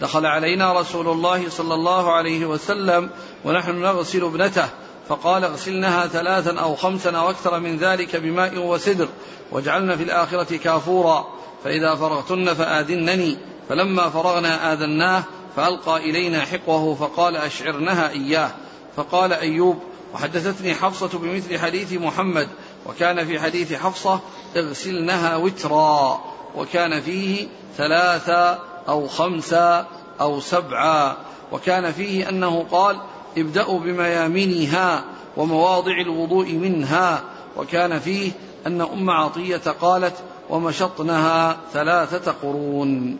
دخل 0.00 0.26
علينا 0.26 0.80
رسول 0.80 1.08
الله 1.08 1.48
صلى 1.48 1.74
الله 1.74 2.12
عليه 2.12 2.46
وسلم 2.46 3.10
ونحن 3.44 3.80
نغسل 3.80 4.24
ابنته 4.24 4.68
فقال 5.12 5.44
اغسلنها 5.44 6.06
ثلاثا 6.06 6.58
أو 6.60 6.76
خمسا 6.76 7.10
أو 7.10 7.30
أكثر 7.30 7.60
من 7.60 7.76
ذلك 7.76 8.16
بماء 8.16 8.58
وسدر 8.58 9.08
واجعلن 9.50 9.96
في 9.96 10.02
الآخرة 10.02 10.56
كافورا. 10.56 11.26
فإذا 11.64 11.94
فرغتن 11.94 12.54
فآذنني. 12.54 13.36
فلما 13.68 14.10
فرغنا 14.10 14.72
آذناه 14.72 15.24
فألقى 15.56 15.96
إلينا 15.96 16.40
حقوه 16.40 16.94
فقال 16.94 17.36
أشعرنها 17.36 18.10
إياه. 18.10 18.50
فقال 18.96 19.32
أيوب 19.32 19.78
وحدثتني 20.14 20.74
حفصة 20.74 21.18
بمثل 21.18 21.58
حديث 21.58 21.92
محمد 21.92 22.48
وكان 22.86 23.26
في 23.26 23.40
حديث 23.40 23.72
حفصة 23.72 24.20
اغسلنها 24.56 25.36
وترا 25.36 26.20
وكان 26.56 27.00
فيه 27.00 27.48
ثلاثة 27.76 28.58
أو 28.88 29.08
خمسة 29.08 29.86
أو 30.20 30.40
سبعة 30.40 31.16
وكان 31.52 31.92
فيه 31.92 32.28
أنه 32.28 32.66
قال 32.70 33.00
ابدأوا 33.38 33.80
بميامنها 33.80 35.04
ومواضع 35.36 36.00
الوضوء 36.00 36.52
منها. 36.52 37.22
وكان 37.56 38.00
فيه 38.00 38.32
أن 38.66 38.80
أم 38.80 39.10
عطية 39.10 39.56
قالت 39.56 40.14
ومشطنها 40.50 41.56
ثلاثة 41.72 42.32
قرون. 42.42 43.18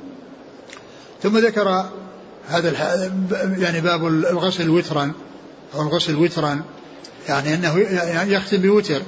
ثم 1.22 1.38
ذكر 1.38 1.86
هذا 2.48 2.70
يعني 3.58 3.80
باب 3.80 4.06
الغسل 4.06 4.70
وترا. 4.70 5.12
أو 5.74 5.82
الغسل 5.82 6.16
وترا 6.16 6.62
يعني 7.28 7.54
أنه 7.54 7.78
يختم 8.32 8.56
بوتر 8.56 9.02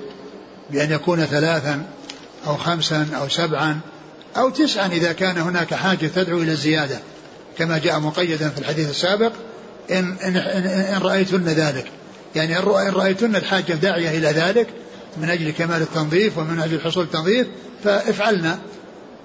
بأن 0.71 0.93
يكون 0.93 1.25
ثلاثا 1.25 1.83
أو 2.47 2.57
خمسا 2.57 3.09
أو 3.21 3.29
سبعا 3.29 3.81
أو 4.37 4.51
تسعا 4.51 4.87
إذا 4.87 5.13
كان 5.13 5.39
هناك 5.39 5.75
حاجة 5.75 6.07
تدعو 6.07 6.39
إلى 6.39 6.53
الزيادة 6.53 6.99
كما 7.59 7.79
جاء 7.79 8.01
مقيدا 8.01 8.49
في 8.49 8.59
الحديث 8.59 8.91
السابق. 8.91 9.33
إن, 9.91 10.17
إن, 10.25 10.37
إن 10.37 10.99
رأيتن 11.03 11.45
ذلك. 11.45 11.87
يعني 12.35 12.59
إن 12.59 12.93
رأيتن 12.95 13.37
الحاجة 13.37 13.73
داعية 13.73 14.19
إلى 14.19 14.29
ذلك 14.29 14.69
من 15.17 15.31
أجل 15.31 15.51
كمال 15.51 15.83
التنظيف 15.83 16.39
ومن 16.39 16.61
أجل 16.61 16.81
حصول 16.81 17.05
التنظيف 17.05 17.47
فافعلنا. 17.85 18.59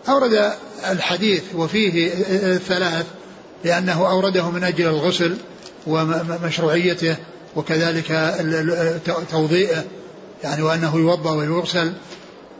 أورد 0.09 0.51
الحديث 0.91 1.43
وفيه 1.55 2.11
الثلاث 2.55 3.05
لأنه 3.65 4.09
أورده 4.09 4.49
من 4.49 4.63
أجل 4.63 4.87
الغسل 4.87 5.37
ومشروعيته 5.87 7.15
وكذلك 7.55 8.35
توضيئه 9.31 9.83
يعني 10.43 10.61
وأنه 10.61 10.95
يوضأ 10.95 11.31
ويغسل. 11.31 11.93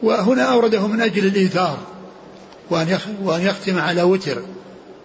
وهنا 0.04 0.44
أورده 0.44 0.88
من 0.88 1.02
أجل 1.02 1.26
الإيثار 1.26 1.78
وأن 3.22 3.42
يختم 3.42 3.80
على 3.80 4.04
وتر. 4.04 4.42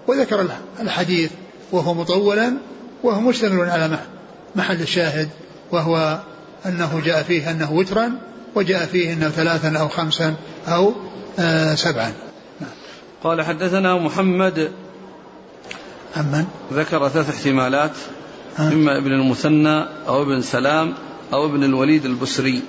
وذكر 0.06 0.48
الحديث 0.80 1.30
وهو 1.72 1.94
مطولا 1.94 2.54
وهو 3.04 3.20
مشتمل 3.20 3.70
على 3.70 3.98
محل 4.56 4.80
الشاهد 4.80 5.28
وهو 5.72 6.20
أنه 6.66 7.02
جاء 7.04 7.22
فيه 7.22 7.50
أنه 7.50 7.72
وترا 7.72 8.12
وجاء 8.54 8.86
فيه 8.86 9.12
أنه 9.12 9.28
ثلاثا 9.28 9.78
أو 9.78 9.88
خمسا 9.88 10.34
أو 10.68 10.94
آه 11.38 11.74
سبعا. 11.74 12.12
قال 13.24 13.42
حدثنا 13.42 13.94
محمد 13.94 14.72
عمن 16.16 16.46
ذكر 16.72 17.08
ثلاث 17.08 17.30
احتمالات 17.30 17.92
إما 18.58 18.98
ابن 18.98 19.12
المثنى 19.12 19.84
أو 20.08 20.22
ابن 20.22 20.42
سلام 20.42 20.94
أو 21.32 21.46
ابن 21.46 21.64
الوليد 21.64 22.04
البسري 22.04 22.62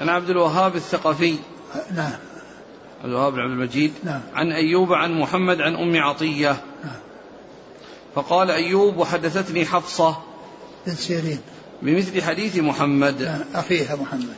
عن 0.00 0.08
عبد 0.08 0.30
الوهاب 0.30 0.76
الثقفي. 0.76 1.34
نعم. 1.94 2.12
عبد 3.00 3.10
الوهاب 3.10 3.32
بن 3.32 3.40
عبد 3.40 3.52
المجيد. 3.52 3.92
نعم. 4.04 4.20
عن 4.34 4.52
أيوب 4.52 4.92
عن 4.92 5.20
محمد 5.20 5.60
عن 5.60 5.74
أم 5.74 6.02
عطية. 6.02 6.48
نعم 6.48 6.56
فقال 8.16 8.50
أيوب 8.50 8.96
وحدثتني 8.96 9.64
حفصة 9.64 10.16
بن 10.86 10.94
سيرين. 10.94 11.40
بمثل 11.82 12.22
حديث 12.22 12.56
محمد. 12.56 13.44
أخيها 13.54 13.96
محمد. 13.96 14.36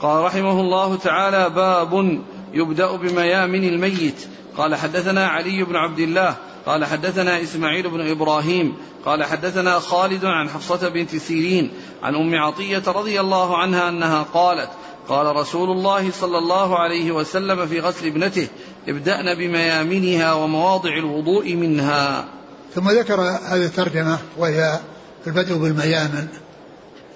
قال 0.00 0.24
رحمه 0.24 0.60
الله 0.60 0.96
تعالى 0.96 1.50
باب 1.50 2.22
يبدأ 2.52 2.96
بميامن 2.96 3.64
الميت. 3.64 4.26
قال 4.56 4.74
حدثنا 4.74 5.26
علي 5.26 5.64
بن 5.64 5.76
عبد 5.76 5.98
الله. 5.98 6.36
قال 6.66 6.84
حدثنا 6.84 7.42
إسماعيل 7.42 7.90
بن 7.90 8.10
إبراهيم. 8.10 8.76
قال 9.04 9.24
حدثنا 9.24 9.78
خالد 9.78 10.24
عن 10.24 10.48
حفصة 10.48 10.88
بنت 10.88 11.16
سيرين. 11.16 11.70
عن 12.02 12.14
أم 12.14 12.34
عطية 12.34 12.82
رضي 12.86 13.20
الله 13.20 13.58
عنها 13.58 13.88
أنها 13.88 14.22
قالت 14.22 14.70
قال 15.08 15.36
رسول 15.36 15.70
الله 15.70 16.10
صلى 16.10 16.38
الله 16.38 16.78
عليه 16.78 17.12
وسلم 17.12 17.66
في 17.66 17.80
غسل 17.80 18.06
ابنته 18.06 18.48
ابدأن 18.88 19.34
بميامنها 19.34 20.32
ومواضع 20.32 20.96
الوضوء 20.96 21.54
منها. 21.54 22.41
ثم 22.74 22.90
ذكر 22.90 23.20
هذه 23.20 23.64
الترجمة 23.64 24.18
وهي 24.38 24.78
البدء 25.26 25.54
بالميامن 25.54 26.26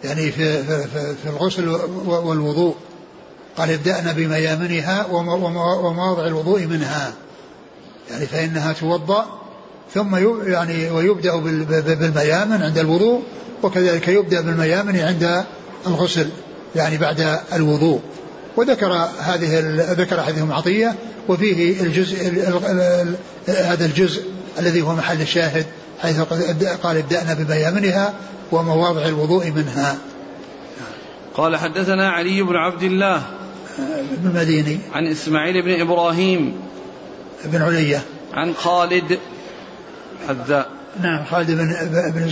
يعني 0.04 0.32
في, 0.32 0.62
في, 0.62 0.82
في, 0.82 1.14
في 1.22 1.28
الغسل 1.28 1.68
والوضوء. 2.06 2.74
قال 3.56 3.70
ابدأنا 3.70 4.12
بميامنها 4.12 5.06
ومواضع 5.06 6.26
الوضوء 6.26 6.66
منها. 6.66 7.12
يعني 8.10 8.26
فإنها 8.26 8.72
توضأ 8.72 9.26
ثم 9.94 10.16
يعني 10.46 10.90
ويبدأ 10.90 11.36
بالميامن 11.94 12.62
عند 12.62 12.78
الوضوء 12.78 13.22
وكذلك 13.62 14.08
يبدأ 14.08 14.40
بالميامن 14.40 14.96
عند 14.96 15.44
الغسل 15.86 16.28
يعني 16.76 16.96
بعد 16.96 17.38
الوضوء. 17.52 18.00
وذكر 18.56 18.92
هذه 19.18 19.60
ذكر 19.92 20.20
هذه 20.20 20.48
عطية 20.50 20.94
وفيه 21.28 21.80
الجزء 21.82 22.48
هذا 23.48 23.84
الجزء 23.84 24.35
الذي 24.58 24.82
هو 24.82 24.94
محل 24.94 25.20
الشاهد 25.22 25.66
حيث 26.02 26.20
قال 26.82 26.96
ابدأنا 26.96 27.34
بميامنها 27.34 28.14
ومواضع 28.52 29.06
الوضوء 29.06 29.50
منها. 29.50 29.98
قال 31.34 31.56
حدثنا 31.56 32.10
علي 32.10 32.42
بن 32.42 32.56
عبد 32.56 32.82
الله 32.82 33.22
بن 34.10 34.28
المديني. 34.28 34.78
عن 34.92 35.06
إسماعيل 35.06 35.62
بن 35.62 35.80
إبراهيم 35.80 36.60
بن 37.44 37.62
علية. 37.62 38.02
عن 38.34 38.54
خالد 38.54 39.18
حذاء 40.28 40.68
نعم 41.02 41.24
خالد 41.24 41.50
بن 41.50 41.76
بن 42.14 42.30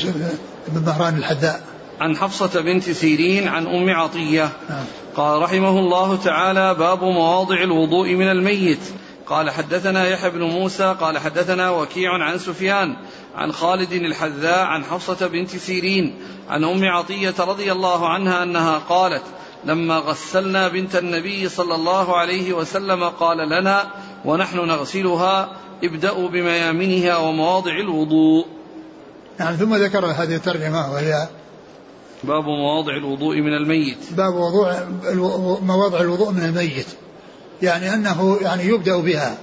بن 0.68 0.87
مهران 0.87 1.16
الحذاء. 1.16 1.61
عن 2.01 2.16
حفصة 2.16 2.61
بنت 2.61 2.91
سيرين 2.91 3.49
عن 3.49 3.66
أم 3.66 3.91
عطية. 3.91 4.49
نعم. 4.70 4.85
قال 5.16 5.43
رحمه 5.43 5.79
الله 5.79 6.16
تعالى 6.16 6.75
باب 6.75 7.05
مواضع 7.05 7.62
الوضوء 7.62 8.14
من 8.14 8.31
الميت. 8.31 8.81
قال 9.27 9.51
حدثنا 9.51 10.09
يحيى 10.09 10.31
بن 10.31 10.43
موسى 10.43 10.97
قال 11.01 11.18
حدثنا 11.18 11.70
وكيع 11.70 12.12
عن 12.12 12.39
سفيان 12.39 12.97
عن 13.35 13.53
خالد 13.53 13.93
الحذاء 13.93 14.64
عن 14.64 14.85
حفصة 14.85 15.27
بنت 15.27 15.57
سيرين 15.57 16.14
عن 16.49 16.64
أم 16.64 16.85
عطية 16.85 17.35
رضي 17.39 17.72
الله 17.72 18.09
عنها 18.09 18.43
أنها 18.43 18.79
قالت 18.79 19.22
لما 19.64 19.99
غسلنا 19.99 20.68
بنت 20.68 20.97
النبي 20.97 21.49
صلى 21.49 21.75
الله 21.75 22.16
عليه 22.16 22.53
وسلم 22.53 23.05
قال 23.05 23.49
لنا 23.49 23.91
ونحن 24.25 24.59
نغسلها 24.59 25.49
ابدأوا 25.85 26.29
بميامنها 26.29 27.16
ومواضع 27.16 27.72
الوضوء. 27.81 28.47
نعم 29.41 29.55
ثم 29.55 29.75
ذكر 29.75 30.07
هذه 30.07 30.37
الترجمة 30.37 30.93
وهي 30.93 31.29
باب 32.25 32.45
مواضع 32.45 32.97
الوضوء 32.97 33.37
من 33.37 33.55
الميت. 33.55 34.12
باب 34.16 34.35
وضوع 34.35 34.89
مواضع 35.62 36.01
الوضوء 36.01 36.33
من 36.33 36.45
الميت. 36.45 36.87
يعني 37.63 37.95
أنه 37.95 38.39
يعني 38.41 38.65
يبدأ 38.65 38.97
بها. 38.97 39.37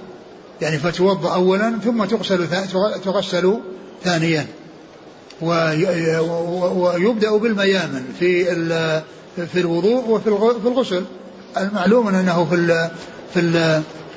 يعني 0.60 0.78
فتوضأ 0.78 1.34
أولا 1.34 1.78
ثم 1.84 2.04
تغسل 2.04 2.48
تغسل 3.04 3.58
ثانيا. 4.04 4.46
ويبدأ 6.74 7.36
بالميامن 7.36 8.04
في 8.18 8.44
في 9.52 9.60
الوضوء 9.60 10.08
وفي 10.08 10.66
الغسل. 10.66 11.04
المعلوم 11.56 12.08
أنه 12.08 12.44
في 12.44 12.90
في 13.34 13.40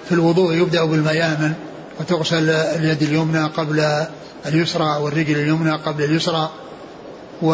في 0.06 0.12
الوضوء 0.12 0.54
يبدأ 0.54 0.86
بالميامن 0.86 1.54
وتغسل 2.00 2.50
اليد 2.50 3.02
اليمنى 3.02 3.43
قبل 3.43 4.06
اليسرى 4.46 4.98
والرجل 5.02 5.36
اليمنى 5.36 5.72
قبل 5.72 6.04
اليسرى. 6.04 6.50
و 7.41 7.54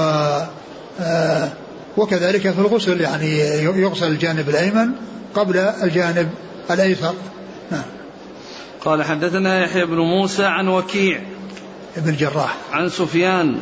آه، 0.99 1.49
وكذلك 1.97 2.41
في 2.41 2.59
الغسل 2.59 3.01
يعني 3.01 3.37
يغسل 3.63 4.07
الجانب 4.07 4.49
الأيمن 4.49 4.89
قبل 5.35 5.57
الجانب 5.57 6.29
الأيسر. 6.71 7.13
نعم. 7.71 7.83
قال 8.85 9.03
حدثنا 9.03 9.63
يحيى 9.63 9.85
بن 9.85 9.97
موسى 9.97 10.45
عن 10.45 10.67
وكيع 10.67 11.21
ابن 11.97 12.09
الجراح. 12.09 12.57
عن 12.71 12.89
سفيان 12.89 13.57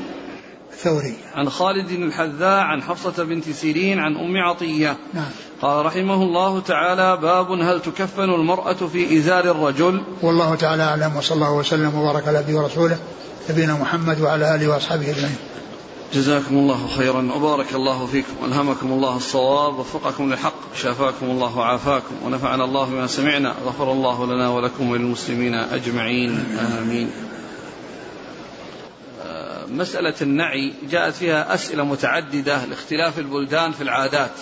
الثوري. 0.74 1.14
عن 1.36 1.50
خالد 1.50 1.92
الحذاء 1.92 2.60
عن 2.60 2.82
حفصة 2.82 3.24
بنت 3.24 3.50
سيرين 3.50 4.00
عن 4.00 4.16
أم 4.16 4.38
عطية. 4.38 4.98
نعم. 5.14 5.30
قال 5.62 5.86
رحمه 5.86 6.24
الله 6.24 6.60
تعالى 6.60 7.18
باب 7.18 7.52
هل 7.52 7.82
تكفن 7.82 8.30
المرأة 8.30 8.74
في 8.74 9.18
إزار 9.18 9.52
الرجل؟ 9.52 10.02
والله 10.22 10.56
تعالى 10.56 10.84
أعلم 10.84 11.16
وصلى 11.18 11.36
الله 11.36 11.54
وسلم 11.54 11.96
وبارك 11.96 12.28
على 12.28 12.40
نبيه 12.40 12.56
ورسوله 12.56 12.98
نبينا 13.50 13.74
محمد 13.74 14.22
وعلى 14.22 14.56
آله 14.56 14.68
وأصحابه 14.68 15.10
أجمعين. 15.10 15.36
جزاكم 16.14 16.56
الله 16.56 16.88
خيرا 16.88 17.32
وبارك 17.36 17.74
الله 17.74 18.06
فيكم 18.06 18.34
والهمكم 18.42 18.92
الله 18.92 19.18
الصواب 19.18 19.80
وفقكم 19.80 20.30
للحق 20.30 20.76
شافاكم 20.76 21.26
الله 21.26 21.58
وعافاكم 21.58 22.16
ونفعنا 22.26 22.64
الله 22.64 22.86
بما 22.86 23.08
سمعنا 23.08 23.56
غفر 23.66 23.92
الله 23.92 24.26
لنا 24.26 24.50
ولكم 24.50 24.90
وللمسلمين 24.90 25.54
أجمعين 25.54 26.46
آمين. 26.82 27.12
آه، 29.22 29.66
مسألة 29.66 30.14
النعي 30.22 30.74
جاءت 30.90 31.14
فيها 31.14 31.54
أسئلة 31.54 31.84
متعددة 31.84 32.66
لاختلاف 32.66 33.20
البلدان 33.20 33.72
في 33.72 33.82
العادات. 33.82 34.34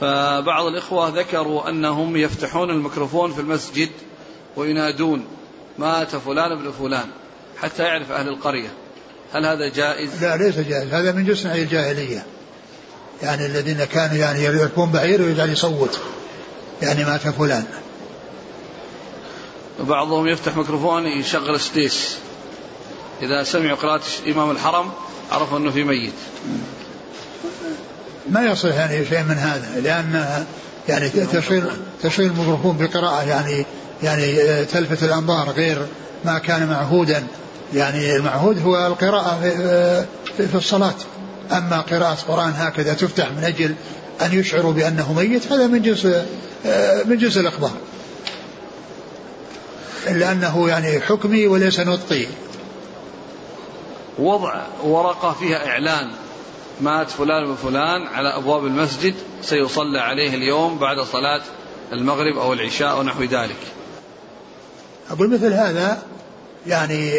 فبعض 0.00 0.66
الإخوة 0.66 1.08
ذكروا 1.08 1.68
أنهم 1.68 2.16
يفتحون 2.16 2.70
الميكروفون 2.70 3.32
في 3.32 3.40
المسجد 3.40 3.90
وينادون 4.56 5.24
مات 5.78 6.16
فلان 6.16 6.52
ابن 6.52 6.70
فلان. 6.70 7.08
حتى 7.58 7.82
يعرف 7.82 8.12
أهل 8.12 8.28
القرية. 8.28 8.70
هل 9.34 9.46
هذا 9.46 9.68
جائز؟ 9.68 10.24
لا 10.24 10.36
ليس 10.36 10.58
جائز. 10.58 10.94
هذا 10.94 11.12
من 11.12 11.24
جسم 11.24 11.48
الجاهلية. 11.48 12.26
يعني 13.22 13.46
الذين 13.46 13.84
كانوا 13.84 14.16
يعني 14.16 14.44
يركبون 14.44 14.90
بعير 14.90 15.22
ويجعل 15.22 15.50
يصوت. 15.50 16.00
يعني 16.82 17.04
مات 17.04 17.20
فلان. 17.20 17.64
وبعضهم 19.80 20.26
يفتح 20.26 20.56
ميكروفون 20.56 21.06
يشغل 21.06 21.60
ستيس 21.60 22.16
إذا 23.22 23.42
سمعوا 23.42 23.76
قراءة 23.76 24.02
إمام 24.26 24.50
الحرم 24.50 24.90
عرفوا 25.32 25.58
أنه 25.58 25.70
في 25.70 25.84
ميت. 25.84 26.12
ما 28.30 28.44
يصح 28.44 28.74
يعني 28.74 29.06
شيء 29.06 29.22
من 29.22 29.36
هذا 29.38 29.80
لأن 29.80 30.44
يعني 30.88 31.08
تشغيل 31.08 31.64
تشغيل 32.02 32.30
الميكروفون 32.30 32.76
بقراءة 32.76 33.22
يعني 33.22 33.66
يعني 34.02 34.64
تلفت 34.64 35.02
الأنظار 35.02 35.50
غير 35.50 35.86
ما 36.24 36.38
كان 36.38 36.68
معهودا. 36.68 37.26
يعني 37.74 38.16
المعهود 38.16 38.62
هو 38.62 38.86
القراءة 38.86 39.40
في 40.36 40.54
الصلاة. 40.54 40.94
أما 41.52 41.80
قراءة 41.80 42.18
قرآن 42.28 42.52
هكذا 42.56 42.94
تفتح 42.94 43.30
من 43.30 43.44
أجل 43.44 43.74
أن 44.22 44.32
يشعروا 44.32 44.72
بأنه 44.72 45.12
ميت 45.12 45.52
هذا 45.52 45.66
من 45.66 45.82
جنس 45.82 46.04
من 47.04 47.18
جنس 47.18 47.36
الإخبار 47.36 47.72
إلا 50.06 50.32
أنه 50.32 50.68
يعني 50.68 51.00
حكمي 51.00 51.46
وليس 51.46 51.80
نطقي. 51.80 52.26
وضع 54.18 54.62
ورقة 54.82 55.32
فيها 55.32 55.66
إعلان 55.66 56.10
مات 56.80 57.10
فلان 57.10 57.50
وفلان 57.50 58.06
على 58.06 58.36
أبواب 58.36 58.66
المسجد 58.66 59.14
سيصلى 59.42 60.00
عليه 60.00 60.34
اليوم 60.34 60.78
بعد 60.78 61.00
صلاة 61.00 61.42
المغرب 61.92 62.38
أو 62.38 62.52
العشاء 62.52 63.00
ونحو 63.00 63.22
ذلك. 63.22 63.56
أقول 65.10 65.30
مثل 65.30 65.52
هذا 65.52 66.02
يعني 66.66 67.12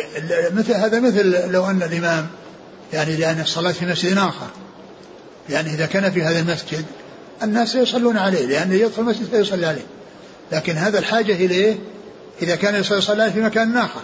مثل 0.54 0.74
هذا 0.74 1.00
مثل 1.00 1.52
لو 1.52 1.66
أن 1.66 1.84
الإمام 1.84 2.28
يعني 2.94 3.16
لأن 3.16 3.39
الصلاة 3.39 3.72
في 3.72 3.86
مسجد 3.86 4.18
آخر. 4.18 4.48
يعني 5.50 5.74
إذا 5.74 5.86
كان 5.86 6.12
في 6.12 6.24
هذا 6.24 6.39
المسجد 6.39 6.86
الناس 7.44 7.76
يصلون 7.76 8.18
عليه 8.18 8.46
لأنه 8.46 8.76
يدخل 8.76 9.02
المسجد 9.02 9.28
فيصلي 9.32 9.66
عليه. 9.66 9.86
لكن 10.52 10.78
هذا 10.78 11.00
الحاجة 11.00 11.34
إليه 11.34 11.76
إذا 12.42 12.56
كان 12.56 12.76
يصلي 12.76 13.32
في 13.32 13.42
مكان 13.42 13.78
آخر. 13.78 14.02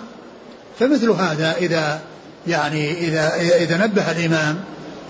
فمثل 0.80 1.10
هذا 1.10 1.56
إذا 1.58 2.00
يعني 2.48 2.92
إذا 2.92 3.36
إذا 3.36 3.78
نبه 3.78 4.12
الإمام 4.12 4.60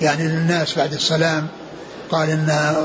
يعني 0.02 0.28
للناس 0.28 0.78
بعد 0.78 0.94
السلام 0.94 1.48
قال 2.12 2.30
إن 2.30 2.76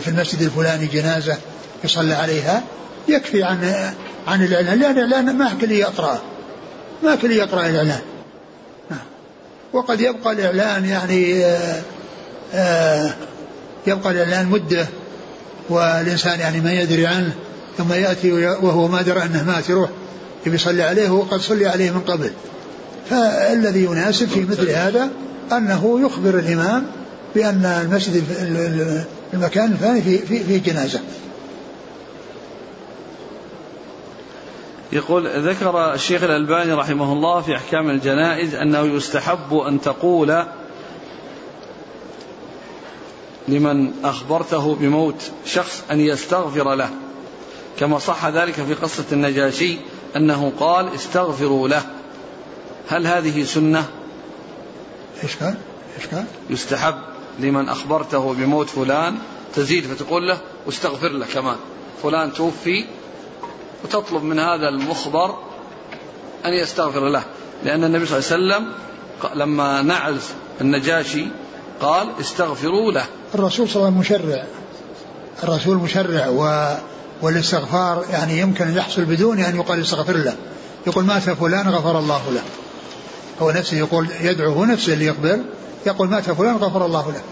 في 0.00 0.08
المسجد 0.08 0.42
الفلاني 0.42 0.86
جنازة 0.86 1.36
يصلى 1.84 2.14
عليها 2.14 2.62
يكفي 3.08 3.42
عن 3.42 3.74
عن 4.26 4.44
الإعلان 4.44 4.78
لأن 4.78 4.98
الإعلان 4.98 5.38
ما 5.38 5.54
كل 5.60 5.70
يقرأ 5.70 6.22
ما 7.02 7.14
كل 7.14 7.32
يقرأ 7.32 7.66
الإعلان. 7.66 8.00
وقد 9.72 10.00
يبقى 10.00 10.32
الإعلان 10.32 10.84
يعني 10.84 11.44
آه، 11.44 11.82
آآ 12.54 13.10
يبقى 13.86 14.10
الإعلان 14.10 14.46
مدة 14.46 14.86
والإنسان 15.68 16.40
يعني 16.40 16.60
ما 16.60 16.72
يدري 16.72 17.06
عنه 17.06 17.32
ثم 17.78 17.92
يأتي 17.92 18.32
وهو 18.32 18.88
ما 18.88 19.02
درى 19.02 19.22
أنه 19.22 19.44
مات 19.44 19.68
يروح 19.68 19.90
يصلي 20.46 20.82
عليه 20.82 21.10
وقد 21.10 21.40
صلي 21.40 21.66
عليه 21.66 21.90
من 21.90 22.00
قبل. 22.00 22.30
فالذي 23.10 23.84
يناسب 23.84 24.28
في 24.28 24.40
مثل 24.40 24.70
هذا 24.70 25.08
أنه 25.52 26.00
يخبر 26.00 26.38
الإمام 26.38 26.86
بأن 27.34 27.64
المسجد 27.64 28.24
المكان 29.34 29.72
الفلاني 29.72 30.02
في, 30.02 30.18
في, 30.18 30.44
في 30.44 30.58
جنازة. 30.58 31.00
يقول 34.92 35.48
ذكر 35.48 35.94
الشيخ 35.94 36.22
الألباني 36.22 36.72
رحمه 36.72 37.12
الله 37.12 37.40
في 37.40 37.56
أحكام 37.56 37.90
الجنائز 37.90 38.54
أنه 38.54 38.80
يستحب 38.80 39.54
أن 39.54 39.80
تقول 39.80 40.44
لمن 43.48 43.92
أخبرته 44.04 44.74
بموت 44.74 45.30
شخص 45.46 45.84
أن 45.90 46.00
يستغفر 46.00 46.74
له. 46.74 46.90
كما 47.78 47.98
صح 47.98 48.26
ذلك 48.26 48.54
في 48.54 48.74
قصة 48.74 49.04
النجاشي 49.12 49.78
أنه 50.16 50.52
قال 50.60 50.94
استغفروا 50.94 51.68
له. 51.68 51.82
هل 52.88 53.06
هذه 53.06 53.44
سنة؟ 53.44 53.84
إيش 55.22 55.36
قال؟ 55.36 55.54
إيش 55.98 56.06
قال؟ 56.06 56.24
يستحب 56.50 56.94
لمن 57.38 57.68
أخبرته 57.68 58.34
بموت 58.34 58.68
فلان 58.68 59.18
تزيد 59.54 59.86
فتقول 59.86 60.28
له 60.28 60.38
واستغفر 60.66 61.08
له 61.08 61.26
كمان. 61.34 61.56
فلان 62.02 62.32
توفي 62.32 62.84
وتطلب 63.86 64.22
من 64.22 64.38
هذا 64.38 64.68
المخبر 64.68 65.34
أن 66.46 66.52
يستغفر 66.52 67.08
له. 67.08 67.22
لأن 67.64 67.84
النبي 67.84 68.06
صلى 68.06 68.18
الله 68.18 68.54
عليه 68.54 68.64
وسلم 68.64 68.72
لما 69.34 69.82
نعز 69.82 70.22
النجاشي 70.60 71.26
قال 71.80 72.08
استغفروا 72.20 72.92
له. 72.92 73.04
الرسول 73.34 73.68
صلى 73.68 73.76
الله 73.76 73.86
عليه 73.86 73.98
وسلم 73.98 74.18
مشرع. 74.20 74.44
الرسول 75.42 75.76
مشرع 75.76 76.28
و 76.28 76.74
والاستغفار 77.22 78.04
يعني 78.10 78.38
يمكن 78.38 78.64
أن 78.68 78.76
يحصل 78.76 79.04
بدون 79.04 79.40
أن 79.40 79.56
يقال 79.56 79.80
استغفر 79.80 80.16
له. 80.16 80.36
يقول 80.86 81.04
مات 81.04 81.22
فلان 81.22 81.68
غفر 81.68 81.98
الله 81.98 82.22
له. 82.30 82.42
هو 83.42 83.50
نفسه 83.50 83.76
يقول 83.76 84.08
يدعو 84.20 84.52
هو 84.52 84.64
نفسه 84.64 84.92
اللي 84.92 85.06
يقبل 85.06 85.44
يقول 85.86 86.08
مات 86.08 86.30
فلان 86.30 86.56
غفر 86.56 86.86
الله 86.86 87.12
له. 87.12 87.22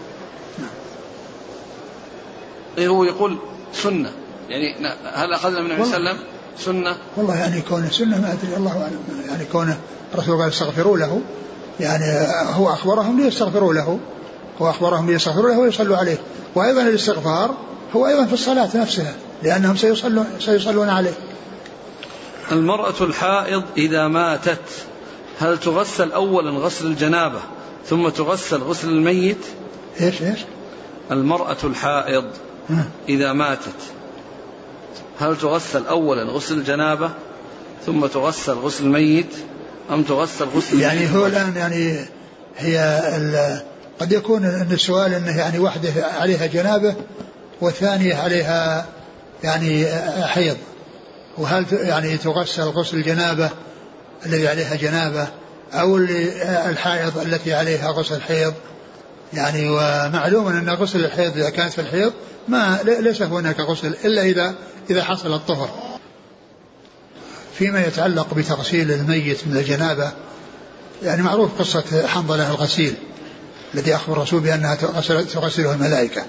إيه 2.79 2.89
هو 2.89 3.05
يقول 3.05 3.39
سنة. 3.73 4.13
يعني 4.49 4.89
هل 5.15 5.33
أخذنا 5.33 5.61
من 5.61 5.71
النبي 5.71 5.85
صلى 5.85 5.97
الله 5.97 6.11
عليه 6.11 6.19
وسلم؟ 6.19 6.34
سنة. 6.59 6.97
والله 7.17 7.37
يعني 7.37 7.61
كونه 7.61 7.91
سنة 7.91 8.21
ما 8.21 8.33
أدري 8.33 8.57
الله 8.57 8.83
أعلم. 8.83 8.99
يعني 9.29 9.45
كونه 9.45 9.79
الرسول 10.15 10.39
قال 10.39 10.49
استغفروا 10.49 10.99
له 10.99 11.21
يعني 11.81 12.29
هو 12.55 12.73
أخبرهم 12.73 13.21
ليستغفروا 13.21 13.75
له. 13.75 13.99
هو 14.61 14.71
أخبرهم 14.71 15.11
ليستغفروا 15.11 15.51
له 15.51 15.59
ويصلوا 15.59 15.97
عليه. 15.97 16.19
وأيضا 16.55 16.83
الاستغفار 16.83 17.55
هو 17.97 18.07
أيضا 18.07 18.25
في 18.25 18.33
الصلاة 18.33 18.69
نفسها 18.75 19.15
لأنهم 19.43 19.77
سيصلون, 19.77 20.27
سيصلون 20.41 20.89
عليه. 20.89 21.15
المرأة 22.53 22.95
الحائض 23.01 23.63
إذا 23.77 24.09
ماتت 24.09 24.69
هل 25.41 25.59
تغسل 25.59 26.13
أولا 26.13 26.51
غسل 26.51 26.87
الجنابة 26.87 27.41
ثم 27.87 28.09
تغسل 28.09 28.59
غسل 28.59 28.89
الميت؟ 28.89 29.47
إيش 30.01 30.23
إيش؟ 30.23 30.39
المرأة 31.11 31.57
الحائض 31.65 32.25
إذا 33.09 33.33
ماتت 33.33 33.81
هل 35.19 35.39
تغسل 35.39 35.87
أولا 35.87 36.23
غسل 36.23 36.55
الجنابة 36.55 37.11
ثم 37.87 38.07
تغسل 38.07 38.53
غسل 38.53 38.85
الميت 38.85 39.35
أم 39.91 40.03
تغسل 40.03 40.45
غسل 40.45 40.81
يعني 40.81 41.11
هو 41.15 41.27
الآن 41.27 41.57
يعني 41.57 41.97
هي 42.57 43.01
قد 44.01 44.13
يكون 44.13 44.45
أن 44.45 44.73
السؤال 44.73 45.15
أنه 45.15 45.39
يعني 45.39 45.59
واحدة 45.59 45.91
عليها 46.21 46.47
جنابة 46.47 46.95
والثانية 47.61 48.15
عليها 48.15 48.87
يعني 49.45 49.87
حيض. 50.23 50.57
وهل 51.39 51.67
يعني 51.73 52.17
تغسل 52.17 52.63
غسل 52.63 52.97
الجنابة 52.97 53.51
الذي 54.27 54.49
عليها 54.49 54.75
جنابة 54.75 55.27
أو 55.73 55.97
الحائض 56.69 57.19
التي 57.19 57.55
عليها 57.55 57.91
غسل 57.91 58.23
حيض؟ 58.23 58.55
يعني 59.33 59.69
ومعلوم 59.71 60.49
أن 60.49 60.71
غسل 60.71 61.05
الحيض 61.05 61.37
إذا 61.37 61.51
كانت 61.51 61.73
في 61.73 61.81
الحيض 61.81 62.13
ما 62.49 62.81
ليس 62.85 63.23
هناك 63.23 63.61
غسل 63.61 63.97
إلا 64.05 64.23
إذا 64.23 64.55
إذا 64.91 65.05
حصل 65.05 65.35
الطهر. 65.35 65.71
فيما 67.59 67.87
يتعلق 67.87 68.35
بتغسيل 68.35 68.93
الميت 68.93 69.47
من 69.47 69.57
الجنابة 69.57 70.13
يعني 71.03 71.23
معروف 71.23 71.59
قصة 71.59 72.07
حنظلة 72.07 72.51
الغسيل 72.51 72.95
الذي 73.75 73.95
أخبر 73.95 74.17
الرسول 74.17 74.41
بأنها 74.41 74.75
تغسله 75.23 75.73
الملائكة. 75.73 76.23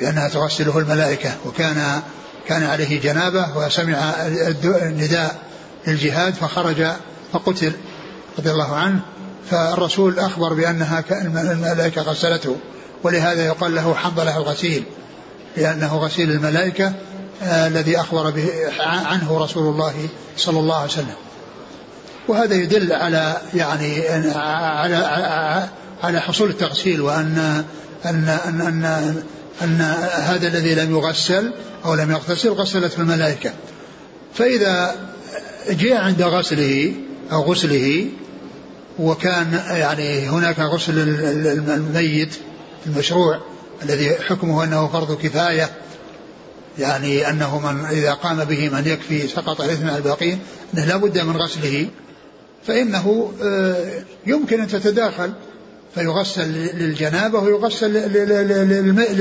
بأنها 0.00 0.28
تغسله 0.28 0.78
الملائكة 0.78 1.36
وكان 1.46 2.02
كان 2.48 2.62
عليه 2.62 3.00
جنابة 3.00 3.56
وسمع 3.56 3.98
النداء 4.66 5.42
للجهاد 5.86 6.34
فخرج 6.34 6.86
فقتل 7.32 7.72
رضي 8.38 8.50
الله 8.50 8.74
عنه. 8.76 9.00
فالرسول 9.50 10.18
أخبر 10.18 10.54
بأنها 10.54 11.04
الملائكة 11.52 12.02
غسلته. 12.02 12.56
ولهذا 13.02 13.46
يقال 13.46 13.74
له 13.74 13.94
حنظلة 13.94 14.36
الغسيل 14.36 14.84
لأنه 15.56 15.96
غسيل 15.96 16.30
الملائكة 16.30 16.92
آه 17.42 17.66
الذي 17.66 18.00
أخبر 18.00 18.30
به 18.30 18.48
عنه 18.80 19.38
رسول 19.38 19.74
الله 19.74 19.94
صلى 20.36 20.58
الله 20.58 20.76
عليه 20.76 20.90
وسلم. 20.90 21.14
وهذا 22.28 22.54
يدل 22.54 22.92
على 22.92 23.36
يعني 23.54 24.08
على 24.34 25.68
على 26.02 26.20
حصول 26.20 26.50
التغسيل 26.50 27.00
وأن 27.00 27.64
أن 28.04 28.28
أن 28.28 28.60
أن, 28.60 29.22
أن 29.62 29.80
هذا 30.12 30.48
الذي 30.48 30.74
لم 30.74 30.90
يغسل 30.90 31.52
أو 31.84 31.94
لم 31.94 32.10
يغتسل 32.10 32.48
غسلته 32.48 33.00
الملائكة. 33.00 33.52
فإذا 34.34 34.96
جاء 35.70 35.96
عند 35.96 36.22
غسله 36.22 36.92
أو 37.32 37.42
غسله 37.42 38.08
وكان 38.98 39.60
يعني 39.70 40.28
هناك 40.28 40.58
غسل 40.58 40.98
الميت 41.68 42.34
المشروع 42.86 43.40
الذي 43.82 44.14
حكمه 44.14 44.64
أنه 44.64 44.88
فرض 44.88 45.18
كفاية 45.22 45.70
يعني 46.78 47.30
أنه 47.30 47.58
من 47.58 47.84
إذا 47.84 48.12
قام 48.12 48.44
به 48.44 48.68
من 48.68 48.86
يكفي 48.86 49.28
سقط 49.28 49.60
الإثم 49.60 49.88
على 49.88 49.96
الباقين 49.96 50.38
أنه 50.74 50.84
لا 50.84 50.96
بد 50.96 51.18
من 51.18 51.36
غسله 51.36 51.88
فإنه 52.66 53.32
آه، 53.42 54.02
يمكن 54.26 54.60
أن 54.60 54.68
تتداخل 54.68 55.32
فيغسل 55.94 56.48
للجنابة 56.52 57.38
ويغسل 57.38 57.92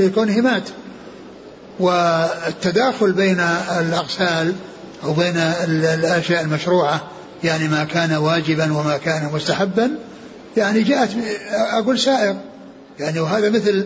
لكونه 0.05 0.41
مات. 0.41 0.70
والتداخل 1.80 3.11
بين 3.11 3.39
الأغسال 3.80 4.55
أو 5.03 5.13
بين 5.13 5.38
الأشياء 5.38 6.41
المشروعة 6.41 7.01
يعني 7.43 7.68
ما 7.68 7.84
كان 7.84 8.13
واجبا 8.13 8.74
وما 8.74 8.97
كان 8.97 9.30
مستحبا 9.34 9.91
يعني 10.57 10.84
جاءت 10.84 11.09
أقول 11.51 11.99
سائر. 11.99 12.36
يعني 13.00 13.20
وهذا 13.20 13.50
مثل 13.50 13.86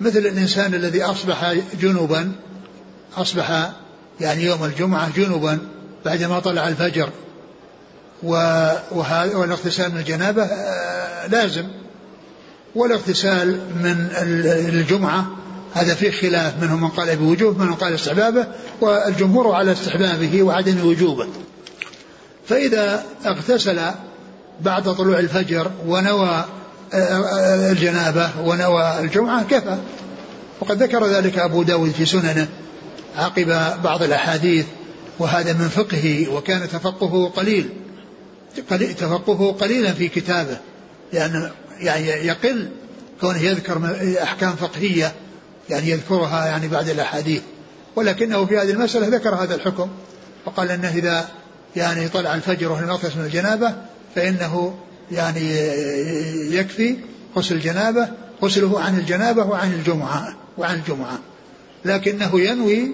مثل 0.00 0.18
الإنسان 0.18 0.74
الذي 0.74 1.02
أصبح 1.02 1.54
جنوبا 1.80 2.32
أصبح 3.16 3.70
يعني 4.20 4.44
يوم 4.44 4.64
الجمعة 4.64 5.10
جنوبا 5.16 5.58
بعدما 6.04 6.38
طلع 6.38 6.68
الفجر 6.68 7.10
والاغتسال 8.22 9.92
من 9.92 9.98
الجنابة 9.98 10.42
آه، 10.42 11.26
لازم. 11.26 11.64
والاغتسال 12.74 13.60
من 13.82 14.08
الجمعة 14.68 15.26
هذا 15.74 15.94
فيه 15.94 16.10
خلاف 16.10 16.62
منهم 16.62 16.80
من 16.80 16.88
قال 16.88 17.16
بوجوب 17.16 17.58
منهم 17.58 17.74
قال 17.74 17.94
استحبابه 17.94 18.46
والجمهور 18.80 19.54
على 19.54 19.72
استحبابه 19.72 20.42
وعدم 20.42 20.86
وجوبه. 20.86 21.26
فإذا 22.48 23.04
اغتسل 23.26 23.80
بعد 24.60 24.94
طلوع 24.94 25.18
الفجر 25.18 25.70
ونوى 25.86 26.44
الجنابة 26.94 28.30
ونوى 28.44 29.00
الجمعة 29.00 29.44
كفى. 29.44 29.78
وقد 30.60 30.82
ذكر 30.82 31.06
ذلك 31.06 31.38
أبو 31.38 31.62
داود 31.62 31.90
في 31.90 32.06
سننه 32.06 32.48
عقب 33.16 33.46
بعض 33.82 34.02
الأحاديث 34.02 34.66
وهذا 35.18 35.52
من 35.52 35.68
فقهه 35.68 36.34
وكان 36.34 36.68
تفقهه 36.68 37.32
قليل 37.36 37.68
تفقهه 38.98 39.52
قليلا 39.52 39.92
في 39.92 40.08
كتابه 40.08 40.56
لأن 41.12 41.50
يعني 41.80 42.06
يقل 42.06 42.68
كونه 43.20 43.38
يذكر 43.38 43.96
أحكام 44.22 44.56
فقهية 44.56 45.12
يعني 45.70 45.90
يذكرها 45.90 46.46
يعني 46.46 46.68
بعد 46.68 46.88
الأحاديث. 46.88 47.42
ولكنه 47.96 48.46
في 48.46 48.58
هذه 48.58 48.70
المسألة 48.70 49.06
ذكر 49.06 49.34
هذا 49.34 49.54
الحكم 49.54 49.88
وقال 50.46 50.70
أنه 50.70 50.88
إذا 50.88 51.28
يعني 51.76 52.08
طلع 52.08 52.34
الفجر 52.34 52.84
يغتسل 52.88 53.18
من 53.18 53.24
الجنابة 53.24 53.74
فإنه 54.14 54.74
يعني 55.12 55.40
يكفي 56.56 56.96
غسل 57.36 57.54
الجنابة 57.54 58.08
غسله 58.42 58.80
عن 58.80 58.98
الجنابة 58.98 59.44
وعن 59.44 59.72
الجمعة 59.72 60.36
وعن 60.58 60.74
الجمعة. 60.74 61.18
لكنه 61.84 62.40
ينوي 62.40 62.90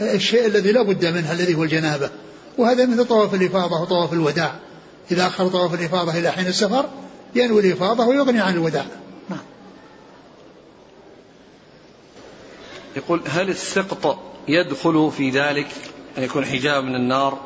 الشيء 0.00 0.46
الذي 0.46 0.72
لا 0.72 0.82
بد 0.82 1.06
منه 1.06 1.32
الذي 1.32 1.54
هو 1.54 1.64
الجنابة. 1.64 2.10
وهذا 2.58 2.86
مثل 2.86 3.04
طواف 3.04 3.34
الإفاضة 3.34 3.82
وطواف 3.82 4.12
الوداع. 4.12 4.54
إذا 5.10 5.26
أخر 5.26 5.48
طواف 5.48 5.74
الإفاضة 5.74 6.18
إلى 6.18 6.32
حين 6.32 6.46
السفر 6.46 6.88
ينوي 7.34 7.60
الإفاضة 7.60 8.06
ويغني 8.06 8.40
عن 8.40 8.54
الوداع. 8.54 8.86
نعم. 9.30 9.38
يقول 12.96 13.22
هل 13.28 13.48
السقط 13.48 14.18
يدخل 14.48 15.12
في 15.16 15.30
ذلك؟ 15.30 15.66
أن 16.18 16.22
يكون 16.22 16.44
حجاب 16.44 16.84
من 16.84 16.94
النار؟ 16.94 17.38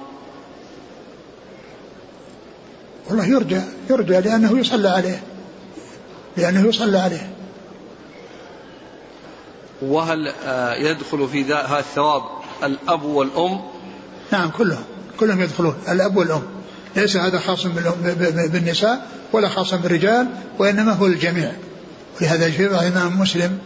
والله 3.13 3.27
يرجى 3.27 3.61
يرجى 3.91 4.21
لأنه 4.21 4.59
يصلى 4.59 4.89
عليه 4.89 5.23
لأنه 6.37 6.67
يصلى 6.67 6.99
عليه. 6.99 7.31
وهل 9.83 10.29
آه، 10.47 10.75
يدخل 10.75 11.29
في 11.29 11.45
هذا 11.45 11.79
الثواب 11.79 12.23
الأب 12.65 13.03
والأم؟ 13.03 13.61
نعم 14.33 14.51
كلهم 14.51 14.85
كلهم 15.21 15.41
يدخلون 15.41 15.75
الأب 15.89 16.17
والأم. 16.17 16.43
ليس 16.97 17.17
هذا 17.17 17.39
خاص 17.39 17.67
بالنساء 18.53 19.07
ولا 19.33 19.49
خاص 19.49 19.75
بالرجال 19.75 20.27
وإنما 20.59 20.93
هو 20.93 21.07
الجميع. 21.07 21.53
ولهذا 22.21 22.51
في 22.51 22.67
الإمام 22.67 23.21
مسلم 23.21 23.59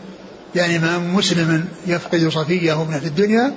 يعني 0.55 0.77
إمام 0.77 1.15
مسلم 1.15 1.69
يفقد 1.87 2.29
صفيه 2.29 2.85
من 2.85 3.01
في 3.01 3.07
الدنيا 3.07 3.55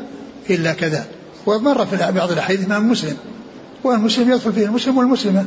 إلا 0.50 0.74
كذا. 0.74 1.06
ومر 1.46 1.86
في 1.86 2.12
بعض 2.12 2.32
الأحاديث 2.32 2.66
إمام 2.66 2.92
مسلم 2.92 3.18
والمسلم 3.84 4.32
يدخل 4.32 4.54
فيه 4.54 4.66
المسلم 4.66 4.98
والمسلمة. 4.98 5.46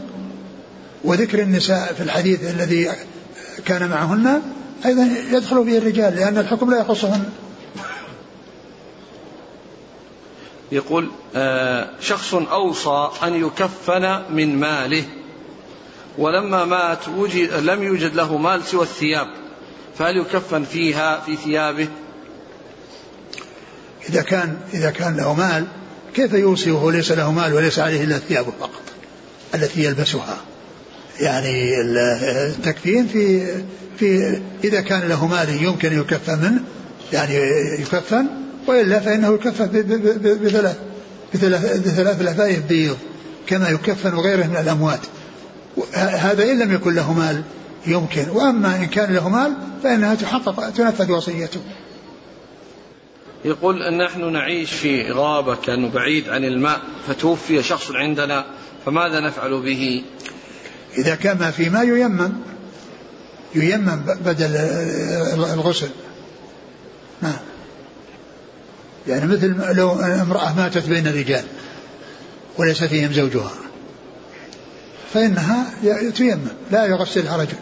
وذكر 1.04 1.38
النساء 1.38 1.92
في 1.92 2.02
الحديث 2.02 2.50
الذي 2.50 2.90
كان 3.64 3.90
معهن 3.90 4.42
أيضا 4.84 5.08
يدخل 5.32 5.64
فيه 5.64 5.78
الرجال 5.78 6.16
لأن 6.16 6.38
الحكم 6.38 6.70
لا 6.70 6.80
يخصهن. 6.80 7.24
يقول 10.72 11.10
آه 11.36 11.90
شخص 12.00 12.34
أوصى 12.34 13.10
أن 13.22 13.46
يكفن 13.46 14.22
من 14.30 14.56
ماله 14.60 15.04
ولما 16.18 16.64
مات 16.64 17.08
وجد 17.08 17.52
لم 17.52 17.82
يوجد 17.82 18.14
له 18.14 18.36
مال 18.36 18.64
سوى 18.64 18.82
الثياب 18.82 19.26
فهل 19.98 20.16
يكفن 20.16 20.64
فيها 20.64 21.20
في 21.20 21.36
ثيابه؟ 21.36 21.88
إذا 24.08 24.22
كان 24.22 24.56
إذا 24.74 24.90
كان 24.90 25.16
له 25.16 25.34
مال 25.34 25.66
كيف 26.14 26.32
يوصي 26.32 26.70
وهو 26.70 26.90
ليس 26.90 27.12
له 27.12 27.32
مال 27.32 27.54
وليس 27.54 27.78
عليه 27.78 28.04
إلا 28.04 28.18
ثيابه 28.18 28.52
فقط 28.60 28.82
التي 29.54 29.84
يلبسها؟ 29.84 30.36
يعني 31.22 31.80
التكفين 31.80 33.06
في 33.06 33.46
في 33.98 34.40
إذا 34.64 34.80
كان 34.80 35.08
له 35.08 35.26
مال 35.26 35.64
يمكن 35.64 35.98
يكفن 36.00 36.38
منه 36.38 36.60
يعني 37.12 37.34
يكفن 37.80 38.26
وإلا 38.66 39.00
فإنه 39.00 39.34
يكفن 39.34 39.66
بثلاث 40.42 40.78
بثلاث 41.84 42.22
لفائف 42.22 42.66
بيض 42.66 42.96
كما 43.46 43.68
يكفن 43.68 44.14
غيره 44.14 44.46
من 44.46 44.56
الأموات. 44.56 45.00
هذا 45.94 46.42
إن 46.44 46.58
لم 46.58 46.74
يكن 46.74 46.94
له 46.94 47.12
مال 47.12 47.42
يمكن 47.86 48.28
وأما 48.28 48.76
إن 48.76 48.86
كان 48.86 49.14
له 49.14 49.28
مال 49.28 49.52
فإنها 49.82 50.14
تحقق 50.14 50.70
تنفذ 50.70 51.12
وصيته. 51.12 51.60
يقول 53.44 53.82
أن 53.82 54.04
نحن 54.04 54.32
نعيش 54.32 54.72
في 54.72 55.10
غابة 55.12 55.54
كأنه 55.54 55.88
بعيد 55.88 56.28
عن 56.28 56.44
الماء 56.44 56.80
فتوفي 57.08 57.62
شخص 57.62 57.90
عندنا 57.90 58.46
فماذا 58.86 59.20
نفعل 59.20 59.60
به؟ 59.60 60.02
إذا 60.98 61.14
كان 61.14 61.38
ما 61.38 61.50
في 61.50 61.68
ماء 61.68 61.84
ييمم. 61.84 62.32
ييمم 63.54 63.96
بدل 63.96 64.56
الغسل. 65.54 65.90
نعم 67.22 67.38
يعني 69.08 69.26
مثل 69.26 69.76
لو 69.76 69.92
امرأة 70.00 70.54
ماتت 70.56 70.88
بين 70.88 71.06
الرجال 71.06 71.44
وليس 72.58 72.84
فيهم 72.84 73.12
زوجها. 73.12 73.52
فإنها 75.14 75.70
تيمم 76.10 76.48
لا 76.70 76.84
يغسلها 76.86 77.36
رجل. 77.36 77.56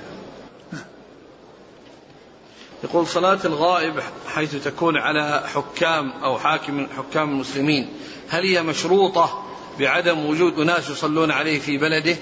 يقول 2.84 3.06
صلاة 3.06 3.38
الغائب 3.44 3.94
حيث 4.26 4.64
تكون 4.64 4.96
على 4.96 5.42
حكام 5.54 6.10
أو 6.10 6.38
حاكم 6.38 6.86
حكام 6.96 7.30
المسلمين 7.30 7.88
هل 8.28 8.42
هي 8.42 8.62
مشروطة 8.62 9.44
بعدم 9.78 10.26
وجود 10.26 10.58
أناس 10.58 10.90
يصلون 10.90 11.30
عليه 11.30 11.60
في 11.60 11.78
بلده 11.78 12.16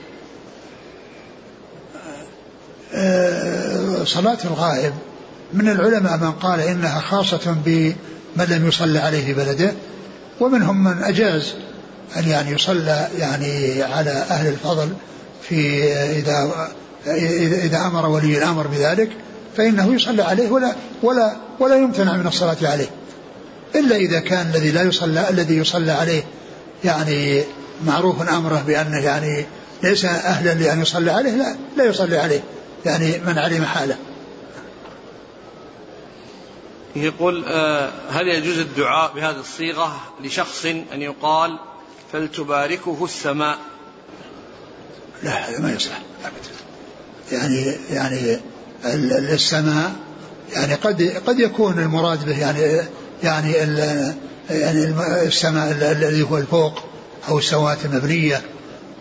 آه، 2.95 3.98
صلاة 4.09 4.39
الغائب 4.45 4.93
من 5.53 5.69
العلماء 5.69 6.17
من 6.17 6.33
قال 6.33 6.61
إنها 6.61 7.01
خاصة 7.01 7.57
بمن 7.65 8.45
لم 8.49 8.69
يصلى 8.69 8.99
عليه 8.99 9.25
في 9.25 9.35
بلده 9.35 9.73
ومنهم 10.41 10.85
من 10.85 11.03
أجاز 11.03 11.55
أن 12.17 12.29
يعني 12.29 12.51
يصلى 12.51 13.09
يعني 13.19 13.83
على 13.83 14.11
أهل 14.11 14.47
الفضل 14.49 14.89
في 15.49 15.93
إذا 15.93 16.69
إذا 17.65 17.79
أمر 17.79 18.07
ولي 18.07 18.39
الأمر 18.39 18.67
بذلك 18.67 19.11
فإنه 19.57 19.95
يصلى 19.95 20.23
عليه 20.23 20.51
ولا 20.51 20.75
ولا 21.03 21.37
ولا 21.61 21.77
يمتنع 21.77 22.17
من 22.17 22.27
الصلاة 22.27 22.57
عليه. 22.63 22.89
إلا 23.75 23.97
إذا 23.97 24.21
كان 24.21 24.51
الذي 24.55 24.71
لا 24.71 24.83
يصلى 24.83 25.31
الذي 25.31 25.57
يصلى 25.57 25.93
عليه 25.93 26.23
يعني 26.85 27.43
معروف 27.87 28.29
أمره 28.29 28.63
بأنه 28.67 28.99
يعني 28.99 29.47
ليس 29.83 30.05
أهلا 30.05 30.55
لأن 30.55 30.83
يصلى 30.83 31.11
عليه 31.11 31.31
لا 31.31 31.57
لا 31.77 31.85
يصلي 31.85 32.19
عليه. 32.19 32.41
يعني 32.87 33.19
من 33.19 33.39
علم 33.39 33.65
حاله. 33.65 33.97
يقول 36.97 37.45
آه، 37.45 37.91
هل 38.11 38.29
يجوز 38.29 38.59
الدعاء 38.59 39.13
بهذه 39.15 39.41
الصيغة 39.41 40.01
لشخص 40.25 40.65
أن 40.67 41.03
يقال 41.03 41.59
فلتباركه 42.13 43.05
السماء؟ 43.05 43.59
لا 45.23 45.31
هذا 45.31 45.61
ما 45.61 45.73
يصلح 45.73 46.03
أبدا. 46.25 46.59
يعني 47.33 47.77
يعني 47.91 48.41
السماء 49.35 49.93
يعني 50.53 50.75
قد 50.75 51.03
قد 51.27 51.41
يكون 51.41 51.79
المراد 51.79 52.25
به 52.25 52.41
يعني 52.41 52.89
يعني 53.23 53.53
يعني 54.51 54.85
السماء 55.27 55.71
الذي 55.71 56.23
هو 56.23 56.39
الفوق 56.39 56.85
أو 57.29 57.39
السماوات 57.39 57.85
المبنية 57.85 58.43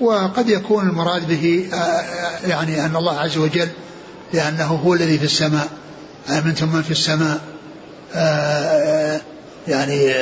وقد 0.02 0.50
يكون 0.50 0.90
المراد 0.90 1.28
به 1.28 1.70
يعني 2.48 2.86
أن 2.86 2.96
الله 2.96 3.20
عز 3.20 3.38
وجل 3.38 3.70
لأنه 4.34 4.66
هو 4.66 4.94
الذي 4.94 5.18
في 5.18 5.26
السماء 5.26 5.68
امنتم 6.30 6.76
من 6.76 6.82
في 6.82 6.92
السماء 6.92 7.42
يعني 9.68 10.14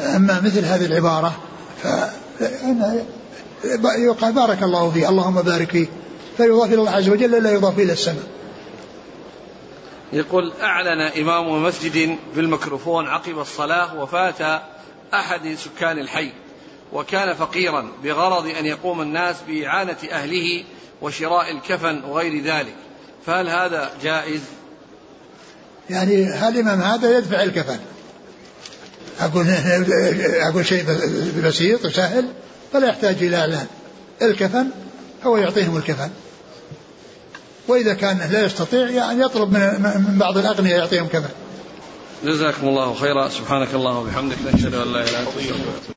أما 0.00 0.40
مثل 0.40 0.64
هذه 0.64 0.84
العبارة 0.84 1.36
ف 1.82 1.86
يقال 3.98 4.32
بارك 4.32 4.62
الله 4.62 4.90
فيه 4.90 5.08
اللهم 5.08 5.42
بارك 5.42 5.70
فيه 5.70 5.86
فيضاف 6.36 6.66
إلى 6.66 6.74
الله 6.74 6.90
عز 6.90 7.08
وجل 7.08 7.42
لا 7.42 7.50
يضاف 7.50 7.78
إلى 7.78 7.92
السماء. 7.92 8.24
يقول 10.12 10.52
أعلن 10.62 11.00
إمام 11.00 11.62
مسجد 11.62 12.16
بالميكروفون 12.36 13.06
عقب 13.06 13.38
الصلاة 13.38 14.00
وفاة 14.00 14.62
أحد 15.14 15.56
سكان 15.58 15.98
الحي. 15.98 16.32
وكان 16.92 17.34
فقيرا 17.34 17.92
بغرض 18.04 18.46
أن 18.46 18.66
يقوم 18.66 19.00
الناس 19.00 19.36
بإعانة 19.48 19.96
أهله 20.10 20.64
وشراء 21.02 21.50
الكفن 21.50 22.04
وغير 22.04 22.42
ذلك. 22.44 22.74
فهل 23.26 23.48
هذا 23.48 23.90
جائز؟ 24.02 24.40
يعني 25.90 26.24
هل 26.24 26.54
الإمام 26.54 26.80
هذا 26.80 27.18
يدفع 27.18 27.42
الكفن؟ 27.42 27.78
أقول 29.20 29.46
أقول 30.48 30.66
شيء 30.66 30.84
بسيط 31.44 31.84
وسهل 31.84 32.28
فلا 32.72 32.88
يحتاج 32.88 33.22
إلى 33.22 33.36
إعلان. 33.36 33.66
الكفن 34.22 34.66
هو 35.24 35.36
يعطيهم 35.36 35.76
الكفن. 35.76 36.10
وإذا 37.68 37.94
كان 37.94 38.30
لا 38.32 38.44
يستطيع 38.44 38.90
يعني 38.90 39.22
يطلب 39.22 39.52
من 39.52 40.16
بعض 40.20 40.38
الأغنياء 40.38 40.78
يعطيهم 40.78 41.06
كفن. 41.06 41.30
جزاكم 42.24 42.68
الله 42.68 42.94
خيرا. 42.94 43.28
سبحانك 43.28 43.68
اللهم 43.74 43.96
وبحمدك 43.96 44.36
نشهد 44.54 44.74
أن 44.74 44.92
لا 44.92 45.00
إله 45.00 45.20
إلا 45.20 45.50
أنت 45.50 45.91